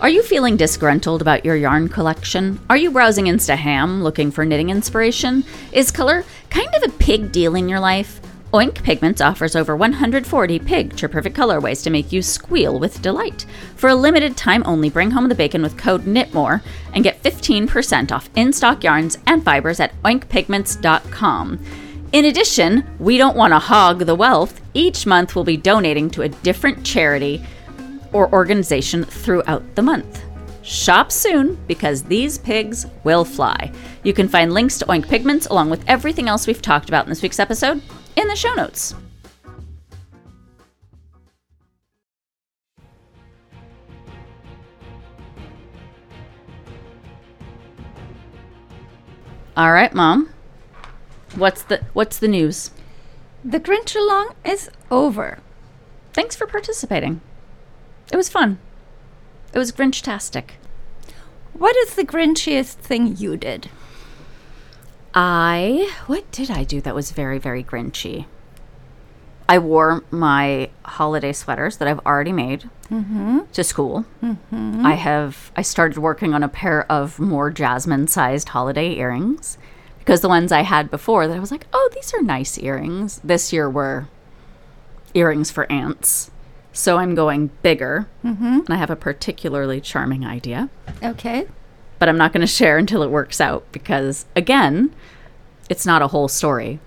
Are 0.00 0.08
you 0.08 0.24
feeling 0.24 0.56
disgruntled 0.56 1.22
about 1.22 1.44
your 1.44 1.54
yarn 1.54 1.88
collection? 1.88 2.58
Are 2.68 2.76
you 2.76 2.90
browsing 2.90 3.26
Instaham 3.26 4.02
looking 4.02 4.32
for 4.32 4.44
knitting 4.44 4.70
inspiration? 4.70 5.44
Is 5.70 5.92
color 5.92 6.24
kind 6.50 6.68
of 6.74 6.82
a 6.82 6.96
pig 6.98 7.30
deal 7.30 7.54
in 7.54 7.68
your 7.68 7.78
life? 7.78 8.20
Oink 8.52 8.82
Pigments 8.82 9.20
offers 9.20 9.54
over 9.54 9.76
140 9.76 10.58
picture 10.58 11.08
perfect 11.08 11.36
colorways 11.36 11.82
to 11.84 11.90
make 11.90 12.10
you 12.10 12.22
squeal 12.22 12.78
with 12.78 13.02
delight. 13.02 13.46
For 13.76 13.88
a 13.88 13.94
limited 13.94 14.36
time 14.36 14.64
only, 14.66 14.90
bring 14.90 15.12
home 15.12 15.28
the 15.28 15.34
bacon 15.34 15.62
with 15.62 15.78
code 15.78 16.06
KNITMORE 16.06 16.60
and 16.92 17.04
get 17.04 17.22
15% 17.22 18.10
off 18.10 18.28
in 18.34 18.52
stock 18.52 18.82
yarns 18.82 19.18
and 19.28 19.44
fibers 19.44 19.78
at 19.78 20.00
oinkpigments.com. 20.02 21.64
In 22.12 22.24
addition, 22.24 22.84
we 22.98 23.16
don't 23.16 23.36
want 23.36 23.52
to 23.52 23.58
hog 23.60 24.00
the 24.00 24.14
wealth. 24.14 24.60
Each 24.74 25.06
month 25.06 25.34
we'll 25.34 25.44
be 25.44 25.56
donating 25.56 26.10
to 26.10 26.22
a 26.22 26.28
different 26.28 26.84
charity 26.84 27.44
or 28.14 28.32
organization 28.32 29.04
throughout 29.04 29.74
the 29.74 29.82
month. 29.82 30.22
Shop 30.62 31.12
soon 31.12 31.62
because 31.66 32.02
these 32.02 32.38
pigs 32.38 32.86
will 33.04 33.24
fly. 33.24 33.70
You 34.02 34.14
can 34.14 34.28
find 34.28 34.54
links 34.54 34.78
to 34.78 34.86
Oink 34.86 35.06
Pigments 35.06 35.46
along 35.46 35.68
with 35.68 35.84
everything 35.86 36.26
else 36.26 36.46
we've 36.46 36.62
talked 36.62 36.88
about 36.88 37.04
in 37.04 37.10
this 37.10 37.20
week's 37.20 37.38
episode 37.38 37.82
in 38.16 38.28
the 38.28 38.36
show 38.36 38.54
notes. 38.54 38.94
All 49.56 49.72
right, 49.72 49.92
mom. 49.92 50.30
What's 51.34 51.62
the 51.62 51.84
what's 51.92 52.18
the 52.18 52.28
news? 52.28 52.70
the 53.44 53.60
Grinch 53.60 53.94
along 53.94 54.34
is 54.44 54.70
over. 54.90 55.38
Thanks 56.14 56.34
for 56.34 56.46
participating. 56.46 57.20
It 58.12 58.16
was 58.16 58.28
fun. 58.28 58.58
It 59.52 59.58
was 59.58 59.72
Grinch-tastic. 59.72 60.54
What 61.52 61.76
is 61.76 61.94
the 61.94 62.04
Grinchiest 62.04 62.74
thing 62.74 63.16
you 63.16 63.36
did? 63.36 63.70
I 65.14 65.92
what 66.06 66.30
did 66.32 66.50
I 66.50 66.64
do 66.64 66.80
that 66.80 66.94
was 66.94 67.12
very 67.12 67.38
very 67.38 67.62
grinchy? 67.62 68.26
I 69.48 69.58
wore 69.58 70.02
my 70.10 70.70
holiday 70.84 71.32
sweaters 71.32 71.76
that 71.76 71.86
I've 71.86 72.04
already 72.04 72.32
made 72.32 72.68
mm-hmm. 72.90 73.40
to 73.52 73.62
school. 73.62 74.06
Mm-hmm. 74.22 74.84
I 74.84 74.94
have 74.94 75.52
I 75.54 75.62
started 75.62 75.98
working 75.98 76.34
on 76.34 76.42
a 76.42 76.48
pair 76.48 76.90
of 76.90 77.20
more 77.20 77.50
jasmine 77.50 78.08
sized 78.08 78.48
holiday 78.48 78.96
earrings 78.96 79.56
because 80.00 80.20
the 80.20 80.28
ones 80.28 80.50
I 80.50 80.62
had 80.62 80.90
before 80.90 81.28
that 81.28 81.36
I 81.36 81.40
was 81.40 81.52
like, 81.52 81.66
"Oh, 81.72 81.90
these 81.94 82.12
are 82.14 82.22
nice 82.22 82.58
earrings." 82.58 83.20
This 83.22 83.52
year 83.52 83.70
were 83.70 84.08
earrings 85.14 85.50
for 85.52 85.70
ants. 85.70 86.30
So 86.74 86.98
I'm 86.98 87.14
going 87.14 87.50
bigger. 87.62 88.06
Mm-hmm. 88.22 88.44
And 88.44 88.70
I 88.70 88.76
have 88.76 88.90
a 88.90 88.96
particularly 88.96 89.80
charming 89.80 90.26
idea 90.26 90.68
Okay. 91.02 91.46
but 91.98 92.08
I'm 92.08 92.18
not 92.18 92.32
going 92.32 92.40
to 92.42 92.46
share 92.46 92.76
until 92.76 93.02
it 93.02 93.10
works 93.10 93.40
out 93.40 93.64
because, 93.72 94.26
again, 94.36 94.94
it's 95.70 95.86
not 95.86 96.02
a 96.02 96.08
whole 96.08 96.28
story 96.28 96.80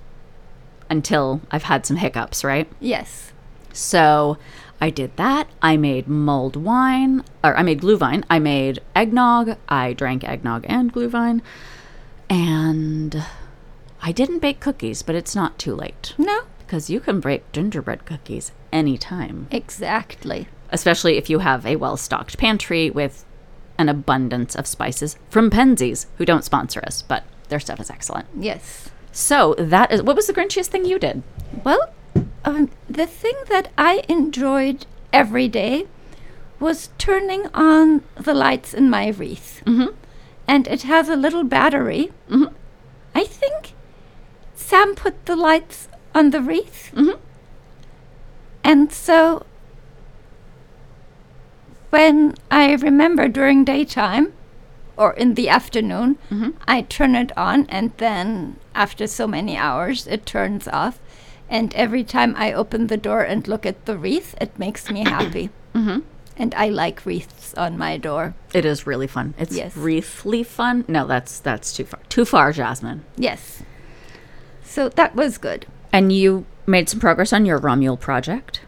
until 0.89 1.41
I've 1.51 1.63
had 1.63 1.85
some 1.85 1.97
hiccups, 1.97 2.43
right? 2.43 2.69
Yes. 2.79 3.31
So 3.73 4.37
I 4.79 4.89
did 4.89 5.15
that. 5.17 5.47
I 5.61 5.77
made 5.77 6.07
mulled 6.07 6.55
wine, 6.55 7.23
or 7.43 7.57
I 7.57 7.63
made 7.63 7.81
glühwein. 7.81 8.23
I 8.29 8.39
made 8.39 8.79
eggnog. 8.95 9.55
I 9.69 9.93
drank 9.93 10.23
eggnog 10.23 10.65
and 10.69 10.93
glühwein. 10.93 11.41
And 12.29 13.23
I 14.01 14.11
didn't 14.11 14.39
bake 14.39 14.59
cookies, 14.59 15.01
but 15.01 15.15
it's 15.15 15.35
not 15.35 15.57
too 15.57 15.73
late 15.73 16.13
No. 16.17 16.41
Because 16.67 16.89
you 16.89 16.99
can 16.99 17.19
break 17.21 17.49
gingerbread 17.53 18.05
cookies 18.05 18.51
anytime 18.73 19.47
Exactly. 19.51 20.47
especially 20.69 21.17
if 21.17 21.29
you 21.29 21.39
have 21.39 21.65
a 21.65 21.77
well 21.77 21.95
stocked 21.97 22.37
pantry 22.37 22.89
with 22.89 23.23
an 23.77 23.87
abundance 23.89 24.53
of 24.55 24.67
spices 24.67 25.15
from 25.29 25.49
Penzeys, 25.49 26.07
who 26.17 26.25
don't 26.25 26.43
sponsor 26.43 26.81
us, 26.85 27.01
but 27.03 27.23
their 27.47 27.59
stuff 27.59 27.79
is 27.79 27.89
excellent. 27.89 28.27
Yes. 28.37 28.89
So 29.13 29.55
that 29.57 29.91
is 29.91 30.01
what 30.03 30.15
was 30.17 30.27
the 30.27 30.33
grinchiest 30.33 30.67
thing 30.67 30.83
you 30.85 30.99
did? 30.99 31.23
Well, 31.63 31.93
um, 32.43 32.69
the 32.89 33.05
thing 33.07 33.35
that 33.49 33.69
I 33.77 34.03
enjoyed 34.09 34.85
every 35.13 35.47
day 35.47 35.85
was 36.59 36.89
turning 36.97 37.47
on 37.53 38.01
the 38.15 38.33
lights 38.33 38.73
in 38.73 38.89
my 38.89 39.07
wreath. 39.09 39.61
Mhm. 39.65 39.93
And 40.47 40.67
it 40.67 40.81
has 40.83 41.07
a 41.07 41.15
little 41.15 41.43
battery. 41.45 42.11
Mhm. 42.29 42.51
I 43.15 43.23
think 43.23 43.73
Sam 44.55 44.95
put 44.95 45.25
the 45.27 45.35
lights 45.35 45.87
on 46.17 46.31
the 46.31 46.41
wreath. 46.41 46.91
Mhm. 46.95 47.17
And 48.63 48.91
so 48.91 49.45
when 51.91 52.35
I 52.51 52.73
remember 52.73 53.27
during 53.27 53.63
daytime 53.63 54.33
or 54.97 55.13
in 55.13 55.35
the 55.35 55.47
afternoon, 55.49 56.17
Mhm. 56.31 56.53
I 56.67 56.81
turn 56.81 57.15
it 57.15 57.31
on 57.37 57.65
and 57.69 57.91
then 57.97 58.55
after 58.73 59.07
so 59.07 59.27
many 59.27 59.55
hours 59.57 60.07
it 60.07 60.25
turns 60.25 60.67
off. 60.67 60.99
And 61.49 61.73
every 61.75 62.03
time 62.03 62.35
I 62.37 62.51
open 62.51 62.87
the 62.87 62.97
door 62.97 63.21
and 63.21 63.47
look 63.47 63.65
at 63.65 63.85
the 63.85 63.95
wreath, 63.97 64.35
it 64.41 64.57
makes 64.59 64.89
me 64.91 65.03
happy. 65.17 65.49
Mhm. 65.73 66.01
And 66.39 66.53
I 66.55 66.69
like 66.69 67.05
wreaths 67.05 67.53
on 67.55 67.77
my 67.77 67.97
door. 67.97 68.33
It 68.53 68.65
is 68.65 68.85
really 68.85 69.07
fun. 69.07 69.33
It's 69.37 69.55
Yes. 69.55 69.77
wreathly 69.77 70.43
fun. 70.43 70.83
No, 70.87 71.07
that's 71.07 71.39
that's 71.39 71.71
too 71.73 71.85
far. 71.85 71.99
Too 72.09 72.25
far, 72.25 72.51
Jasmine. 72.51 73.01
Yes. 73.15 73.63
So 74.63 74.89
that 74.89 75.15
was 75.15 75.37
good. 75.37 75.65
And 75.93 76.11
you 76.11 76.45
made 76.65 76.89
some 76.89 76.99
progress 76.99 77.31
on 77.33 77.45
your 77.45 77.59
Romule 77.59 77.99
project. 77.99 78.61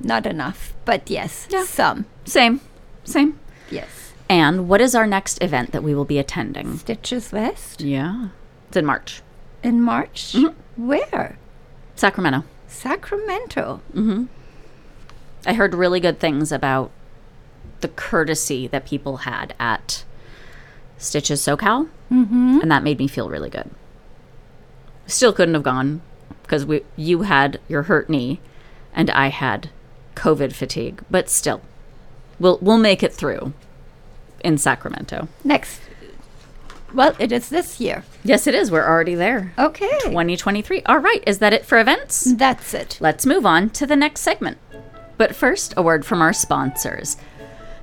Not 0.00 0.26
enough, 0.26 0.74
but 0.84 1.08
yes, 1.08 1.46
Yeah. 1.50 1.64
some. 1.64 2.06
Same, 2.24 2.60
same. 3.04 3.38
Yes. 3.70 4.12
And 4.28 4.68
what 4.68 4.80
is 4.80 4.94
our 4.94 5.06
next 5.06 5.42
event 5.42 5.72
that 5.72 5.82
we 5.82 5.94
will 5.94 6.04
be 6.04 6.18
attending? 6.18 6.78
Stitches 6.78 7.32
West 7.32 7.80
Yeah, 7.80 8.28
it's 8.68 8.76
in 8.76 8.84
March, 8.84 9.22
in 9.62 9.80
March. 9.80 10.32
Mhm. 10.34 10.54
Where? 10.76 11.38
Sacramento. 11.94 12.44
Sacramento. 12.66 13.80
Mm-hmm. 13.94 14.24
I 15.46 15.52
heard 15.54 15.74
really 15.74 16.00
good 16.00 16.18
things 16.18 16.50
about 16.52 16.90
the 17.80 17.88
courtesy 17.88 18.66
that 18.66 18.84
people 18.84 19.18
had 19.18 19.54
at 19.60 20.04
Stitches 20.98 21.40
SoCal, 21.40 21.88
Mm-hmm. 22.12 22.58
and 22.62 22.70
that 22.70 22.82
made 22.82 22.98
me 22.98 23.06
feel 23.08 23.28
really 23.30 23.50
good. 23.50 23.70
Still 25.06 25.32
couldn't 25.32 25.54
have 25.54 25.62
gone 25.62 26.02
because 26.42 26.64
we 26.64 26.82
you 26.96 27.22
had 27.22 27.60
your 27.68 27.82
hurt 27.84 28.08
knee, 28.08 28.40
and 28.94 29.10
I 29.10 29.28
had 29.28 29.70
COVID 30.14 30.52
fatigue, 30.52 31.02
but 31.10 31.28
still, 31.28 31.60
we'll 32.38 32.58
we'll 32.60 32.78
make 32.78 33.02
it 33.02 33.12
through 33.12 33.52
in 34.40 34.58
Sacramento. 34.58 35.28
Next 35.44 35.80
Well, 36.94 37.14
it 37.18 37.32
is 37.32 37.48
this 37.48 37.80
year. 37.80 38.04
Yes, 38.24 38.46
it 38.46 38.54
is. 38.54 38.70
We're 38.70 38.86
already 38.86 39.14
there. 39.14 39.52
Okay. 39.58 39.98
2023. 40.04 40.82
All 40.86 40.98
right. 40.98 41.22
Is 41.26 41.38
that 41.38 41.52
it 41.52 41.66
for 41.66 41.78
events? 41.78 42.32
That's 42.34 42.72
it. 42.74 42.98
Let's 43.00 43.26
move 43.26 43.44
on 43.44 43.70
to 43.70 43.86
the 43.86 43.96
next 43.96 44.20
segment. 44.20 44.58
But 45.18 45.34
first, 45.34 45.74
a 45.76 45.82
word 45.82 46.04
from 46.04 46.20
our 46.22 46.32
sponsors. 46.32 47.16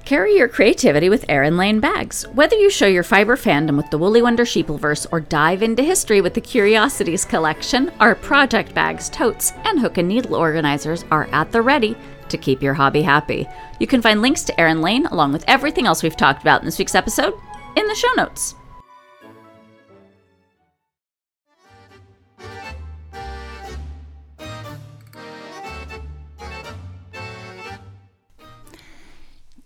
Carry 0.05 0.35
your 0.35 0.49
creativity 0.49 1.07
with 1.07 1.23
Erin 1.29 1.55
Lane 1.55 1.79
bags. 1.79 2.27
Whether 2.33 2.57
you 2.57 2.69
show 2.69 2.87
your 2.87 3.03
fiber 3.03 3.37
fandom 3.37 3.77
with 3.77 3.89
the 3.89 3.97
Woolly 3.97 4.21
Wonder 4.21 4.43
Sheepleverse 4.43 5.07
or 5.13 5.21
dive 5.21 5.63
into 5.63 5.81
history 5.81 6.19
with 6.19 6.33
the 6.33 6.41
Curiosities 6.41 7.23
collection, 7.23 7.89
our 8.01 8.13
project 8.13 8.73
bags, 8.73 9.09
totes, 9.09 9.53
and 9.63 9.79
hook 9.79 9.97
and 9.97 10.09
needle 10.09 10.35
organizers 10.35 11.05
are 11.09 11.29
at 11.31 11.53
the 11.53 11.61
ready 11.61 11.95
to 12.27 12.37
keep 12.37 12.61
your 12.61 12.73
hobby 12.73 13.01
happy. 13.01 13.47
You 13.79 13.87
can 13.87 14.01
find 14.01 14.21
links 14.21 14.43
to 14.43 14.59
Erin 14.59 14.81
Lane 14.81 15.05
along 15.05 15.31
with 15.31 15.45
everything 15.47 15.87
else 15.87 16.03
we've 16.03 16.17
talked 16.17 16.41
about 16.41 16.59
in 16.59 16.65
this 16.65 16.79
week's 16.79 16.95
episode 16.95 17.33
in 17.77 17.87
the 17.87 17.95
show 17.95 18.11
notes. 18.17 18.55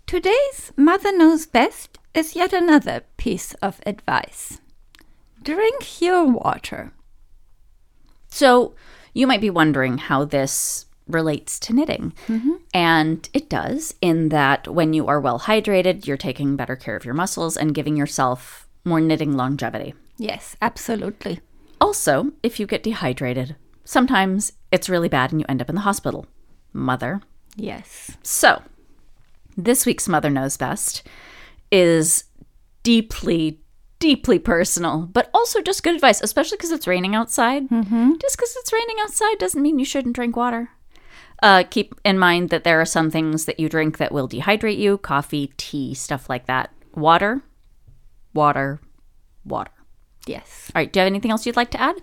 Today's 0.08 0.72
Mother 0.74 1.14
Knows 1.14 1.44
Best 1.44 1.98
is 2.14 2.34
yet 2.34 2.54
another 2.54 3.02
piece 3.18 3.52
of 3.60 3.78
advice. 3.84 4.58
Drink 5.42 6.00
your 6.00 6.24
water. 6.24 6.94
So, 8.28 8.74
you 9.12 9.26
might 9.26 9.42
be 9.42 9.50
wondering 9.50 9.98
how 9.98 10.24
this 10.24 10.86
relates 11.06 11.60
to 11.60 11.74
knitting. 11.74 12.14
Mm-hmm. 12.26 12.52
And 12.72 13.28
it 13.34 13.50
does, 13.50 13.96
in 14.00 14.30
that 14.30 14.66
when 14.66 14.94
you 14.94 15.06
are 15.08 15.20
well 15.20 15.40
hydrated, 15.40 16.06
you're 16.06 16.16
taking 16.16 16.56
better 16.56 16.74
care 16.74 16.96
of 16.96 17.04
your 17.04 17.12
muscles 17.12 17.54
and 17.54 17.74
giving 17.74 17.94
yourself 17.94 18.66
more 18.86 19.02
knitting 19.02 19.36
longevity. 19.36 19.92
Yes, 20.16 20.56
absolutely. 20.62 21.40
Also, 21.82 22.32
if 22.42 22.58
you 22.58 22.66
get 22.66 22.82
dehydrated, 22.82 23.56
sometimes 23.84 24.54
it's 24.72 24.88
really 24.88 25.10
bad 25.10 25.32
and 25.32 25.40
you 25.42 25.46
end 25.50 25.60
up 25.60 25.68
in 25.68 25.74
the 25.74 25.82
hospital. 25.82 26.26
Mother. 26.72 27.20
Yes. 27.56 28.16
So, 28.22 28.62
this 29.58 29.84
week's 29.84 30.08
Mother 30.08 30.30
Knows 30.30 30.56
Best 30.56 31.02
is 31.70 32.24
deeply, 32.84 33.60
deeply 33.98 34.38
personal, 34.38 35.08
but 35.12 35.28
also 35.34 35.60
just 35.60 35.82
good 35.82 35.94
advice, 35.94 36.20
especially 36.22 36.56
because 36.56 36.70
it's 36.70 36.86
raining 36.86 37.14
outside. 37.14 37.68
Mm-hmm. 37.68 38.12
Just 38.22 38.36
because 38.36 38.56
it's 38.56 38.72
raining 38.72 38.96
outside 39.02 39.38
doesn't 39.38 39.60
mean 39.60 39.78
you 39.78 39.84
shouldn't 39.84 40.14
drink 40.14 40.36
water. 40.36 40.70
Uh, 41.42 41.64
keep 41.68 41.94
in 42.04 42.18
mind 42.18 42.50
that 42.50 42.64
there 42.64 42.80
are 42.80 42.84
some 42.86 43.10
things 43.10 43.44
that 43.44 43.60
you 43.60 43.68
drink 43.68 43.98
that 43.98 44.10
will 44.12 44.28
dehydrate 44.28 44.78
you 44.78 44.96
coffee, 44.98 45.52
tea, 45.56 45.92
stuff 45.94 46.28
like 46.30 46.46
that. 46.46 46.70
Water, 46.94 47.42
water, 48.34 48.80
water. 49.44 49.70
Yes. 50.26 50.70
All 50.74 50.80
right, 50.80 50.92
do 50.92 50.98
you 50.98 51.02
have 51.02 51.10
anything 51.10 51.30
else 51.30 51.46
you'd 51.46 51.56
like 51.56 51.70
to 51.72 51.80
add? 51.80 51.96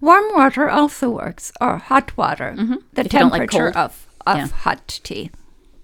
Warm 0.00 0.32
water 0.34 0.68
also 0.70 1.10
works, 1.10 1.50
or 1.60 1.78
hot 1.78 2.16
water. 2.16 2.54
The 2.56 2.62
Mm-hmm. 2.62 3.00
If 3.00 3.08
don't 3.08 3.30
like 3.30 3.50
temperature 3.50 3.72
cold. 3.72 3.76
of, 3.76 4.06
of 4.26 4.36
Yeah. 4.36 4.46
hot 4.48 5.00
tea. 5.02 5.30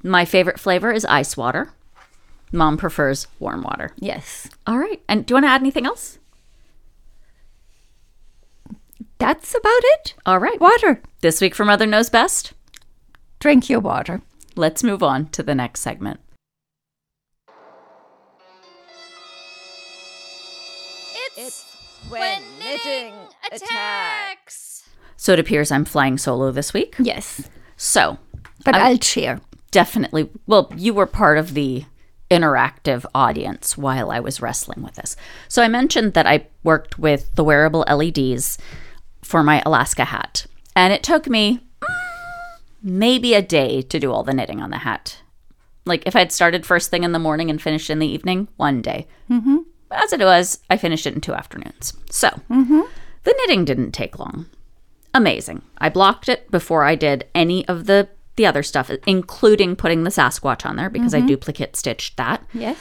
My 0.05 0.25
favorite 0.27 0.61
flavor 0.61 0.93
is 0.93 1.05
ice 1.07 1.37
water. 1.37 1.73
Mom 2.53 2.77
prefers 2.77 3.27
warm 3.41 3.63
water. 3.63 3.91
Yes. 3.99 4.49
All 4.67 4.79
right, 4.79 5.03
and 5.09 5.25
do 5.27 5.33
you 5.33 5.37
want 5.37 5.47
to 5.47 5.51
add 5.51 5.61
anything 5.63 5.87
else? 5.87 6.19
That's 9.19 9.55
about 9.55 9.81
it. 9.83 10.15
All 10.27 10.39
right. 10.39 10.61
Water. 10.61 11.01
This 11.23 11.41
week 11.41 11.55
for 11.55 11.65
Mother 11.65 11.87
Knows 11.87 12.11
Best, 12.11 12.53
Drink 13.41 13.71
your 13.71 13.81
water. 13.81 14.21
let's 14.57 14.85
move 14.85 15.03
on 15.03 15.29
to 15.31 15.43
the 15.43 15.55
next 15.55 15.81
segment. 15.81 16.21
It's, 21.37 21.65
when 22.09 22.43
knitting 22.59 23.13
attacks. 23.53 24.85
So 25.17 25.33
it 25.33 25.39
appears 25.41 25.73
I'm 25.73 25.85
flying 25.85 26.19
solo 26.19 26.51
this 26.53 26.73
week. 26.73 26.95
Yes. 26.99 27.49
So 27.77 28.19
But 28.65 28.75
I'm- 28.75 28.85
I'll 28.87 28.99
cheer. 28.99 29.41
Definitely, 29.75 30.31
well, 30.47 30.73
you 30.77 30.95
were 30.95 31.05
part 31.05 31.37
of 31.37 31.55
the 31.55 31.85
interactive 32.31 33.05
audience 33.13 33.77
while 33.77 34.13
I 34.13 34.21
was 34.21 34.41
wrestling 34.41 34.85
with 34.85 34.95
this. 34.95 35.17
So 35.49 35.63
I 35.65 35.69
mentioned 35.69 36.15
that 36.15 36.29
I 36.29 36.47
worked 36.63 36.97
with 36.97 37.35
the 37.35 37.43
wearable 37.43 37.85
LEDs 37.91 38.57
for 39.21 39.43
my 39.43 39.61
Alaska 39.67 40.05
hat, 40.05 40.47
and 40.77 40.93
it 40.93 41.03
took 41.03 41.29
me 41.29 41.59
mm, 41.83 41.87
maybe 42.85 43.35
a 43.35 43.43
day 43.43 43.83
to 43.83 43.99
do 43.99 44.13
all 44.13 44.23
the 44.23 44.33
knitting 44.33 44.63
on 44.63 44.71
the 44.71 44.79
hat. 44.79 45.19
Like 45.85 46.05
if 46.07 46.15
I'd 46.15 46.31
started 46.31 46.65
first 46.65 46.89
thing 46.89 47.03
in 47.03 47.11
the 47.11 47.19
morning 47.19 47.51
and 47.51 47.61
finished 47.61 47.91
in 47.91 47.99
the 47.99 48.07
evening, 48.07 48.47
one 48.57 48.81
day. 48.81 49.09
Mm-hmm. 49.29 49.57
As 49.91 50.13
it 50.13 50.21
was, 50.21 50.61
I 50.71 50.77
finished 50.77 51.05
it 51.05 51.15
in 51.15 51.21
two 51.21 51.35
afternoons. 51.35 51.95
So 52.11 52.29
the 53.25 53.35
knitting 53.39 53.65
didn't 53.65 53.91
take 53.91 54.21
long. 54.21 54.47
Amazing. 55.13 55.63
I 55.79 55.89
blocked 55.89 56.29
it 56.29 56.49
before 56.53 56.85
I 56.85 56.95
did 56.95 57.27
any 57.35 57.67
of 57.67 57.87
the 57.87 58.09
the 58.37 58.47
other 58.47 58.63
stuff, 58.63 58.91
including 59.07 59.77
putting 59.77 60.05
the 60.05 60.11
Sasquatch 60.11 60.67
on 60.67 60.77
there 60.77 60.91
because 60.91 61.15
I 61.15 61.19
mm-hmm. 61.19 61.29
duplicate 61.29 61.77
stitched 61.77 62.17
that. 62.17 62.43
Yes. 62.53 62.79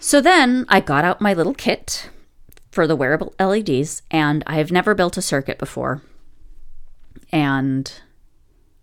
So 0.00 0.20
then 0.20 0.64
I 0.68 0.80
got 0.80 1.04
out 1.04 1.20
my 1.20 1.34
little 1.34 1.54
kit 1.54 2.10
for 2.70 2.86
the 2.86 2.96
wearable 2.96 3.34
LEDs, 3.38 4.02
and 4.10 4.42
I 4.46 4.56
have 4.56 4.72
never 4.72 4.94
built 4.94 5.16
a 5.16 5.22
circuit 5.22 5.58
before. 5.58 6.02
And 7.30 7.92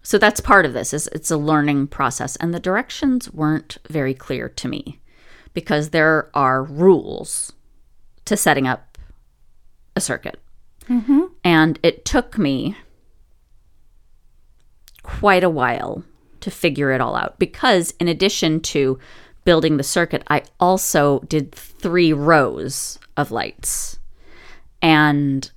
so 0.01 0.17
that's 0.17 0.39
part 0.39 0.65
of 0.65 0.73
this 0.73 0.93
is 0.93 1.07
it's 1.11 1.31
a 1.31 1.37
learning 1.37 1.87
process, 1.87 2.35
and 2.37 2.53
the 2.53 2.59
directions 2.59 3.31
weren't 3.33 3.77
very 3.89 4.13
clear 4.13 4.47
to 4.47 4.67
me 4.67 4.99
because 5.53 5.89
there 5.89 6.29
are 6.33 6.63
rules 6.63 7.51
to 8.25 8.37
setting 8.37 8.67
up 8.67 8.97
a 9.95 10.01
circuit. 10.01 10.39
Mm-hmm. 10.87 11.21
And 11.43 11.79
it 11.83 12.05
took 12.05 12.37
me 12.37 12.77
quite 15.03 15.43
a 15.43 15.49
while 15.49 16.03
to 16.41 16.51
figure 16.51 16.91
it 16.91 17.01
all 17.01 17.15
out 17.15 17.37
because, 17.39 17.93
in 17.99 18.07
addition 18.07 18.61
to 18.61 18.99
building 19.45 19.77
the 19.77 19.83
circuit, 19.83 20.23
I 20.27 20.43
also 20.59 21.19
did 21.21 21.51
three 21.53 22.13
rows 22.13 22.99
of 23.17 23.31
lights. 23.31 23.99
And 24.81 25.49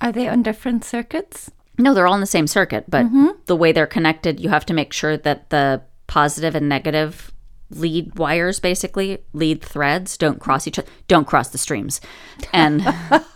Are 0.00 0.12
they 0.12 0.28
on 0.28 0.42
different 0.42 0.84
circuits? 0.84 1.50
no, 1.78 1.92
they're 1.92 2.06
all 2.06 2.14
in 2.14 2.20
the 2.20 2.26
same 2.26 2.46
circuit, 2.46 2.84
but 2.88 3.04
mm-hmm. 3.06 3.28
the 3.46 3.56
way 3.56 3.70
they're 3.72 3.86
connected, 3.86 4.40
you 4.40 4.48
have 4.48 4.64
to 4.66 4.74
make 4.74 4.92
sure 4.92 5.16
that 5.18 5.50
the 5.50 5.82
positive 6.06 6.54
and 6.54 6.68
negative 6.68 7.32
lead 7.70 8.16
wires, 8.18 8.60
basically, 8.60 9.18
lead 9.32 9.62
threads, 9.62 10.16
don't 10.16 10.40
cross 10.40 10.66
each 10.66 10.78
other, 10.78 10.88
don't 11.08 11.26
cross 11.26 11.50
the 11.50 11.58
streams. 11.58 12.00
And 12.52 12.82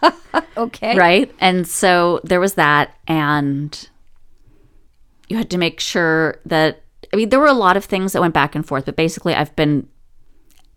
Okay. 0.57 0.97
right? 0.97 1.31
And 1.41 1.67
so 1.67 2.21
there 2.25 2.41
was 2.41 2.55
that, 2.55 2.95
and 3.07 3.89
you 5.31 5.37
had 5.37 5.51
to 5.51 5.59
make 5.59 5.81
sure 5.81 6.41
that 6.45 6.83
I 7.13 7.17
mean, 7.17 7.29
there 7.31 7.41
were 7.41 7.47
a 7.47 7.53
lot 7.53 7.77
of 7.77 7.85
things 7.85 8.13
that 8.13 8.21
went 8.21 8.35
back 8.35 8.55
and 8.55 8.67
forth, 8.67 8.85
but 8.85 8.97
basically, 8.97 9.35
I've 9.35 9.55
been, 9.57 9.89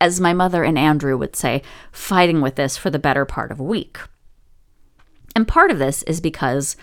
as 0.02 0.20
my 0.20 0.34
mother 0.34 0.64
and 0.64 0.78
Andrew 0.78 1.18
would 1.18 1.36
say, 1.36 1.62
fighting 1.92 2.42
with 2.42 2.56
this 2.56 2.78
for 2.78 2.90
the 2.90 3.00
better 3.00 3.26
part 3.26 3.52
of 3.52 3.60
a 3.60 3.64
week. 3.64 4.00
And 5.36 5.48
part 5.48 5.72
of 5.72 5.80
this 5.80 6.04
is 6.04 6.22
because 6.22 6.76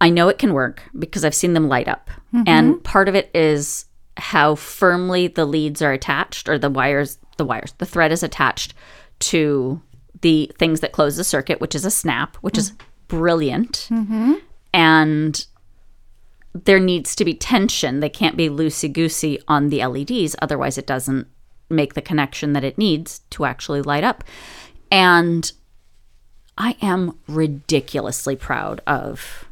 I 0.00 0.10
know 0.10 0.28
it 0.28 0.38
can 0.38 0.52
work 0.52 0.82
because 0.98 1.24
I've 1.24 1.34
seen 1.34 1.54
them 1.54 1.68
light 1.68 1.88
up. 1.88 2.10
Mm-hmm. 2.34 2.42
And 2.46 2.84
part 2.84 3.08
of 3.08 3.14
it 3.14 3.30
is 3.34 3.86
how 4.16 4.54
firmly 4.54 5.28
the 5.28 5.44
leads 5.44 5.82
are 5.82 5.92
attached 5.92 6.48
or 6.48 6.58
the 6.58 6.70
wires, 6.70 7.18
the 7.36 7.44
wires, 7.44 7.72
the 7.78 7.86
thread 7.86 8.12
is 8.12 8.22
attached 8.22 8.74
to 9.20 9.80
the 10.20 10.50
things 10.58 10.80
that 10.80 10.92
close 10.92 11.16
the 11.16 11.24
circuit, 11.24 11.60
which 11.60 11.74
is 11.74 11.84
a 11.84 11.90
snap, 11.90 12.36
which 12.36 12.58
is 12.58 12.72
mm. 12.72 12.78
brilliant. 13.08 13.88
Mm-hmm. 13.90 14.34
And 14.72 15.46
there 16.54 16.80
needs 16.80 17.16
to 17.16 17.24
be 17.24 17.34
tension. 17.34 18.00
They 18.00 18.08
can't 18.08 18.36
be 18.36 18.48
loosey 18.48 18.92
goosey 18.92 19.40
on 19.48 19.68
the 19.68 19.84
LEDs, 19.84 20.36
otherwise, 20.40 20.78
it 20.78 20.86
doesn't 20.86 21.26
make 21.68 21.94
the 21.94 22.02
connection 22.02 22.52
that 22.52 22.64
it 22.64 22.78
needs 22.78 23.20
to 23.30 23.44
actually 23.44 23.82
light 23.82 24.04
up. 24.04 24.22
And 24.90 25.50
I 26.56 26.76
am 26.80 27.18
ridiculously 27.26 28.36
proud 28.36 28.80
of. 28.86 29.46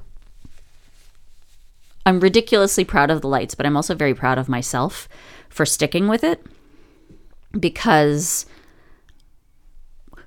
I'm 2.07 2.21
ridiculously 2.21 2.85
proud 2.85 3.11
of 3.11 3.21
the 3.21 3.29
lights, 3.29 3.55
but 3.55 3.67
I'm 3.67 3.77
also 3.77 3.95
very 3.95 4.15
proud 4.15 4.39
of 4.39 4.49
myself 4.49 5.09
for 5.49 5.67
sticking 5.67 6.09
with 6.09 6.25
it 6.25 6.45
because 7.59 8.47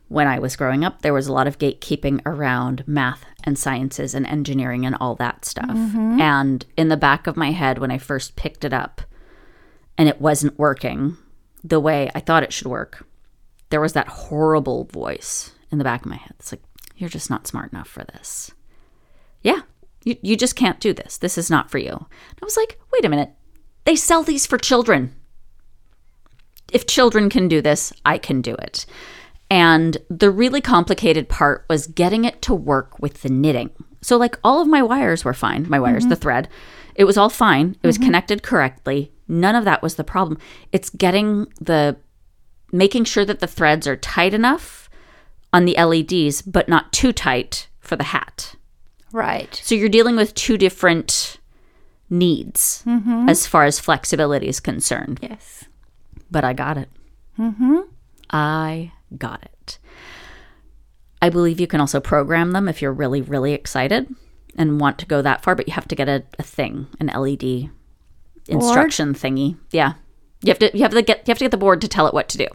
when 0.08 0.28
I 0.28 0.40
was 0.40 0.56
growing 0.56 0.86
up, 0.86 1.02
there 1.02 1.14
was 1.14 1.28
a 1.28 1.34
lot 1.34 1.48
of 1.48 1.58
gatekeeping 1.58 2.22
around 2.26 2.88
math 2.88 3.26
and 3.46 3.58
sciences 3.58 4.14
and 4.14 4.26
engineering 4.26 4.86
and 4.86 4.96
all 5.00 5.16
that 5.16 5.46
stuff. 5.46 5.70
Mm-hmm. 5.70 6.20
And 6.20 6.66
in 6.76 6.90
the 6.90 6.98
back 6.98 7.28
of 7.28 7.38
my 7.38 7.52
head, 7.52 7.78
when 7.78 7.92
I 7.92 7.98
first 7.98 8.36
picked 8.36 8.66
it 8.66 8.74
up 8.74 9.02
and 9.98 10.10
it 10.10 10.20
wasn't 10.20 10.60
working 10.60 11.18
the 11.64 11.80
way 11.80 12.10
I 12.16 12.20
thought 12.20 12.44
it 12.44 12.54
should 12.54 12.68
work, 12.68 13.06
there 13.70 13.82
was 13.82 13.94
that 13.94 14.08
horrible 14.08 14.86
voice 14.86 15.52
in 15.72 15.78
the 15.78 15.84
back 15.84 16.02
of 16.02 16.10
my 16.10 16.18
head. 16.18 16.34
It's 16.40 16.52
like, 16.52 16.62
you're 16.98 17.10
just 17.10 17.30
not 17.30 17.48
smart 17.48 17.72
enough 17.72 17.88
for 17.88 18.04
this. 18.04 18.52
Yeah, 19.42 19.62
you, 20.04 20.16
you 20.22 20.38
just 20.38 20.56
can't 20.56 20.80
do 20.80 20.94
this. 20.94 21.18
This 21.18 21.38
is 21.38 21.50
not 21.50 21.70
for 21.70 21.78
you. 21.78 21.92
And 21.92 22.40
I 22.42 22.46
was 22.46 22.58
like, 22.58 22.80
wait 22.92 23.06
a 23.06 23.10
minute. 23.10 23.32
They 23.84 23.96
sell 23.96 24.24
these 24.24 24.46
for 24.46 24.58
children. 24.58 25.16
If 26.72 26.88
children 26.88 27.30
can 27.30 27.48
do 27.48 27.62
this, 27.62 27.94
I 28.06 28.18
can 28.18 28.42
do 28.42 28.56
it. 28.56 28.86
And 29.50 29.98
the 30.10 30.32
really 30.32 30.62
complicated 30.62 31.30
part 31.30 31.66
was 31.70 31.88
getting 31.88 32.26
it 32.26 32.42
to 32.44 32.54
work 32.54 33.00
with 33.00 33.22
the 33.22 33.30
knitting. 33.30 33.70
So, 34.02 34.18
like, 34.18 34.40
all 34.44 34.62
of 34.62 34.68
my 34.68 34.82
wires 34.82 35.24
were 35.24 35.34
fine, 35.34 35.68
my 35.70 35.80
wires, 35.80 36.04
mm-hmm. 36.04 36.10
the 36.10 36.16
thread. 36.16 36.50
It 36.96 37.06
was 37.06 37.18
all 37.18 37.30
fine. 37.30 37.76
It 37.82 37.88
was 37.88 37.98
mm-hmm. 37.98 38.06
connected 38.06 38.44
correctly. 38.44 39.12
None 39.28 39.56
of 39.56 39.66
that 39.66 39.82
was 39.82 39.96
the 39.96 40.04
problem. 40.04 40.40
It's 40.72 40.90
getting 40.90 41.48
the, 41.60 41.98
making 42.72 43.06
sure 43.06 43.26
that 43.26 43.40
the 43.40 43.48
threads 43.48 43.88
are 43.88 43.98
tight 43.98 44.34
enough 44.34 44.90
on 45.54 45.66
the 45.66 45.74
LEDs, 45.74 46.42
but 46.42 46.68
not 46.68 46.92
too 46.92 47.12
tight 47.12 47.68
for 47.80 47.96
the 47.96 48.04
hat. 48.04 48.56
Right. 49.12 49.56
So 49.64 49.76
you're 49.76 49.90
dealing 49.90 50.16
with 50.16 50.34
two 50.36 50.58
different 50.58 51.38
needs 52.10 52.84
mm-hmm. 52.86 53.30
as 53.30 53.48
far 53.48 53.66
as 53.66 53.80
flexibility 53.80 54.48
is 54.48 54.60
concerned. 54.60 55.20
Yes. 55.22 55.66
But 56.30 56.44
I 56.44 56.54
got 56.54 56.78
it. 56.78 56.90
Mm-hmm. 57.40 57.80
I 58.30 58.92
got 59.18 59.44
it. 59.44 59.80
I 61.22 61.30
believe 61.30 61.60
you 61.60 61.68
can 61.68 61.82
also 61.82 62.00
program 62.00 62.52
them 62.52 62.68
if 62.68 62.82
you're 62.82 62.94
really, 62.94 63.22
really 63.22 63.54
excited 63.54 64.14
and 64.58 64.80
want 64.80 65.00
to 65.00 65.06
go 65.06 65.22
that 65.22 65.44
far, 65.44 65.56
but 65.56 65.68
you 65.68 65.74
have 65.74 65.88
to 65.88 65.96
get 65.96 66.08
a, 66.08 66.24
a 66.38 66.44
thing, 66.44 66.88
an 67.00 67.08
LED 67.08 67.70
instruction 68.48 69.14
thingy. 69.14 69.58
Yeah. 69.72 69.94
You 70.42 70.50
have 70.50 70.60
to 70.60 70.78
you 70.78 70.84
have 70.84 70.92
to 70.92 71.02
get 71.02 71.28
you 71.28 71.32
have 71.32 71.38
to 71.40 71.46
get 71.46 71.52
the 71.52 71.58
board 71.58 71.82
to 71.82 71.88
tell 71.88 72.08
it 72.08 72.14
what 72.14 72.30
to 72.30 72.38
do. 72.38 72.48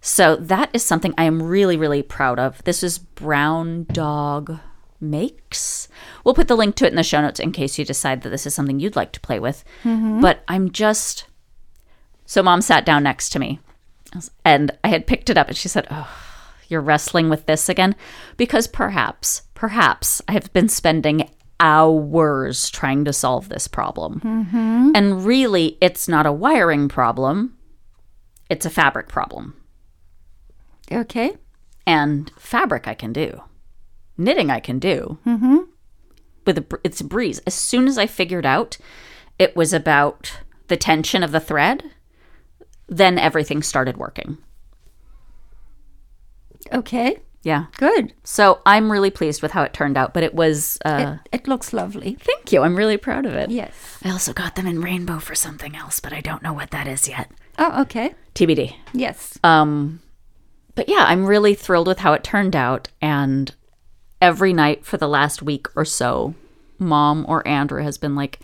So 0.00 0.36
that 0.36 0.68
is 0.74 0.84
something 0.84 1.14
I 1.16 1.24
am 1.24 1.42
really, 1.42 1.78
really 1.78 2.02
proud 2.02 2.38
of. 2.38 2.62
This 2.64 2.82
is 2.82 2.98
Brown 2.98 3.84
Dog 3.84 4.58
Makes. 5.00 5.88
We'll 6.24 6.34
put 6.34 6.48
the 6.48 6.56
link 6.56 6.76
to 6.76 6.84
it 6.84 6.90
in 6.90 6.96
the 6.96 7.02
show 7.02 7.22
notes 7.22 7.40
in 7.40 7.52
case 7.52 7.78
you 7.78 7.86
decide 7.86 8.20
that 8.20 8.28
this 8.28 8.44
is 8.44 8.54
something 8.54 8.78
you'd 8.78 8.96
like 8.96 9.12
to 9.12 9.20
play 9.20 9.40
with. 9.40 9.64
Mm-hmm. 9.82 10.20
But 10.20 10.44
I'm 10.46 10.70
just 10.72 11.24
so 12.26 12.42
mom 12.42 12.60
sat 12.60 12.84
down 12.84 13.02
next 13.02 13.30
to 13.30 13.38
me 13.38 13.60
and 14.44 14.70
I 14.82 14.88
had 14.88 15.06
picked 15.06 15.30
it 15.30 15.38
up 15.38 15.48
and 15.48 15.56
she 15.56 15.68
said, 15.68 15.86
Oh, 15.90 16.08
you're 16.68 16.80
wrestling 16.80 17.28
with 17.28 17.46
this 17.46 17.68
again? 17.68 17.94
Because 18.36 18.66
perhaps, 18.66 19.42
perhaps 19.54 20.22
I 20.28 20.32
have 20.32 20.52
been 20.52 20.68
spending 20.68 21.28
hours 21.60 22.70
trying 22.70 23.04
to 23.04 23.12
solve 23.12 23.48
this 23.48 23.68
problem. 23.68 24.20
And 24.94 25.24
really, 25.24 25.78
it's 25.80 26.08
not 26.08 26.26
a 26.26 26.32
wiring 26.32 26.88
problem, 26.88 27.56
it's 28.50 28.66
a 28.66 28.70
fabric 28.70 29.08
problem. 29.08 29.54
Okay. 30.90 31.36
And 31.86 32.30
fabric 32.38 32.88
I 32.88 32.94
can 32.94 33.12
do, 33.12 33.42
knitting 34.16 34.50
I 34.50 34.60
can 34.60 34.78
do. 34.78 35.18
Mm-hmm. 35.26 35.58
With 36.46 36.58
a, 36.58 36.78
it's 36.84 37.00
a 37.00 37.04
breeze. 37.04 37.40
As 37.46 37.54
soon 37.54 37.88
as 37.88 37.96
I 37.96 38.06
figured 38.06 38.44
out 38.44 38.76
it 39.38 39.56
was 39.56 39.72
about 39.72 40.38
the 40.68 40.76
tension 40.76 41.22
of 41.22 41.32
the 41.32 41.40
thread, 41.40 41.90
then 42.88 43.18
everything 43.18 43.62
started 43.62 43.96
working. 43.96 44.38
Okay. 46.72 47.18
Yeah. 47.42 47.66
Good. 47.76 48.14
So 48.24 48.60
I'm 48.64 48.90
really 48.90 49.10
pleased 49.10 49.42
with 49.42 49.52
how 49.52 49.62
it 49.62 49.74
turned 49.74 49.98
out, 49.98 50.14
but 50.14 50.22
it 50.22 50.34
was. 50.34 50.78
Uh, 50.84 51.18
it, 51.26 51.40
it 51.42 51.48
looks 51.48 51.74
lovely. 51.74 52.16
thank 52.20 52.52
you. 52.52 52.62
I'm 52.62 52.74
really 52.74 52.96
proud 52.96 53.26
of 53.26 53.34
it. 53.34 53.50
Yes. 53.50 53.98
I 54.02 54.10
also 54.10 54.32
got 54.32 54.56
them 54.56 54.66
in 54.66 54.80
rainbow 54.80 55.18
for 55.18 55.34
something 55.34 55.76
else, 55.76 56.00
but 56.00 56.12
I 56.14 56.22
don't 56.22 56.42
know 56.42 56.54
what 56.54 56.70
that 56.70 56.86
is 56.86 57.06
yet. 57.06 57.30
Oh, 57.58 57.82
okay. 57.82 58.14
TBD. 58.34 58.74
Yes. 58.94 59.38
Um, 59.44 60.00
but 60.74 60.88
yeah, 60.88 61.04
I'm 61.06 61.26
really 61.26 61.54
thrilled 61.54 61.86
with 61.86 61.98
how 61.98 62.14
it 62.14 62.24
turned 62.24 62.56
out. 62.56 62.88
And 63.02 63.54
every 64.22 64.54
night 64.54 64.86
for 64.86 64.96
the 64.96 65.08
last 65.08 65.42
week 65.42 65.66
or 65.76 65.84
so, 65.84 66.34
mom 66.78 67.26
or 67.28 67.46
Andrew 67.46 67.82
has 67.82 67.98
been 67.98 68.16
like, 68.16 68.40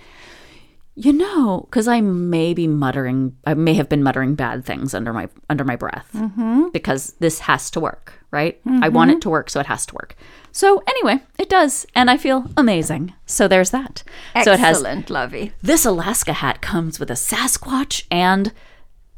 you 1.02 1.14
know, 1.14 1.66
because 1.70 1.88
I 1.88 2.02
may 2.02 2.52
be 2.52 2.66
muttering, 2.66 3.34
I 3.46 3.54
may 3.54 3.72
have 3.74 3.88
been 3.88 4.02
muttering 4.02 4.34
bad 4.34 4.66
things 4.66 4.92
under 4.92 5.14
my 5.14 5.28
under 5.48 5.64
my 5.64 5.74
breath 5.74 6.10
mm-hmm. 6.14 6.68
because 6.74 7.14
this 7.20 7.38
has 7.40 7.70
to 7.70 7.80
work, 7.80 8.12
right? 8.30 8.60
I 8.66 8.68
mm-hmm. 8.68 8.94
want 8.94 9.10
it 9.10 9.22
to 9.22 9.30
work, 9.30 9.48
so 9.48 9.60
it 9.60 9.66
has 9.66 9.86
to 9.86 9.94
work. 9.94 10.14
So 10.52 10.82
anyway, 10.86 11.22
it 11.38 11.48
does, 11.48 11.86
and 11.94 12.10
I 12.10 12.18
feel 12.18 12.50
amazing. 12.54 13.14
So 13.24 13.48
there's 13.48 13.70
that. 13.70 14.02
So 14.42 14.52
it 14.52 14.60
has 14.60 14.76
Excellent, 14.76 15.08
lovey. 15.08 15.52
this 15.62 15.86
Alaska 15.86 16.34
hat 16.34 16.60
comes 16.60 17.00
with 17.00 17.10
a 17.10 17.14
Sasquatch 17.14 18.04
and 18.10 18.52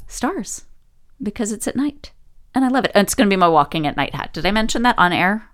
stars 0.07 0.63
because 1.21 1.51
it's 1.51 1.67
at 1.67 1.75
night. 1.75 2.11
And 2.55 2.63
I 2.63 2.67
love 2.67 2.85
it. 2.85 2.91
And 2.93 3.05
it's 3.05 3.15
going 3.15 3.27
to 3.27 3.33
be 3.33 3.39
my 3.39 3.47
walking 3.47 3.87
at 3.87 3.97
night 3.97 4.13
hat. 4.13 4.31
Did 4.31 4.45
I 4.45 4.51
mention 4.51 4.83
that 4.83 4.97
on 4.99 5.11
air? 5.11 5.49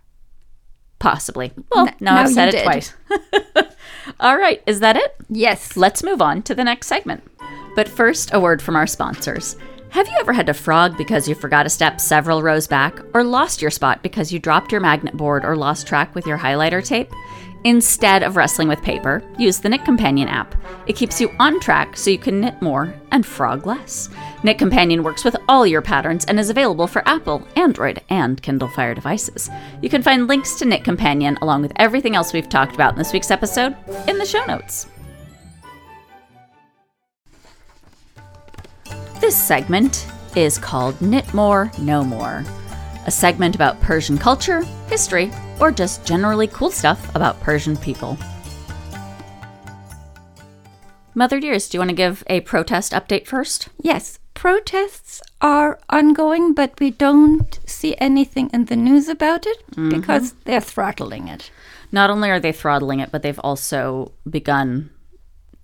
Possibly. 0.99 1.53
Well, 1.71 1.87
N- 1.87 1.95
now 2.01 2.17
I've 2.17 2.29
said 2.29 2.49
it 2.49 2.51
did. 2.51 2.63
twice. 2.63 2.93
All 4.19 4.37
right. 4.37 4.61
Is 4.65 4.79
that 4.79 4.95
it? 4.95 5.15
Yes. 5.29 5.75
Let's 5.77 6.03
move 6.03 6.21
on 6.21 6.41
to 6.43 6.55
the 6.55 6.63
next 6.63 6.87
segment. 6.87 7.23
But 7.75 7.87
first, 7.87 8.33
a 8.33 8.39
word 8.39 8.61
from 8.61 8.75
our 8.75 8.87
sponsors. 8.87 9.55
Have 9.91 10.07
you 10.07 10.17
ever 10.19 10.33
had 10.33 10.45
to 10.45 10.53
frog 10.53 10.97
because 10.97 11.27
you 11.27 11.33
forgot 11.33 11.65
a 11.65 11.69
step 11.69 11.99
several 11.99 12.43
rows 12.43 12.67
back, 12.67 12.99
or 13.15 13.23
lost 13.23 13.61
your 13.61 13.71
spot 13.71 14.03
because 14.03 14.31
you 14.31 14.37
dropped 14.37 14.71
your 14.71 14.81
magnet 14.81 15.17
board 15.17 15.43
or 15.43 15.55
lost 15.55 15.87
track 15.87 16.13
with 16.13 16.27
your 16.27 16.37
highlighter 16.37 16.85
tape? 16.85 17.11
Instead 17.65 18.23
of 18.23 18.37
wrestling 18.37 18.69
with 18.69 18.81
paper, 18.81 19.21
use 19.37 19.59
the 19.59 19.67
Knit 19.67 19.83
Companion 19.83 20.29
app. 20.29 20.55
It 20.87 20.95
keeps 20.95 21.19
you 21.19 21.29
on 21.39 21.59
track 21.59 21.97
so 21.97 22.09
you 22.09 22.17
can 22.17 22.39
knit 22.39 22.61
more 22.61 22.95
and 23.11 23.25
frog 23.25 23.67
less. 23.67 24.09
Knit 24.43 24.57
Companion 24.57 25.03
works 25.03 25.25
with 25.25 25.35
all 25.49 25.67
your 25.67 25.81
patterns 25.81 26.23
and 26.25 26.39
is 26.39 26.49
available 26.49 26.87
for 26.87 27.05
Apple, 27.07 27.45
Android, 27.57 28.01
and 28.09 28.41
Kindle 28.41 28.69
Fire 28.69 28.95
devices. 28.95 29.49
You 29.81 29.89
can 29.89 30.01
find 30.01 30.27
links 30.27 30.57
to 30.59 30.65
Knit 30.65 30.85
Companion 30.85 31.37
along 31.41 31.61
with 31.61 31.73
everything 31.75 32.15
else 32.15 32.31
we've 32.31 32.47
talked 32.47 32.75
about 32.75 32.93
in 32.93 32.97
this 32.97 33.11
week's 33.11 33.31
episode 33.31 33.75
in 34.07 34.17
the 34.17 34.25
show 34.25 34.45
notes. 34.45 34.87
This 39.19 39.35
segment 39.35 40.07
is 40.37 40.57
called 40.57 41.01
Knit 41.01 41.33
More, 41.33 41.69
No 41.77 42.05
More, 42.05 42.45
a 43.05 43.11
segment 43.11 43.55
about 43.55 43.79
Persian 43.81 44.17
culture, 44.17 44.63
history, 44.87 45.31
or 45.59 45.71
just 45.71 46.05
generally 46.05 46.47
cool 46.47 46.71
stuff 46.71 47.13
about 47.15 47.39
Persian 47.41 47.77
people. 47.77 48.17
Mother 51.15 51.39
Dearest, 51.39 51.71
do 51.71 51.75
you 51.75 51.79
want 51.79 51.89
to 51.89 51.95
give 51.95 52.23
a 52.27 52.41
protest 52.41 52.93
update 52.93 53.27
first? 53.27 53.69
Yes. 53.81 54.19
Protests 54.33 55.21
are 55.41 55.77
ongoing, 55.89 56.53
but 56.53 56.79
we 56.79 56.91
don't 56.91 57.59
see 57.65 57.93
anything 57.97 58.49
in 58.53 58.65
the 58.65 58.77
news 58.77 59.09
about 59.09 59.45
it 59.45 59.63
mm-hmm. 59.71 59.89
because 59.89 60.33
they're 60.45 60.61
throttling 60.61 61.27
it. 61.27 61.51
Not 61.91 62.09
only 62.09 62.29
are 62.29 62.39
they 62.39 62.53
throttling 62.53 63.01
it, 63.01 63.11
but 63.11 63.21
they've 63.21 63.39
also 63.39 64.13
begun 64.29 64.91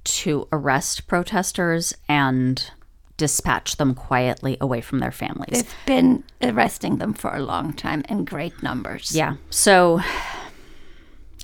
to 0.03 0.47
arrest 0.51 1.07
protesters 1.07 1.93
and 2.09 2.71
dispatch 3.18 3.78
them 3.78 3.93
quietly 3.93 4.57
away 4.59 4.82
from 4.82 4.99
their 4.99 5.11
families. 5.11 5.63
They've 5.63 5.76
been 5.86 6.24
arresting 6.41 6.97
them 6.97 7.13
for 7.13 7.34
a 7.34 7.41
long 7.41 7.74
time 7.74 8.03
in 8.09 8.26
great 8.26 8.61
numbers. 8.61 9.16
Yeah. 9.16 9.36
So, 9.49 10.01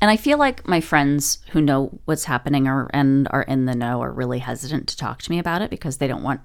and 0.01 0.11
I 0.11 0.17
feel 0.17 0.37
like 0.37 0.67
my 0.67 0.81
friends 0.81 1.39
who 1.51 1.61
know 1.61 1.99
what's 2.05 2.25
happening 2.25 2.67
or 2.67 2.89
and 2.93 3.27
are 3.31 3.43
in 3.43 3.65
the 3.65 3.75
know 3.75 4.01
are 4.01 4.11
really 4.11 4.39
hesitant 4.39 4.87
to 4.89 4.97
talk 4.97 5.21
to 5.21 5.31
me 5.31 5.39
about 5.39 5.61
it 5.61 5.69
because 5.69 5.97
they 5.97 6.07
don't 6.07 6.23
want 6.23 6.41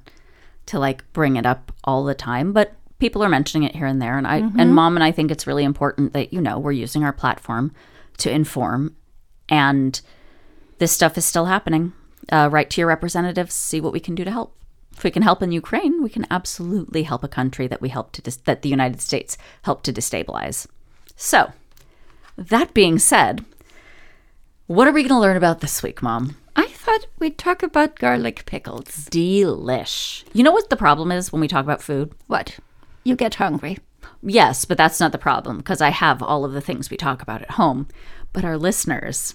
to 0.67 0.79
like 0.79 1.11
bring 1.13 1.37
it 1.37 1.47
up 1.47 1.73
all 1.85 2.05
the 2.05 2.15
time. 2.15 2.53
But 2.53 2.75
people 2.99 3.23
are 3.23 3.29
mentioning 3.29 3.69
it 3.69 3.75
here 3.75 3.87
and 3.87 4.01
there, 4.01 4.17
and 4.17 4.27
I 4.27 4.39
and 4.59 4.75
mom 4.75 4.97
and 4.97 5.03
I 5.03 5.11
think 5.11 5.31
it's 5.31 5.47
really 5.47 5.65
important 5.65 6.13
that 6.13 6.33
you 6.33 6.41
know 6.41 6.59
we're 6.59 6.73
using 6.73 7.03
our 7.03 7.13
platform 7.13 7.73
to 8.19 8.31
inform, 8.31 8.97
and 9.49 10.01
this 10.79 10.93
stuff 10.93 11.19
is 11.19 11.25
still 11.25 11.47
happening. 11.47 11.93
Uh, 12.31 12.49
write 12.51 12.71
to 12.71 12.81
your 12.81 12.89
representatives, 12.89 13.55
see 13.55 13.81
what 13.81 13.93
we 13.93 14.01
can 14.01 14.15
do 14.15 14.25
to 14.25 14.31
help. 14.31 14.57
If 14.97 15.05
we 15.05 15.11
can 15.11 15.23
help 15.23 15.43
in 15.43 15.53
Ukraine, 15.53 16.03
we 16.03 16.09
can 16.09 16.27
absolutely 16.31 17.03
help 17.03 17.23
a 17.23 17.29
country 17.29 17.67
that 17.67 17.83
we 17.83 17.91
help 17.91 18.13
to 18.13 18.23
dis- 18.23 18.37
that 18.37 18.63
the 18.63 18.71
United 18.71 19.03
States 19.03 19.37
helped 19.63 19.85
to 19.85 19.93
destabilize. 19.93 20.67
So, 21.17 21.53
that 22.37 22.73
being 22.73 22.99
said, 22.99 23.45
what 24.67 24.89
are 24.89 24.93
we 24.93 25.03
going 25.03 25.11
to 25.11 25.19
learn 25.19 25.37
about 25.37 25.61
this 25.61 25.83
week, 25.83 26.03
Mom? 26.03 26.37
I 26.57 26.69
thought 26.69 27.07
we'd 27.19 27.37
talk 27.37 27.63
about 27.63 27.99
garlic 27.99 28.47
pickles. 28.47 29.07
Delish. 29.11 30.25
You 30.33 30.43
know 30.43 30.53
what 30.53 30.71
the 30.71 30.77
problem 30.77 31.13
is 31.13 31.31
when 31.31 31.41
we 31.41 31.49
talk 31.49 31.65
about 31.65 31.83
food? 31.83 32.15
What? 32.27 32.59
You 33.05 33.17
get 33.17 33.35
hungry. 33.35 33.79
Yes, 34.23 34.65
but 34.65 34.79
that's 34.79 34.99
not 34.99 35.13
the 35.13 35.19
problem 35.19 35.59
because 35.59 35.83
I 35.83 35.91
have 35.91 36.23
all 36.23 36.43
of 36.45 36.55
the 36.55 36.63
things 36.63 36.89
we 36.89 36.97
talk 36.97 37.21
about 37.21 37.43
at 37.43 37.53
home. 37.53 37.87
But 38.33 38.47
our 38.47 38.57
listeners 38.57 39.35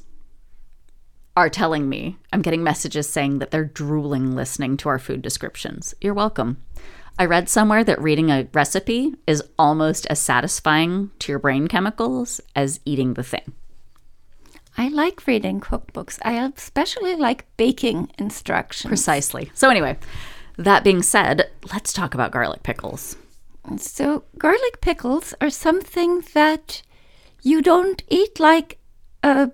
are 1.35 1.49
telling 1.49 1.87
me, 1.87 2.17
I'm 2.33 2.41
getting 2.41 2.63
messages 2.63 3.09
saying 3.09 3.39
that 3.39 3.51
they're 3.51 3.65
drooling 3.65 4.35
listening 4.35 4.77
to 4.77 4.89
our 4.89 4.99
food 4.99 5.21
descriptions. 5.21 5.93
You're 6.01 6.13
welcome. 6.13 6.61
I 7.17 7.25
read 7.25 7.49
somewhere 7.49 7.83
that 7.83 8.01
reading 8.01 8.31
a 8.31 8.47
recipe 8.53 9.15
is 9.27 9.43
almost 9.57 10.05
as 10.07 10.19
satisfying 10.19 11.11
to 11.19 11.31
your 11.31 11.39
brain 11.39 11.67
chemicals 11.67 12.41
as 12.55 12.79
eating 12.85 13.13
the 13.13 13.23
thing. 13.23 13.53
I 14.77 14.87
like 14.87 15.27
reading 15.27 15.59
cookbooks. 15.59 16.19
I 16.23 16.33
especially 16.45 17.15
like 17.15 17.45
baking 17.57 18.11
instructions. 18.17 18.89
Precisely. 18.89 19.51
So, 19.53 19.69
anyway, 19.69 19.97
that 20.57 20.83
being 20.83 21.01
said, 21.01 21.49
let's 21.71 21.93
talk 21.93 22.13
about 22.13 22.31
garlic 22.31 22.63
pickles. 22.63 23.17
So, 23.77 24.23
garlic 24.37 24.81
pickles 24.81 25.33
are 25.41 25.49
something 25.49 26.23
that 26.33 26.81
you 27.43 27.61
don't 27.61 28.01
eat 28.07 28.39
like 28.39 28.79
a 29.23 29.51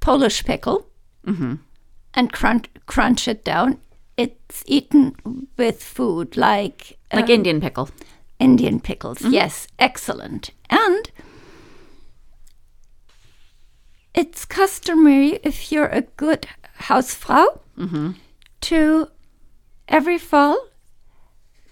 Polish 0.00 0.44
pickle 0.44 0.88
and 1.26 2.32
crunch, 2.32 2.66
crunch 2.86 3.28
it 3.28 3.44
down. 3.44 3.78
It's 4.16 4.62
eaten 4.66 5.14
with 5.58 5.82
food 5.82 6.36
like 6.36 6.96
Like 7.12 7.24
um, 7.26 7.30
Indian 7.30 7.60
pickle. 7.60 7.90
Indian 8.38 8.80
pickles. 8.80 9.20
Yes, 9.22 9.66
excellent. 9.78 10.50
And 10.70 11.10
it's 14.14 14.44
customary 14.44 15.38
if 15.42 15.70
you're 15.72 15.88
a 15.88 16.02
good 16.02 16.46
Hausfrau 16.82 17.60
to 18.62 19.08
every 19.88 20.18
fall 20.18 20.56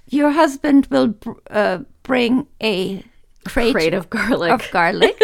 your 0.07 0.31
husband 0.33 0.87
will 0.91 1.09
br- 1.09 1.33
uh, 1.51 1.79
bring 2.03 2.47
a 2.63 3.03
crate, 3.47 3.73
Crate 3.75 3.95
of 3.95 4.11
garlic. 4.11 4.53
of 4.53 4.71
garlic. 4.71 5.19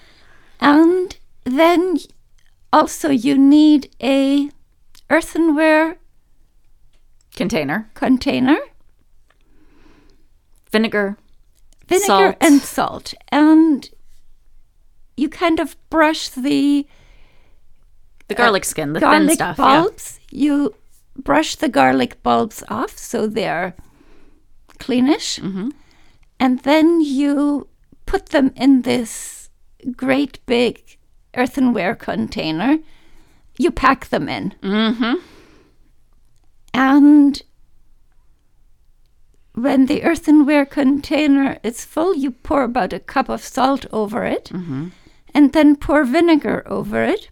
and 0.60 1.16
then 1.44 1.98
also 2.72 3.10
you 3.10 3.36
need 3.38 3.90
a 4.02 4.50
earthenware 5.10 5.98
Container, 7.36 7.88
container, 7.94 8.58
vinegar, 10.72 11.16
vinegar 11.86 12.06
Salt. 12.06 12.36
and 12.40 12.60
salt. 12.60 13.14
And 13.28 13.88
you 15.16 15.28
kind 15.28 15.60
of 15.60 15.76
brush 15.88 16.30
the 16.30 16.84
the 18.26 18.34
garlic 18.34 18.64
skin, 18.64 18.92
the 18.92 18.98
thin 18.98 19.08
garlic 19.08 19.34
stuff. 19.34 19.56
yeah. 19.56 19.82
bulbs. 19.82 20.18
You 20.32 20.74
brush 21.16 21.54
the 21.54 21.68
garlic 21.68 22.20
bulbs 22.24 22.64
off 22.68 22.98
so 22.98 23.28
they're 23.28 23.76
cleanish. 24.80 25.38
Mm-hmm. 25.38 25.68
And 26.40 26.58
then 26.64 27.00
you 27.00 27.68
put 28.04 28.30
them 28.30 28.52
in 28.56 28.82
this 28.82 29.48
great 29.96 30.44
big 30.46 30.97
earthenware 31.38 31.94
container. 31.94 32.78
You 33.56 33.70
pack 33.70 34.08
them 34.08 34.28
in. 34.28 34.54
Mm-hmm. 34.62 35.14
And 36.74 37.42
when 39.54 39.86
the 39.86 40.04
earthenware 40.04 40.66
container 40.66 41.58
is 41.62 41.84
full, 41.84 42.14
you 42.14 42.30
pour 42.30 42.62
about 42.62 42.92
a 42.92 43.00
cup 43.00 43.28
of 43.28 43.42
salt 43.42 43.86
over 43.92 44.24
it 44.24 44.46
Mm-hmm. 44.52 44.88
and 45.34 45.52
then 45.52 45.76
pour 45.76 46.04
vinegar 46.04 46.62
over 46.66 47.02
it 47.04 47.30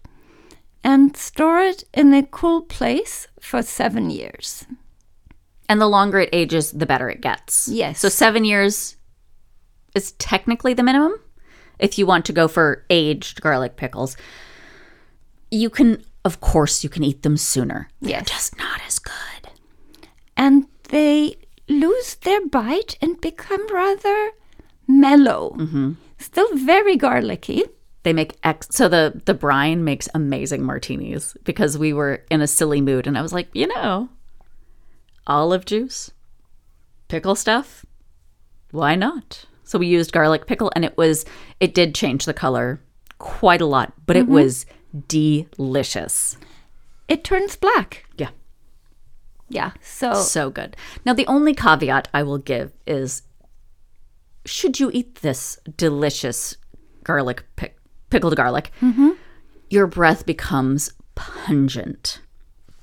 and 0.83 1.17
store 1.17 1.61
it 1.61 1.85
in 1.95 2.13
a 2.15 2.23
cool 2.23 2.63
place 2.63 3.29
for 3.41 3.63
seven 3.63 4.11
years. 4.11 4.67
And 5.69 5.81
the 5.81 5.89
longer 5.89 6.21
it 6.21 6.29
ages, 6.33 6.71
the 6.73 6.87
better 6.87 7.09
it 7.11 7.21
gets. 7.21 7.69
Yes. 7.69 7.99
So 8.01 8.09
seven 8.09 8.45
years 8.45 8.97
is 9.95 10.13
technically 10.13 10.75
the 10.75 10.83
minimum 10.85 11.15
if 11.79 11.99
you 11.99 12.07
want 12.07 12.24
to 12.27 12.33
go 12.33 12.49
for 12.49 12.85
aged 12.91 13.41
garlic 13.41 13.77
pickles. 13.77 14.16
You 15.51 15.70
can, 15.70 16.05
of 16.24 16.41
course, 16.41 16.83
you 16.83 16.91
can 16.91 17.05
eat 17.05 17.22
them 17.22 17.37
sooner. 17.37 17.89
They're 18.01 18.20
just 18.22 18.59
not 18.59 18.81
as 18.87 18.99
good. 18.99 19.51
And 20.37 20.66
they 20.89 21.37
lose 21.68 22.16
their 22.16 22.47
bite 22.47 22.97
and 23.01 23.20
become 23.20 23.66
rather 23.72 24.31
mellow. 24.87 25.55
Mm-hmm. 25.59 25.93
Still 26.18 26.57
very 26.57 26.97
garlicky. 26.97 27.62
They 28.03 28.12
make 28.12 28.37
ex. 28.45 28.68
So 28.70 28.89
the 28.89 29.20
the 29.24 29.35
brine 29.35 29.83
makes 29.83 30.09
amazing 30.14 30.62
martinis 30.62 31.37
because 31.43 31.77
we 31.77 31.93
were 31.93 32.24
in 32.31 32.41
a 32.41 32.47
silly 32.47 32.81
mood, 32.81 33.07
and 33.07 33.18
I 33.18 33.22
was 33.22 33.33
like, 33.33 33.49
you 33.53 33.66
know, 33.66 34.09
olive 35.27 35.64
juice, 35.64 36.12
pickle 37.09 37.35
stuff, 37.35 37.85
why 38.70 38.95
not? 38.95 39.47
So 39.67 39.81
we 39.81 39.89
used 39.89 40.12
garlic 40.12 40.47
pickle, 40.47 40.73
and 40.75 40.85
it 40.85 40.97
was 40.97 41.27
it 41.61 41.75
did 41.75 41.95
change 41.95 42.25
the 42.25 42.33
color 42.33 42.81
quite 43.19 43.61
a 43.61 43.67
lot, 43.67 43.93
but 44.07 44.17
it 44.17 44.25
mm-hmm. 44.25 44.35
was 44.35 44.64
delicious. 45.09 46.37
It 47.09 47.25
turns 47.25 47.57
black. 47.57 48.07
Yeah, 48.17 48.31
Yeah. 49.49 49.73
So 49.83 50.14
so 50.14 50.51
good. 50.51 50.77
Now 51.05 51.12
the 51.12 51.27
only 51.27 51.53
caveat 51.53 52.09
I 52.14 52.23
will 52.23 52.39
give 52.39 52.73
is, 52.87 53.23
should 54.45 54.79
you 54.79 54.91
eat 54.95 55.17
this 55.17 55.59
delicious 55.77 56.57
garlic 57.03 57.45
pick, 57.57 57.77
pickled 58.09 58.37
garlic, 58.37 58.71
mm-hmm. 58.81 59.11
your 59.69 59.89
breath 59.89 60.27
becomes 60.27 60.93
pungent. 61.17 62.21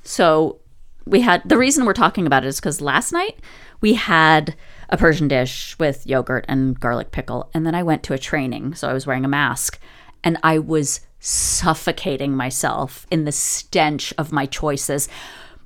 So 0.03 0.59
we 1.05 1.21
had 1.21 1.41
the 1.45 1.57
reason 1.57 1.85
we're 1.85 1.93
talking 1.93 2.25
about 2.25 2.43
it 2.43 2.47
is 2.47 2.59
because 2.59 2.81
last 2.81 3.11
night 3.11 3.39
we 3.81 3.93
had 3.93 4.55
a 4.89 4.97
Persian 4.97 5.27
dish 5.27 5.77
with 5.79 6.07
yogurt 6.07 6.45
and 6.47 6.79
garlic 6.79 7.11
pickle, 7.11 7.49
and 7.53 7.65
then 7.65 7.75
I 7.75 7.83
went 7.83 8.03
to 8.03 8.13
a 8.13 8.17
training, 8.17 8.75
so 8.75 8.89
I 8.89 8.93
was 8.93 9.07
wearing 9.07 9.25
a 9.25 9.29
mask, 9.29 9.79
and 10.23 10.37
I 10.43 10.59
was 10.59 11.01
suffocating 11.19 12.35
myself 12.35 13.07
in 13.09 13.25
the 13.25 13.31
stench 13.31 14.13
of 14.17 14.31
my 14.31 14.45
choices. 14.45 15.09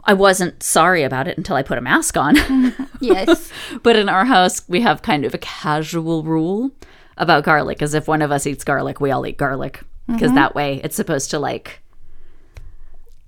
I 0.04 0.14
wasn't 0.14 0.64
sorry 0.64 1.04
about 1.04 1.28
it 1.28 1.38
until 1.38 1.56
I 1.56 1.64
put 1.64 1.78
a 1.78 1.82
mask 1.82 2.16
on. 2.16 2.36
yes. 3.02 3.52
but 3.84 3.96
in 3.96 4.08
our 4.08 4.26
house, 4.26 4.68
we 4.70 4.82
have 4.82 5.02
kind 5.02 5.26
of 5.26 5.34
a 5.34 5.40
casual 5.40 6.24
rule 6.24 6.72
about 7.18 7.44
garlic, 7.44 7.82
as 7.82 7.94
if 7.94 8.08
one 8.08 8.22
of 8.22 8.32
us 8.32 8.48
eats 8.48 8.64
garlic, 8.64 9.02
we 9.02 9.12
all 9.12 9.26
eat 9.26 9.38
garlic, 9.38 9.84
because 10.08 10.30
mm-hmm. 10.30 10.36
that 10.36 10.56
way 10.56 10.80
it's 10.84 10.96
supposed 10.96 11.32
to 11.32 11.40
like 11.40 11.82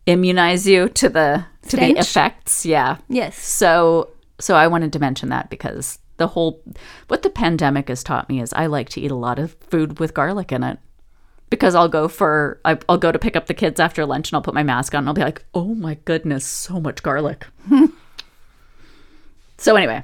immunize 0.09 0.67
you 0.67 0.89
to 0.89 1.09
the 1.09 1.45
to 1.69 1.77
the 1.77 1.97
effects. 1.97 2.65
Yeah. 2.65 2.97
Yes. 3.07 3.37
So 3.37 4.09
so 4.39 4.55
I 4.55 4.67
wanted 4.67 4.93
to 4.93 4.99
mention 4.99 5.29
that 5.29 5.49
because 5.49 5.99
the 6.17 6.27
whole 6.27 6.61
what 7.07 7.21
the 7.21 7.29
pandemic 7.29 7.89
has 7.89 8.03
taught 8.03 8.29
me 8.29 8.41
is 8.41 8.53
I 8.53 8.65
like 8.65 8.89
to 8.89 9.01
eat 9.01 9.11
a 9.11 9.15
lot 9.15 9.39
of 9.39 9.55
food 9.61 9.99
with 9.99 10.13
garlic 10.13 10.51
in 10.51 10.63
it. 10.63 10.79
Because 11.49 11.73
I'll 11.73 11.89
go 11.89 12.07
for 12.07 12.61
I'll 12.63 12.97
go 12.97 13.11
to 13.11 13.17
pick 13.17 13.35
up 13.35 13.47
the 13.47 13.55
kids 13.55 13.79
after 13.79 14.05
lunch 14.05 14.29
and 14.29 14.35
I'll 14.35 14.43
put 14.43 14.53
my 14.53 14.63
mask 14.63 14.93
on 14.93 14.99
and 14.99 15.07
I'll 15.07 15.15
be 15.15 15.21
like, 15.21 15.43
"Oh 15.55 15.73
my 15.73 15.95
goodness, 16.05 16.45
so 16.45 16.79
much 16.79 17.01
garlic." 17.01 17.47
so 19.57 19.75
anyway, 19.75 20.03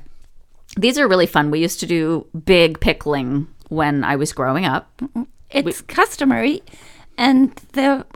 these 0.75 0.97
are 0.97 1.07
really 1.07 1.27
fun. 1.27 1.51
We 1.51 1.59
used 1.61 1.79
to 1.81 1.85
do 1.85 2.25
big 2.45 2.79
pickling 2.79 3.47
when 3.69 4.03
I 4.03 4.15
was 4.15 4.33
growing 4.33 4.65
up. 4.65 4.99
It's 5.51 5.81
customary, 5.81 6.63
and 7.15 7.55
the 7.73 8.07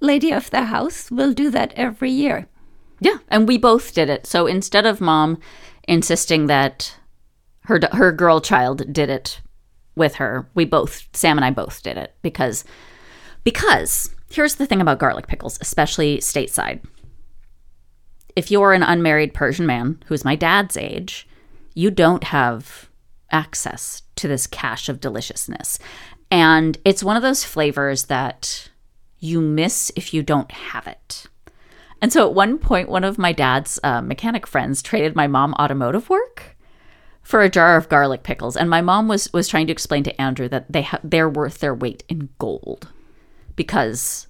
lady 0.00 0.32
of 0.32 0.50
the 0.50 0.64
house 0.64 1.10
will 1.10 1.32
do 1.32 1.50
that 1.50 1.72
every 1.76 2.10
year. 2.10 2.46
Yeah, 3.00 3.18
and 3.28 3.46
we 3.46 3.58
both 3.58 3.94
did 3.94 4.08
it. 4.08 4.26
So 4.26 4.46
instead 4.46 4.86
of 4.86 5.00
mom 5.00 5.38
insisting 5.86 6.46
that 6.46 6.96
her 7.62 7.80
her 7.92 8.12
girl 8.12 8.40
child 8.40 8.92
did 8.92 9.10
it 9.10 9.40
with 9.94 10.16
her, 10.16 10.48
we 10.54 10.64
both 10.64 11.08
Sam 11.12 11.38
and 11.38 11.44
I 11.44 11.50
both 11.50 11.82
did 11.82 11.96
it 11.96 12.14
because 12.22 12.64
because 13.44 14.14
here's 14.30 14.56
the 14.56 14.66
thing 14.66 14.80
about 14.80 14.98
garlic 14.98 15.26
pickles, 15.26 15.58
especially 15.60 16.18
stateside. 16.18 16.80
If 18.36 18.50
you're 18.50 18.72
an 18.72 18.82
unmarried 18.82 19.34
Persian 19.34 19.66
man 19.66 20.02
who's 20.06 20.24
my 20.24 20.36
dad's 20.36 20.76
age, 20.76 21.28
you 21.74 21.90
don't 21.90 22.24
have 22.24 22.88
access 23.30 24.02
to 24.16 24.28
this 24.28 24.46
cache 24.46 24.88
of 24.88 25.00
deliciousness. 25.00 25.78
And 26.30 26.78
it's 26.84 27.02
one 27.02 27.16
of 27.16 27.22
those 27.22 27.44
flavors 27.44 28.04
that 28.04 28.68
you 29.20 29.40
miss 29.40 29.90
if 29.96 30.14
you 30.14 30.22
don't 30.22 30.50
have 30.50 30.86
it. 30.86 31.26
And 32.00 32.12
so 32.12 32.26
at 32.26 32.34
one 32.34 32.58
point, 32.58 32.88
one 32.88 33.04
of 33.04 33.18
my 33.18 33.32
dad's 33.32 33.80
uh, 33.82 34.00
mechanic 34.00 34.46
friends 34.46 34.82
traded 34.82 35.16
my 35.16 35.26
mom 35.26 35.54
automotive 35.54 36.08
work 36.08 36.56
for 37.22 37.42
a 37.42 37.50
jar 37.50 37.76
of 37.76 37.88
garlic 37.88 38.22
pickles, 38.22 38.56
and 38.56 38.70
my 38.70 38.80
mom 38.80 39.08
was 39.08 39.30
was 39.32 39.48
trying 39.48 39.66
to 39.66 39.72
explain 39.72 40.04
to 40.04 40.20
Andrew 40.20 40.48
that 40.48 40.70
they 40.72 40.82
ha- 40.82 41.00
they're 41.02 41.28
worth 41.28 41.58
their 41.58 41.74
weight 41.74 42.04
in 42.08 42.30
gold 42.38 42.88
because 43.56 44.28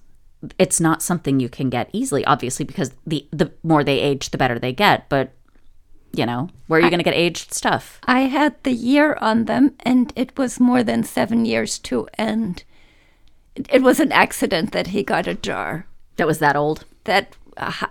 it's 0.57 0.79
not 0.79 1.03
something 1.03 1.39
you 1.39 1.49
can 1.49 1.69
get 1.69 1.89
easily. 1.93 2.25
Obviously, 2.25 2.65
because 2.65 2.91
the 3.05 3.27
the 3.31 3.51
more 3.63 3.83
they 3.83 3.99
age, 3.99 4.31
the 4.31 4.37
better 4.37 4.57
they 4.57 4.73
get. 4.73 5.07
But 5.07 5.31
you 6.11 6.25
know, 6.25 6.49
where 6.67 6.79
are 6.79 6.83
you 6.83 6.89
going 6.89 6.99
to 6.99 7.03
get 7.03 7.13
aged 7.13 7.53
stuff? 7.53 7.99
I 8.05 8.21
had 8.21 8.55
the 8.63 8.73
year 8.73 9.17
on 9.21 9.45
them, 9.45 9.75
and 9.81 10.11
it 10.15 10.37
was 10.37 10.59
more 10.59 10.83
than 10.83 11.03
seven 11.03 11.45
years 11.45 11.77
to 11.79 12.07
And 12.15 12.63
it, 13.69 13.81
was 13.81 13.99
an 13.99 14.11
accident 14.11 14.71
that 14.71 14.87
he 14.87 15.03
got 15.03 15.27
a 15.27 15.33
jar 15.35 15.85
That 16.17 16.27
was 16.27 16.39
that 16.39 16.55
old. 16.55 16.85
that 17.05 17.35
uh, 17.57 17.87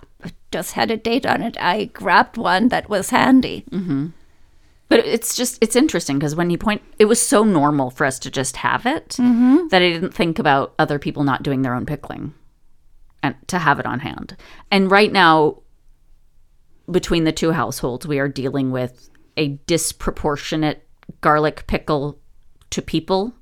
just 0.50 0.72
had 0.72 0.90
a 0.90 0.96
date 0.96 1.26
on 1.26 1.42
it. 1.42 1.56
I 1.60 1.86
grabbed 1.86 2.36
one 2.36 2.68
that 2.68 2.88
was 2.88 3.10
handy. 3.10 3.64
But 4.88 5.00
it's 5.00 5.36
just 5.36 5.58
it's 5.60 5.76
interesting 5.76 6.18
because 6.18 6.34
when 6.34 6.48
you 6.48 6.56
point, 6.56 6.80
it 6.98 7.04
was 7.04 7.20
so 7.20 7.44
normal 7.44 7.90
for 7.90 8.06
us 8.06 8.18
to 8.20 8.30
just 8.30 8.56
have 8.56 8.86
it 8.86 9.16
that 9.18 9.82
I 9.82 9.90
didn't 9.90 10.14
think 10.14 10.38
about 10.38 10.72
other 10.78 10.98
people 10.98 11.24
not 11.24 11.42
doing 11.42 11.60
their 11.60 11.74
own 11.74 11.84
pickling 11.84 12.32
and 13.22 13.34
to 13.48 13.58
have 13.58 13.78
it 13.78 13.84
on 13.84 14.00
hand. 14.00 14.34
And 14.70 14.90
right 14.90 15.12
now, 15.12 15.58
between 16.90 17.24
the 17.24 17.32
two 17.32 17.52
households, 17.52 18.06
we 18.06 18.18
are 18.18 18.28
dealing 18.28 18.70
with 18.70 19.10
a 19.36 19.48
disproportionate 19.66 20.88
garlic 21.20 21.66
pickle 21.66 22.18
to 22.70 22.80
people 22.80 23.34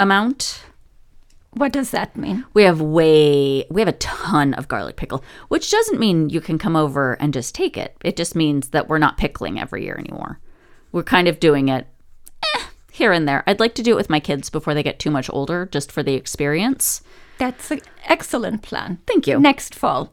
amount. 0.00 0.64
What 1.52 1.72
does 1.72 1.90
that 1.90 2.16
mean? 2.16 2.44
We 2.54 2.62
have 2.62 2.80
way, 2.80 3.64
we 3.70 3.80
have 3.80 3.88
a 3.88 3.92
ton 3.92 4.54
of 4.54 4.68
garlic 4.68 4.96
pickle, 4.96 5.24
which 5.48 5.70
doesn't 5.70 5.98
mean 5.98 6.30
you 6.30 6.40
can 6.40 6.58
come 6.58 6.76
over 6.76 7.14
and 7.14 7.34
just 7.34 7.54
take 7.54 7.76
it. 7.76 7.96
It 8.04 8.16
just 8.16 8.36
means 8.36 8.68
that 8.68 8.88
we're 8.88 8.98
not 8.98 9.18
pickling 9.18 9.58
every 9.58 9.84
year 9.84 9.96
anymore. 9.96 10.38
We're 10.92 11.02
kind 11.02 11.26
of 11.26 11.40
doing 11.40 11.68
it 11.68 11.88
eh, 12.54 12.62
here 12.92 13.12
and 13.12 13.26
there. 13.28 13.42
I'd 13.46 13.60
like 13.60 13.74
to 13.76 13.82
do 13.82 13.92
it 13.92 13.96
with 13.96 14.10
my 14.10 14.20
kids 14.20 14.48
before 14.48 14.74
they 14.74 14.82
get 14.82 15.00
too 15.00 15.10
much 15.10 15.28
older, 15.32 15.66
just 15.66 15.90
for 15.90 16.02
the 16.04 16.14
experience. 16.14 17.02
That's 17.38 17.70
an 17.70 17.80
excellent 18.04 18.62
plan. 18.62 19.00
Thank 19.06 19.26
you. 19.26 19.40
Next 19.40 19.74
fall. 19.74 20.12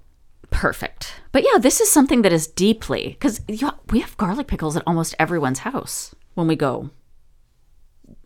Perfect. 0.50 1.22
But 1.32 1.44
yeah, 1.44 1.60
this 1.60 1.82
is 1.82 1.92
something 1.92 2.24
that 2.24 2.34
is 2.34 2.48
deeply 2.48 3.10
because 3.10 3.42
we 3.48 4.00
have 4.00 4.18
garlic 4.18 4.48
pickles 4.48 4.76
at 4.76 4.84
almost 4.88 5.14
everyone's 5.20 5.60
house 5.60 6.16
when 6.34 6.48
we 6.48 6.56
go. 6.56 6.90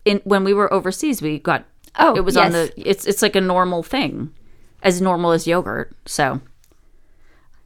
In 0.05 0.21
when 0.23 0.43
we 0.43 0.53
were 0.53 0.71
overseas, 0.73 1.21
we 1.21 1.39
got 1.39 1.65
Oh, 1.99 2.15
it 2.15 2.21
was 2.21 2.37
on 2.37 2.51
the 2.53 2.71
it's 2.77 3.05
it's 3.05 3.21
like 3.21 3.35
a 3.35 3.41
normal 3.41 3.83
thing, 3.83 4.33
as 4.81 5.01
normal 5.01 5.31
as 5.31 5.45
yogurt. 5.47 5.93
So 6.05 6.41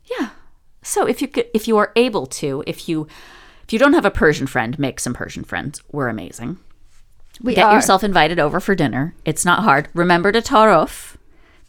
yeah. 0.05 0.29
So 0.81 1.07
if 1.07 1.21
you 1.21 1.27
could, 1.27 1.47
if 1.53 1.67
you 1.67 1.77
are 1.77 1.91
able 1.95 2.25
to, 2.27 2.63
if 2.67 2.87
you 2.89 3.07
if 3.63 3.73
you 3.73 3.79
don't 3.79 3.93
have 3.93 4.05
a 4.05 4.11
Persian 4.11 4.47
friend, 4.47 4.77
make 4.77 4.99
some 4.99 5.13
Persian 5.13 5.43
friends. 5.43 5.81
We're 5.91 6.07
amazing. 6.07 6.59
We 7.41 7.55
Get 7.55 7.65
are. 7.65 7.75
yourself 7.75 8.03
invited 8.03 8.39
over 8.39 8.59
for 8.59 8.75
dinner. 8.75 9.13
It's 9.25 9.45
not 9.45 9.63
hard. 9.63 9.89
Remember 9.93 10.31
to 10.31 10.41
tarof, 10.41 11.15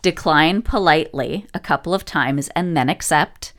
decline 0.02 0.62
politely 0.62 1.46
a 1.54 1.60
couple 1.60 1.92
of 1.94 2.04
times, 2.04 2.48
and 2.54 2.76
then 2.76 2.88
accept. 2.88 3.52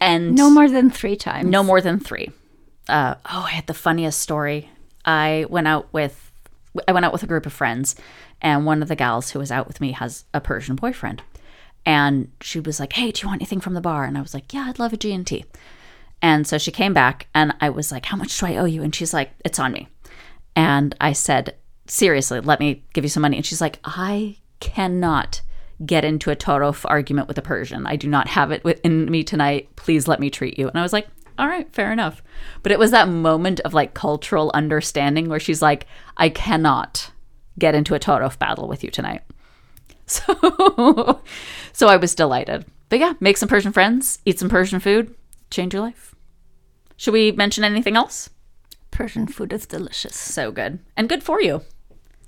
And 0.00 0.34
no 0.34 0.50
more 0.50 0.68
than 0.68 0.90
three 0.90 1.14
times. 1.14 1.48
no 1.48 1.62
more 1.62 1.80
than 1.80 2.00
three. 2.00 2.30
Uh, 2.88 3.14
oh, 3.26 3.44
I 3.46 3.50
had 3.50 3.66
the 3.68 3.74
funniest 3.74 4.20
story. 4.20 4.70
I 5.04 5.46
went 5.48 5.68
out 5.68 5.92
with 5.92 6.30
I 6.88 6.92
went 6.92 7.04
out 7.04 7.12
with 7.12 7.22
a 7.22 7.26
group 7.26 7.44
of 7.44 7.52
friends, 7.52 7.96
and 8.40 8.64
one 8.64 8.80
of 8.80 8.88
the 8.88 8.96
gals 8.96 9.30
who 9.30 9.38
was 9.38 9.50
out 9.50 9.68
with 9.68 9.80
me 9.80 9.92
has 9.92 10.24
a 10.32 10.40
Persian 10.40 10.74
boyfriend, 10.74 11.22
and 11.84 12.30
she 12.40 12.60
was 12.60 12.80
like, 12.80 12.94
"Hey, 12.94 13.10
do 13.10 13.22
you 13.22 13.28
want 13.28 13.42
anything 13.42 13.60
from 13.60 13.74
the 13.74 13.80
bar?" 13.80 14.04
And 14.04 14.16
I 14.16 14.22
was 14.22 14.32
like, 14.32 14.52
"Yeah, 14.54 14.66
I'd 14.68 14.78
love 14.78 14.92
a 14.92 14.96
G 14.96 15.12
and 15.12 15.26
T." 15.26 15.44
And 16.22 16.46
so 16.46 16.56
she 16.56 16.70
came 16.70 16.94
back, 16.94 17.26
and 17.34 17.54
I 17.60 17.68
was 17.68 17.92
like, 17.92 18.06
"How 18.06 18.16
much 18.16 18.38
do 18.38 18.46
I 18.46 18.56
owe 18.56 18.64
you?" 18.64 18.82
And 18.82 18.94
she's 18.94 19.12
like, 19.12 19.32
"It's 19.44 19.58
on 19.58 19.72
me." 19.72 19.88
And 20.56 20.94
I 21.00 21.12
said, 21.12 21.56
"Seriously, 21.86 22.40
let 22.40 22.60
me 22.60 22.84
give 22.94 23.04
you 23.04 23.10
some 23.10 23.22
money." 23.22 23.36
And 23.36 23.44
she's 23.44 23.60
like, 23.60 23.78
"I 23.84 24.36
cannot." 24.60 25.42
Get 25.84 26.04
into 26.04 26.30
a 26.30 26.36
tarof 26.36 26.84
argument 26.88 27.26
with 27.26 27.38
a 27.38 27.42
Persian. 27.42 27.88
I 27.88 27.96
do 27.96 28.06
not 28.06 28.28
have 28.28 28.52
it 28.52 28.62
in 28.84 29.10
me 29.10 29.24
tonight. 29.24 29.74
Please 29.74 30.06
let 30.06 30.20
me 30.20 30.30
treat 30.30 30.56
you. 30.56 30.68
And 30.68 30.78
I 30.78 30.82
was 30.82 30.92
like, 30.92 31.08
all 31.42 31.48
right, 31.48 31.70
fair 31.74 31.90
enough. 31.90 32.22
But 32.62 32.70
it 32.70 32.78
was 32.78 32.92
that 32.92 33.08
moment 33.08 33.58
of 33.60 33.74
like 33.74 33.94
cultural 33.94 34.52
understanding 34.54 35.28
where 35.28 35.40
she's 35.40 35.60
like, 35.60 35.88
I 36.16 36.28
cannot 36.28 37.10
get 37.58 37.74
into 37.74 37.96
a 37.96 37.98
tarof 37.98 38.38
battle 38.38 38.68
with 38.68 38.82
you 38.82 38.90
tonight. 38.90 39.22
So, 40.04 41.22
so 41.72 41.86
I 41.86 41.96
was 41.96 42.14
delighted. 42.14 42.66
But 42.90 42.98
yeah, 42.98 43.14
make 43.20 43.38
some 43.38 43.48
Persian 43.48 43.72
friends, 43.72 44.18
eat 44.26 44.38
some 44.38 44.50
Persian 44.50 44.78
food, 44.78 45.14
change 45.48 45.72
your 45.72 45.80
life. 45.80 46.14
Should 46.96 47.14
we 47.14 47.32
mention 47.32 47.64
anything 47.64 47.96
else? 47.96 48.28
Persian 48.90 49.26
food 49.26 49.54
is 49.54 49.64
delicious. 49.64 50.14
So 50.16 50.50
good 50.50 50.80
and 50.96 51.08
good 51.08 51.22
for 51.22 51.40
you. 51.40 51.62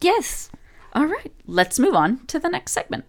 Yes. 0.00 0.50
All 0.94 1.04
right, 1.04 1.32
let's 1.46 1.78
move 1.78 1.94
on 1.94 2.24
to 2.28 2.38
the 2.38 2.48
next 2.48 2.72
segment. 2.72 3.04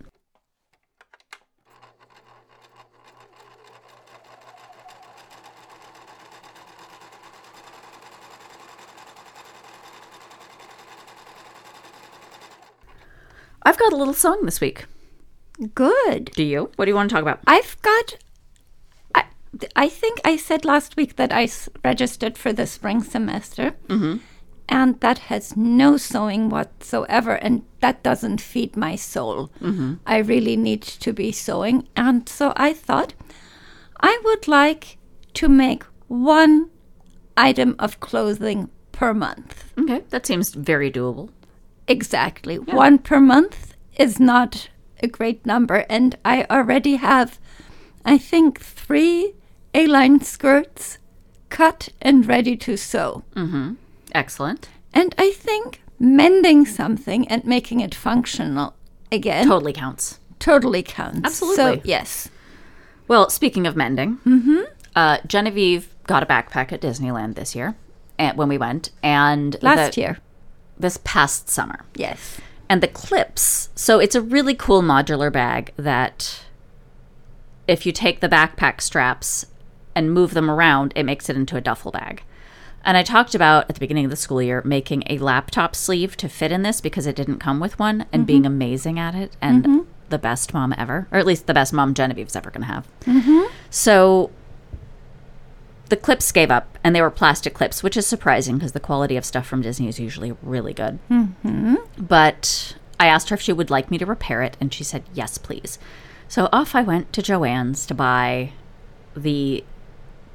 I've 13.65 13.77
got 13.79 13.93
a 13.93 13.95
little 13.97 14.13
song 14.13 14.41
this 14.43 14.61
week. 14.61 14.85
Good. 15.73 16.25
Do 16.35 16.43
you? 16.43 16.71
What 16.75 16.85
do 16.85 16.91
you 16.91 16.95
want 16.95 17.09
to 17.09 17.13
talk 17.15 17.21
about? 17.23 17.39
I've 17.47 17.81
got. 17.81 18.17
I, 19.15 19.23
I 19.75 19.89
think 19.89 20.19
I 20.23 20.37
said 20.37 20.65
last 20.65 20.95
week 20.97 21.15
that 21.15 21.31
I 21.31 21.43
s- 21.43 21.69
registered 21.83 22.37
for 22.37 22.53
the 22.53 22.67
spring 22.67 23.01
semester. 23.01 23.73
Mm-hmm. 23.87 24.17
And 24.67 24.99
that 24.99 25.19
has 25.19 25.55
no 25.55 25.95
sewing 25.95 26.49
whatsoever. 26.49 27.35
And 27.35 27.63
that 27.81 28.03
doesn't 28.03 28.41
feed 28.41 28.75
my 28.75 28.95
soul. 28.95 29.49
Mm-hmm. 29.61 29.95
I 30.05 30.17
really 30.17 30.57
need 30.57 30.81
to 30.81 31.13
be 31.13 31.31
sewing. 31.31 31.87
And 31.95 32.27
so 32.27 32.51
I 32.55 32.73
thought 32.73 33.13
I 34.01 34.19
would 34.25 34.47
like 34.47 34.97
to 35.35 35.47
make 35.47 35.83
one 36.07 36.69
item 37.37 37.75
of 37.79 37.99
clothing 37.99 38.69
per 38.91 39.13
month. 39.13 39.65
Okay, 39.77 40.03
that 40.09 40.25
seems 40.25 40.53
very 40.53 40.91
doable. 40.91 41.29
Exactly. 41.87 42.57
One 42.59 42.97
per 42.99 43.19
month 43.19 43.75
is 43.97 44.19
not 44.19 44.69
a 45.03 45.07
great 45.07 45.45
number. 45.45 45.85
And 45.89 46.17
I 46.25 46.45
already 46.49 46.95
have, 46.95 47.39
I 48.03 48.17
think, 48.17 48.59
three 48.59 49.33
A 49.73 49.87
line 49.87 50.21
skirts 50.21 50.97
cut 51.49 51.89
and 52.01 52.25
ready 52.25 52.55
to 52.57 52.75
sew. 52.77 53.23
Mm-hmm. 53.35 53.73
Excellent. 54.13 54.69
And 54.93 55.13
I 55.17 55.31
think 55.31 55.81
mending 55.99 56.65
something 56.65 57.27
and 57.27 57.45
making 57.45 57.79
it 57.81 57.93
functional 57.95 58.73
again 59.11 59.47
Totally 59.47 59.73
counts. 59.73 60.19
totally 60.39 60.83
counts. 60.83 61.21
Absolutely. 61.23 61.55
So, 61.77 61.81
yes. 61.83 62.29
Well, 63.07 63.29
speaking 63.29 63.67
of 63.67 63.75
mending, 63.75 64.17
uh, 64.95 65.19
Genevieve 65.27 65.93
got 66.07 66.23
a 66.23 66.25
backpack 66.25 66.71
at 66.71 66.81
Disneyland 66.81 67.35
this 67.35 67.55
year 67.55 67.75
and, 68.17 68.35
when 68.37 68.49
we 68.49 68.57
went, 68.57 68.89
and 69.03 69.55
Last 69.61 69.93
the- 69.95 70.01
year. 70.01 70.17
This 70.77 70.99
past 71.03 71.49
summer. 71.49 71.85
Yes. 71.95 72.39
And 72.67 72.81
the 72.81 72.87
clips, 72.87 73.69
so 73.75 73.99
it's 73.99 74.15
a 74.15 74.21
really 74.21 74.55
cool 74.55 74.81
modular 74.81 75.31
bag 75.31 75.71
that 75.77 76.43
if 77.67 77.85
you 77.85 77.91
take 77.91 78.19
the 78.19 78.29
backpack 78.29 78.81
straps 78.81 79.45
and 79.95 80.11
move 80.11 80.33
them 80.33 80.49
around, 80.49 80.93
it 80.95 81.03
makes 81.03 81.29
it 81.29 81.35
into 81.35 81.57
a 81.57 81.61
duffel 81.61 81.91
bag. 81.91 82.23
And 82.83 82.97
I 82.97 83.03
talked 83.03 83.33
about 83.33 83.65
at 83.67 83.75
the 83.75 83.79
beginning 83.79 84.05
of 84.05 84.11
the 84.11 84.17
school 84.17 84.41
year 84.41 84.61
making 84.63 85.03
a 85.07 85.17
laptop 85.17 85.75
sleeve 85.75 86.15
to 86.17 86.29
fit 86.29 86.51
in 86.51 86.61
this 86.61 86.81
because 86.81 87.07
it 87.07 87.15
didn't 87.15 87.39
come 87.39 87.59
with 87.59 87.79
one 87.79 88.01
and 88.11 88.21
mm-hmm. 88.21 88.25
being 88.25 88.45
amazing 88.45 88.99
at 88.99 89.15
it 89.15 89.35
and 89.41 89.63
mm-hmm. 89.63 89.79
the 90.09 90.19
best 90.19 90.53
mom 90.53 90.73
ever, 90.77 91.07
or 91.11 91.17
at 91.17 91.25
least 91.25 91.47
the 91.47 91.53
best 91.53 91.73
mom 91.73 91.95
Genevieve's 91.95 92.35
ever 92.35 92.51
going 92.51 92.61
to 92.61 92.67
have. 92.67 92.87
Mm-hmm. 93.05 93.51
So 93.71 94.29
the 95.89 95.97
clips 95.97 96.31
gave 96.31 96.49
up 96.51 96.77
and 96.83 96.95
they 96.95 97.01
were 97.01 97.11
plastic 97.11 97.53
clips, 97.53 97.83
which 97.83 97.95
is 97.97 98.07
surprising 98.07 98.55
because 98.57 98.71
the 98.71 98.79
quality 98.79 99.17
of 99.17 99.25
stuff 99.25 99.45
from 99.45 99.61
Disney 99.61 99.87
is 99.87 99.99
usually 99.99 100.35
really 100.41 100.73
good. 100.73 100.99
Mm-hmm. 101.09 101.75
But 101.97 102.75
I 102.99 103.07
asked 103.07 103.29
her 103.29 103.35
if 103.35 103.41
she 103.41 103.53
would 103.53 103.69
like 103.69 103.91
me 103.91 103.97
to 103.97 104.05
repair 104.05 104.41
it, 104.41 104.57
and 104.59 104.73
she 104.73 104.83
said, 104.83 105.03
yes, 105.13 105.37
please. 105.37 105.77
So 106.27 106.49
off 106.51 106.73
I 106.75 106.81
went 106.81 107.13
to 107.13 107.21
Joann's 107.21 107.85
to 107.87 107.93
buy 107.93 108.51
the 109.15 109.63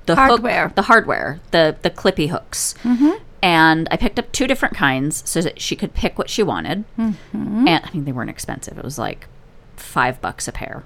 the 0.07 0.17
hook- 0.17 0.29
Hardware. 0.29 0.73
the 0.75 0.83
hardware, 0.83 1.41
the 1.51 1.77
the 1.83 1.91
clippy 1.91 2.29
hooks. 2.29 2.75
Mm-hmm. 2.83 3.23
And 3.43 3.89
I 3.91 3.97
picked 3.97 4.19
up 4.19 4.31
two 4.33 4.47
different 4.47 4.75
kinds 4.77 5.29
so 5.29 5.41
that 5.41 5.61
she 5.61 5.75
could 5.75 5.95
pick 5.95 6.19
what 6.19 6.29
she 6.31 6.43
wanted. 6.43 6.85
Mm-hmm. 6.99 7.67
And 7.69 7.85
I 7.85 7.91
mean, 7.93 8.05
they 8.05 8.13
weren't 8.13 8.31
expensive. 8.31 8.77
It 8.79 8.85
was 8.85 8.99
like 8.99 9.27
five 9.77 10.21
bucks 10.21 10.47
a 10.47 10.53
pair. 10.53 10.85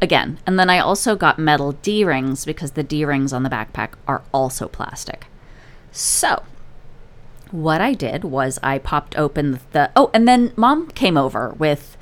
Again, 0.00 0.38
and 0.46 0.58
then 0.58 0.68
I 0.68 0.78
also 0.78 1.16
got 1.16 1.38
metal 1.38 1.72
D 1.72 2.04
rings 2.04 2.44
because 2.44 2.72
the 2.72 2.82
D 2.82 3.04
rings 3.04 3.32
on 3.32 3.42
the 3.42 3.50
backpack 3.50 3.92
are 4.06 4.22
also 4.32 4.68
plastic. 4.68 5.26
So, 5.90 6.42
what 7.50 7.80
I 7.80 7.94
did 7.94 8.24
was 8.24 8.58
I 8.62 8.78
popped 8.78 9.16
open 9.16 9.60
the 9.72 9.90
oh, 9.96 10.10
and 10.12 10.28
then 10.28 10.52
mom 10.56 10.88
came 10.88 11.16
over 11.16 11.54
with 11.58 11.96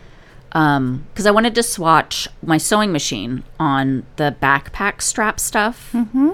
um 0.52 1.06
because 1.12 1.26
I 1.26 1.30
wanted 1.30 1.54
to 1.54 1.62
swatch 1.62 2.26
my 2.42 2.58
sewing 2.58 2.90
machine 2.90 3.44
on 3.60 4.04
the 4.16 4.34
backpack 4.42 5.00
strap 5.00 5.38
stuff. 5.38 5.90
Mm-hmm. 5.92 6.30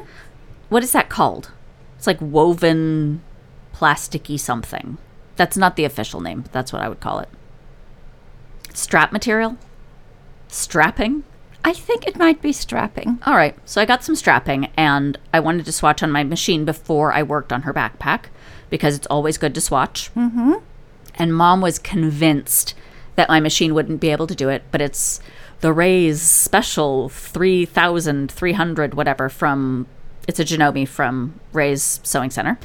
is 0.82 0.92
that 0.92 1.10
called? 1.10 1.50
It's 1.98 2.06
like 2.06 2.20
woven 2.20 3.22
plasticky 3.74 4.40
something. 4.40 4.96
That's 5.36 5.56
not 5.58 5.76
the 5.76 5.84
official 5.84 6.20
name, 6.20 6.42
but 6.42 6.52
that's 6.52 6.72
what 6.72 6.80
I 6.80 6.88
would 6.88 7.00
call 7.00 7.18
it. 7.18 7.28
Strap 8.72 9.12
material? 9.12 9.58
Strapping? 10.48 11.24
I 11.64 11.72
think 11.72 12.06
it 12.06 12.16
might 12.16 12.40
be 12.40 12.52
strapping. 12.52 13.18
All 13.26 13.36
right. 13.36 13.56
So 13.64 13.80
I 13.80 13.84
got 13.84 14.02
some 14.02 14.16
strapping 14.16 14.68
and 14.76 15.18
I 15.32 15.40
wanted 15.40 15.66
to 15.66 15.72
swatch 15.72 16.02
on 16.02 16.10
my 16.10 16.24
machine 16.24 16.64
before 16.64 17.12
I 17.12 17.22
worked 17.22 17.52
on 17.52 17.62
her 17.62 17.74
backpack 17.74 18.24
because 18.70 18.96
it's 18.96 19.06
always 19.08 19.36
good 19.36 19.54
to 19.54 19.60
swatch. 19.60 20.12
Mm-hmm. 20.14 20.54
And 21.16 21.36
mom 21.36 21.60
was 21.60 21.78
convinced 21.78 22.74
that 23.16 23.28
my 23.28 23.40
machine 23.40 23.74
wouldn't 23.74 24.00
be 24.00 24.10
able 24.10 24.26
to 24.26 24.34
do 24.34 24.48
it, 24.48 24.62
but 24.70 24.80
it's 24.80 25.20
the 25.60 25.72
Ray's 25.72 26.22
special 26.22 27.10
3300 27.10 28.94
whatever 28.94 29.28
from 29.28 29.86
it's 30.26 30.40
a 30.40 30.44
Janome 30.44 30.86
from 30.86 31.38
Ray's 31.52 32.00
Sewing 32.02 32.30
Center. 32.30 32.58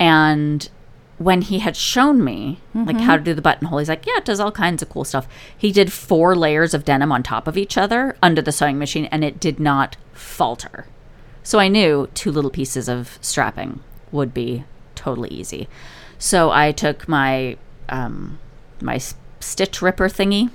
And 0.00 0.68
when 1.18 1.42
he 1.42 1.60
had 1.60 1.76
shown 1.76 2.24
me 2.24 2.58
like 2.74 2.98
how 2.98 3.16
to 3.16 3.22
do 3.22 3.34
the 3.34 3.42
buttonhole, 3.42 3.78
he's 3.78 3.88
like, 3.88 4.06
"Yeah, 4.06 4.16
it 4.18 4.24
does 4.24 4.40
all 4.40 4.50
kinds 4.52 4.82
of 4.82 4.88
cool 4.88 5.04
stuff." 5.04 5.28
He 5.56 5.70
did 5.72 5.92
four 5.92 6.34
layers 6.34 6.74
of 6.74 6.84
denim 6.84 7.12
on 7.12 7.22
top 7.22 7.46
of 7.46 7.56
each 7.56 7.76
other 7.78 8.16
under 8.22 8.42
the 8.42 8.52
sewing 8.52 8.78
machine, 8.78 9.06
and 9.06 9.22
it 9.22 9.38
did 9.38 9.60
not 9.60 9.96
falter. 10.12 10.86
So 11.42 11.58
I 11.58 11.68
knew 11.68 12.08
two 12.14 12.30
little 12.30 12.50
pieces 12.50 12.88
of 12.88 13.18
strapping 13.20 13.80
would 14.10 14.32
be 14.34 14.64
totally 14.94 15.28
easy. 15.30 15.68
So 16.18 16.50
I 16.50 16.72
took 16.72 17.08
my 17.08 17.56
um, 17.88 18.38
my 18.80 18.98
stitch 19.40 19.82
ripper 19.82 20.08
thingy, 20.08 20.50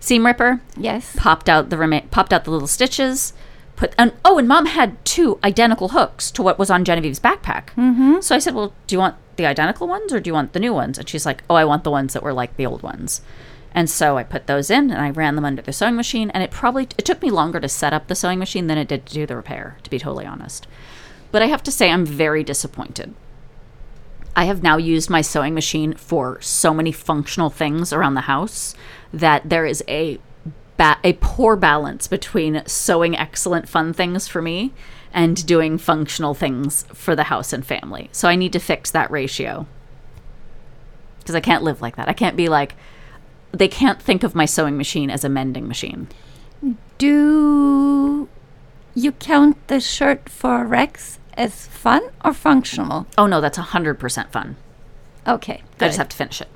seam 0.00 0.24
ripper, 0.26 0.60
Yes. 0.76 1.14
popped 1.16 1.48
out 1.48 1.68
the 1.70 1.76
rema- 1.76 2.02
popped 2.10 2.32
out 2.32 2.44
the 2.44 2.50
little 2.50 2.68
stitches 2.68 3.32
put 3.76 3.94
and 3.96 4.12
oh 4.24 4.36
and 4.38 4.46
mom 4.46 4.66
had 4.66 5.02
two 5.06 5.38
identical 5.42 5.88
hooks 5.88 6.30
to 6.30 6.42
what 6.42 6.58
was 6.58 6.70
on 6.70 6.84
genevieve's 6.84 7.18
backpack 7.18 7.68
mm-hmm. 7.76 8.20
so 8.20 8.34
i 8.34 8.38
said 8.38 8.54
well 8.54 8.74
do 8.86 8.94
you 8.94 8.98
want 8.98 9.14
the 9.40 9.46
identical 9.46 9.88
ones 9.88 10.12
or 10.12 10.20
do 10.20 10.28
you 10.28 10.34
want 10.34 10.52
the 10.52 10.60
new 10.60 10.74
ones 10.74 10.98
and 10.98 11.08
she's 11.08 11.26
like 11.26 11.42
oh 11.48 11.54
i 11.54 11.64
want 11.64 11.82
the 11.84 11.90
ones 11.90 12.12
that 12.12 12.22
were 12.22 12.32
like 12.40 12.56
the 12.56 12.66
old 12.66 12.82
ones 12.82 13.22
And 13.72 13.88
so 13.88 14.18
I 14.18 14.24
put 14.24 14.46
those 14.46 14.68
in 14.68 14.90
and 14.90 15.00
I 15.00 15.10
ran 15.10 15.36
them 15.36 15.44
under 15.44 15.62
the 15.62 15.72
sewing 15.72 15.94
machine 15.94 16.30
and 16.30 16.42
it 16.42 16.50
probably 16.50 16.84
it 16.98 17.04
took 17.04 17.22
me 17.22 17.30
longer 17.30 17.60
to 17.60 17.68
set 17.68 17.92
up 17.92 18.08
the 18.08 18.16
sewing 18.16 18.40
machine 18.40 18.66
than 18.66 18.78
it 18.78 18.88
did 18.88 19.06
to 19.06 19.14
do 19.14 19.26
the 19.26 19.36
repair, 19.36 19.76
to 19.84 19.90
be 19.90 19.98
totally 19.98 20.26
honest. 20.26 20.66
But 21.30 21.42
I 21.42 21.46
have 21.46 21.62
to 21.62 21.70
say 21.70 21.88
I'm 21.90 22.04
very 22.04 22.42
disappointed. 22.42 23.14
I 24.34 24.44
have 24.46 24.62
now 24.62 24.76
used 24.76 25.08
my 25.08 25.22
sewing 25.22 25.54
machine 25.54 25.94
for 25.94 26.40
so 26.40 26.74
many 26.74 26.92
functional 26.92 27.50
things 27.50 27.92
around 27.92 28.14
the 28.14 28.22
house 28.34 28.74
that 29.12 29.48
there 29.48 29.66
is 29.66 29.84
a 29.86 30.18
ba- 30.76 30.98
a 31.04 31.12
poor 31.20 31.54
balance 31.54 32.08
between 32.08 32.62
sewing 32.66 33.16
excellent 33.16 33.68
fun 33.68 33.92
things 33.92 34.26
for 34.26 34.42
me 34.42 34.72
and 35.12 35.44
doing 35.46 35.78
functional 35.78 36.34
things 36.34 36.84
for 36.92 37.16
the 37.16 37.24
house 37.24 37.52
and 37.52 37.66
family. 37.66 38.08
So 38.12 38.28
I 38.28 38.36
need 38.36 38.52
to 38.52 38.60
fix 38.60 38.90
that 38.90 39.10
ratio. 39.10 39.66
Cuz 41.24 41.34
I 41.34 41.40
can't 41.40 41.64
live 41.64 41.82
like 41.82 41.96
that. 41.96 42.08
I 42.08 42.12
can't 42.12 42.36
be 42.36 42.48
like 42.48 42.74
they 43.52 43.68
can't 43.68 44.00
think 44.00 44.22
of 44.22 44.34
my 44.34 44.44
sewing 44.44 44.76
machine 44.76 45.10
as 45.10 45.24
a 45.24 45.28
mending 45.28 45.66
machine. 45.66 46.08
Do 46.98 48.28
you 48.94 49.12
count 49.12 49.66
the 49.68 49.80
shirt 49.80 50.28
for 50.28 50.64
Rex 50.64 51.18
as 51.34 51.66
fun 51.66 52.02
or 52.24 52.32
functional? 52.32 53.06
Oh 53.18 53.26
no, 53.26 53.40
that's 53.40 53.58
100% 53.58 54.30
fun. 54.30 54.56
Okay. 55.26 55.62
I 55.80 55.86
just 55.86 55.98
have 55.98 56.08
to 56.10 56.16
finish 56.16 56.40
it. 56.40 56.48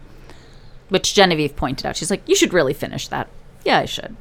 Which 0.89 1.15
Genevieve 1.15 1.57
pointed 1.57 1.87
out. 1.87 1.97
She's 1.97 2.11
like, 2.11 2.23
"You 2.29 2.37
should 2.37 2.53
really 2.53 2.75
finish 2.75 3.09
that." 3.09 3.29
Yeah, 3.65 3.79
I 3.79 3.87
should. 3.87 4.17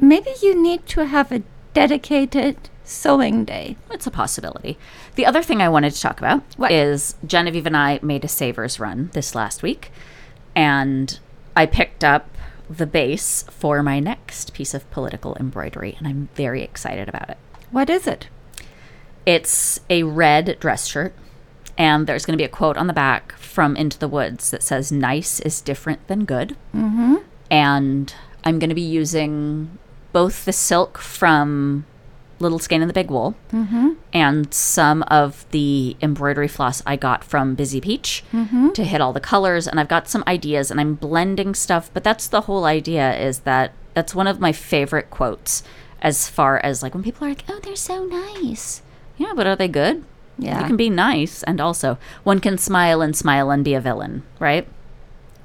Maybe 0.00 0.30
you 0.42 0.60
need 0.60 0.86
to 0.88 1.06
have 1.06 1.30
a 1.30 1.42
dedicated 1.74 2.56
sewing 2.84 3.44
day. 3.44 3.76
It's 3.90 4.06
a 4.06 4.10
possibility. 4.10 4.76
The 5.14 5.26
other 5.26 5.42
thing 5.42 5.62
I 5.62 5.68
wanted 5.68 5.92
to 5.92 6.00
talk 6.00 6.18
about 6.18 6.42
What? 6.56 6.72
is 6.72 7.14
Genevieve 7.24 7.66
and 7.66 7.76
I 7.76 8.00
made 8.02 8.24
a 8.24 8.28
Savers 8.28 8.80
run 8.80 9.10
this 9.12 9.34
last 9.34 9.62
week, 9.62 9.92
and 10.54 11.18
I 11.56 11.66
picked 11.66 12.02
up 12.02 12.28
the 12.68 12.86
base 12.86 13.44
for 13.50 13.82
my 13.82 14.00
next 14.00 14.52
piece 14.54 14.74
of 14.74 14.88
political 14.90 15.36
embroidery, 15.38 15.96
and 15.98 16.06
I'm 16.06 16.28
very 16.34 16.62
excited 16.62 17.08
about 17.08 17.30
it. 17.30 17.38
What 17.70 17.90
is 17.90 18.06
it? 18.06 18.28
It's 19.26 19.80
a 19.88 20.02
red 20.04 20.56
dress 20.60 20.86
shirt, 20.86 21.14
and 21.78 22.06
there's 22.06 22.24
going 22.26 22.34
to 22.36 22.40
be 22.40 22.44
a 22.44 22.48
quote 22.48 22.76
on 22.76 22.86
the 22.86 22.92
back 22.92 23.32
from 23.32 23.76
Into 23.76 23.98
the 23.98 24.08
Woods 24.08 24.50
that 24.50 24.62
says, 24.62 24.90
Nice 24.90 25.40
is 25.40 25.60
different 25.60 26.06
than 26.08 26.24
good. 26.24 26.56
Mm-hmm. 26.74 27.16
And 27.50 28.14
I'm 28.44 28.58
going 28.58 28.68
to 28.70 28.74
be 28.74 28.80
using 28.80 29.78
both 30.12 30.44
the 30.44 30.52
silk 30.52 30.98
from 30.98 31.84
Little 32.40 32.58
Skein 32.58 32.80
in 32.80 32.88
the 32.88 32.94
Big 32.94 33.10
Wool 33.10 33.34
mm-hmm. 33.52 33.90
and 34.12 34.52
some 34.52 35.02
of 35.04 35.44
the 35.50 35.96
embroidery 36.00 36.48
floss 36.48 36.82
I 36.86 36.96
got 36.96 37.22
from 37.22 37.54
Busy 37.54 37.80
Peach 37.80 38.24
mm-hmm. 38.32 38.70
to 38.70 38.84
hit 38.84 39.00
all 39.00 39.12
the 39.12 39.20
colors. 39.20 39.68
And 39.68 39.78
I've 39.78 39.88
got 39.88 40.08
some 40.08 40.24
ideas 40.26 40.70
and 40.70 40.80
I'm 40.80 40.94
blending 40.94 41.54
stuff, 41.54 41.90
but 41.92 42.02
that's 42.02 42.26
the 42.26 42.42
whole 42.42 42.64
idea 42.64 43.14
is 43.18 43.40
that 43.40 43.72
that's 43.94 44.14
one 44.14 44.26
of 44.26 44.40
my 44.40 44.52
favorite 44.52 45.10
quotes 45.10 45.62
as 46.00 46.28
far 46.28 46.58
as 46.58 46.82
like 46.82 46.94
when 46.94 47.02
people 47.02 47.26
are 47.26 47.30
like, 47.30 47.44
oh, 47.48 47.60
they're 47.62 47.76
so 47.76 48.04
nice. 48.04 48.80
Yeah, 49.18 49.32
but 49.36 49.46
are 49.46 49.56
they 49.56 49.68
good? 49.68 50.02
Yeah. 50.38 50.60
You 50.60 50.66
can 50.66 50.76
be 50.76 50.88
nice 50.88 51.42
and 51.42 51.60
also 51.60 51.98
one 52.24 52.40
can 52.40 52.56
smile 52.56 53.02
and 53.02 53.14
smile 53.14 53.50
and 53.50 53.62
be 53.62 53.74
a 53.74 53.80
villain, 53.80 54.22
right? 54.38 54.66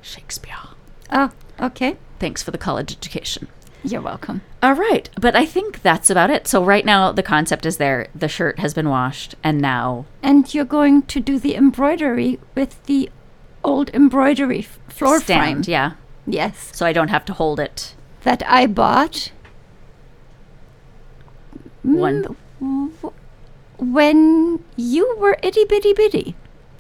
Shakespeare. 0.01 0.55
Oh, 0.63 1.31
oh 1.59 1.65
okay. 1.65 1.97
Thanks 2.19 2.41
for 2.41 2.51
the 2.51 2.57
college 2.57 2.93
education. 2.93 3.49
You're 3.83 4.01
welcome. 4.01 4.41
All 4.65 4.73
right, 4.73 5.07
but 5.21 5.35
I 5.35 5.45
think 5.45 5.83
that's 5.83 6.09
about 6.09 6.31
it. 6.31 6.47
So 6.47 6.63
right 6.63 6.83
now 6.83 7.11
the 7.11 7.21
concept 7.21 7.67
is 7.67 7.77
there. 7.77 8.07
The 8.15 8.27
shirt 8.27 8.57
has 8.57 8.73
been 8.73 8.89
washed 8.89 9.35
and 9.43 9.61
now 9.61 10.05
And 10.23 10.51
you're 10.55 10.65
going 10.65 11.03
to 11.03 11.19
do 11.19 11.37
the 11.37 11.55
embroidery 11.55 12.39
with 12.55 12.83
the 12.85 13.11
old 13.63 13.91
embroidery 13.93 14.59
f- 14.59 14.79
floor 14.87 15.19
frame. 15.19 15.61
yeah. 15.67 15.91
Yes. 16.25 16.71
So 16.73 16.83
I 16.85 16.93
don't 16.93 17.09
have 17.09 17.25
to 17.25 17.33
hold 17.33 17.59
it 17.59 17.93
That 18.23 18.41
I 18.47 18.65
bought 18.65 19.31
mm, 21.85 21.99
one. 21.99 22.21
w- 22.59 23.13
when 23.77 24.63
you 24.77 25.15
were 25.19 25.37
itty 25.43 25.65
bitty 25.65 25.93
bitty. 25.93 26.35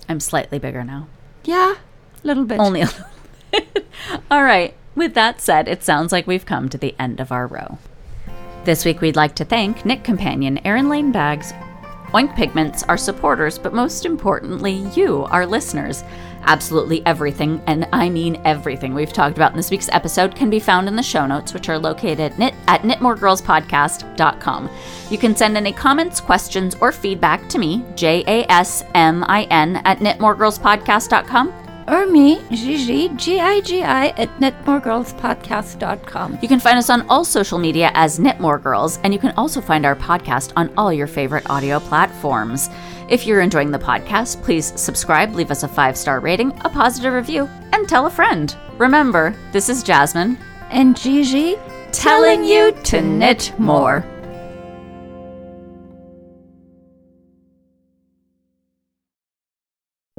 I'm 0.09 0.19
slightly 0.19 0.57
bigger 0.57 0.83
now. 0.83 1.07
Yeah, 1.43 1.75
a 2.23 2.27
little 2.27 2.45
bit. 2.45 2.59
Only 2.59 2.81
a 2.81 2.85
little 2.85 3.05
bit. 3.51 3.85
All 4.31 4.43
right. 4.43 4.73
With 4.95 5.13
that 5.13 5.41
said, 5.41 5.67
it 5.67 5.83
sounds 5.83 6.11
like 6.11 6.25
we've 6.25 6.45
come 6.45 6.69
to 6.69 6.77
the 6.77 6.95
end 6.97 7.19
of 7.19 7.31
our 7.31 7.47
row. 7.47 7.77
This 8.63 8.85
week, 8.85 9.01
we'd 9.01 9.15
like 9.15 9.35
to 9.35 9.45
thank 9.45 9.85
Knit 9.85 10.03
Companion, 10.03 10.65
Erin 10.65 10.89
Lane 10.89 11.11
Bags, 11.11 11.53
Oink 12.13 12.35
Pigments, 12.35 12.83
our 12.83 12.97
supporters, 12.97 13.59
but 13.59 13.73
most 13.73 14.05
importantly, 14.05 14.87
you, 14.95 15.25
our 15.25 15.45
listeners. 15.45 16.03
Absolutely 16.43 17.05
everything, 17.05 17.61
and 17.67 17.87
I 17.91 18.09
mean 18.09 18.39
everything 18.45 18.93
we've 18.93 19.11
talked 19.11 19.35
about 19.35 19.51
in 19.51 19.57
this 19.57 19.71
week's 19.71 19.89
episode 19.89 20.35
can 20.35 20.49
be 20.49 20.59
found 20.59 20.87
in 20.87 20.95
the 20.95 21.03
show 21.03 21.25
notes, 21.25 21.53
which 21.53 21.67
are 21.69 21.77
located 21.77 22.39
at, 22.39 22.53
at 22.67 22.81
knitmoregirlspodcast.com. 22.83 24.69
You 25.09 25.17
can 25.17 25.35
send 25.35 25.57
any 25.57 25.73
comments, 25.73 26.21
questions, 26.21 26.75
or 26.79 26.91
feedback 26.91 27.49
to 27.49 27.59
me, 27.59 27.83
J 27.95 28.23
A 28.27 28.49
S 28.51 28.83
M 28.93 29.25
I 29.27 29.43
N, 29.45 29.77
at 29.85 29.99
knitmoregirlspodcast.com. 29.99 31.64
or 31.87 32.05
me, 32.05 32.41
Gigi, 32.51 33.09
G-I-G-I, 33.09 34.07
at 34.07 34.29
knitmoregirlspodcast.com. 34.39 36.39
You 36.41 36.47
can 36.47 36.59
find 36.59 36.77
us 36.77 36.89
on 36.89 37.07
all 37.09 37.25
social 37.25 37.57
media 37.57 37.91
as 37.93 38.19
Knit 38.19 38.39
More 38.39 38.59
Girls, 38.59 38.99
and 39.03 39.13
you 39.13 39.19
can 39.19 39.33
also 39.37 39.61
find 39.61 39.85
our 39.85 39.95
podcast 39.95 40.53
on 40.55 40.71
all 40.77 40.91
your 40.91 41.07
favorite 41.07 41.49
audio 41.49 41.79
platforms. 41.79 42.69
If 43.09 43.27
you're 43.27 43.41
enjoying 43.41 43.71
the 43.71 43.79
podcast, 43.79 44.41
please 44.43 44.79
subscribe, 44.79 45.35
leave 45.35 45.51
us 45.51 45.63
a 45.63 45.67
five 45.67 45.97
star 45.97 46.19
rating, 46.19 46.51
a 46.63 46.69
positive 46.69 47.13
review, 47.13 47.49
and 47.73 47.87
tell 47.87 48.07
a 48.07 48.11
friend. 48.11 48.55
Remember, 48.77 49.35
this 49.51 49.69
is 49.69 49.83
Jasmin 49.83 50.37
And 50.71 50.97
Gigi, 50.97 51.55
telling 51.91 52.43
you 52.43 52.71
to 52.83 53.01
knit 53.01 53.53
more. 53.59 54.03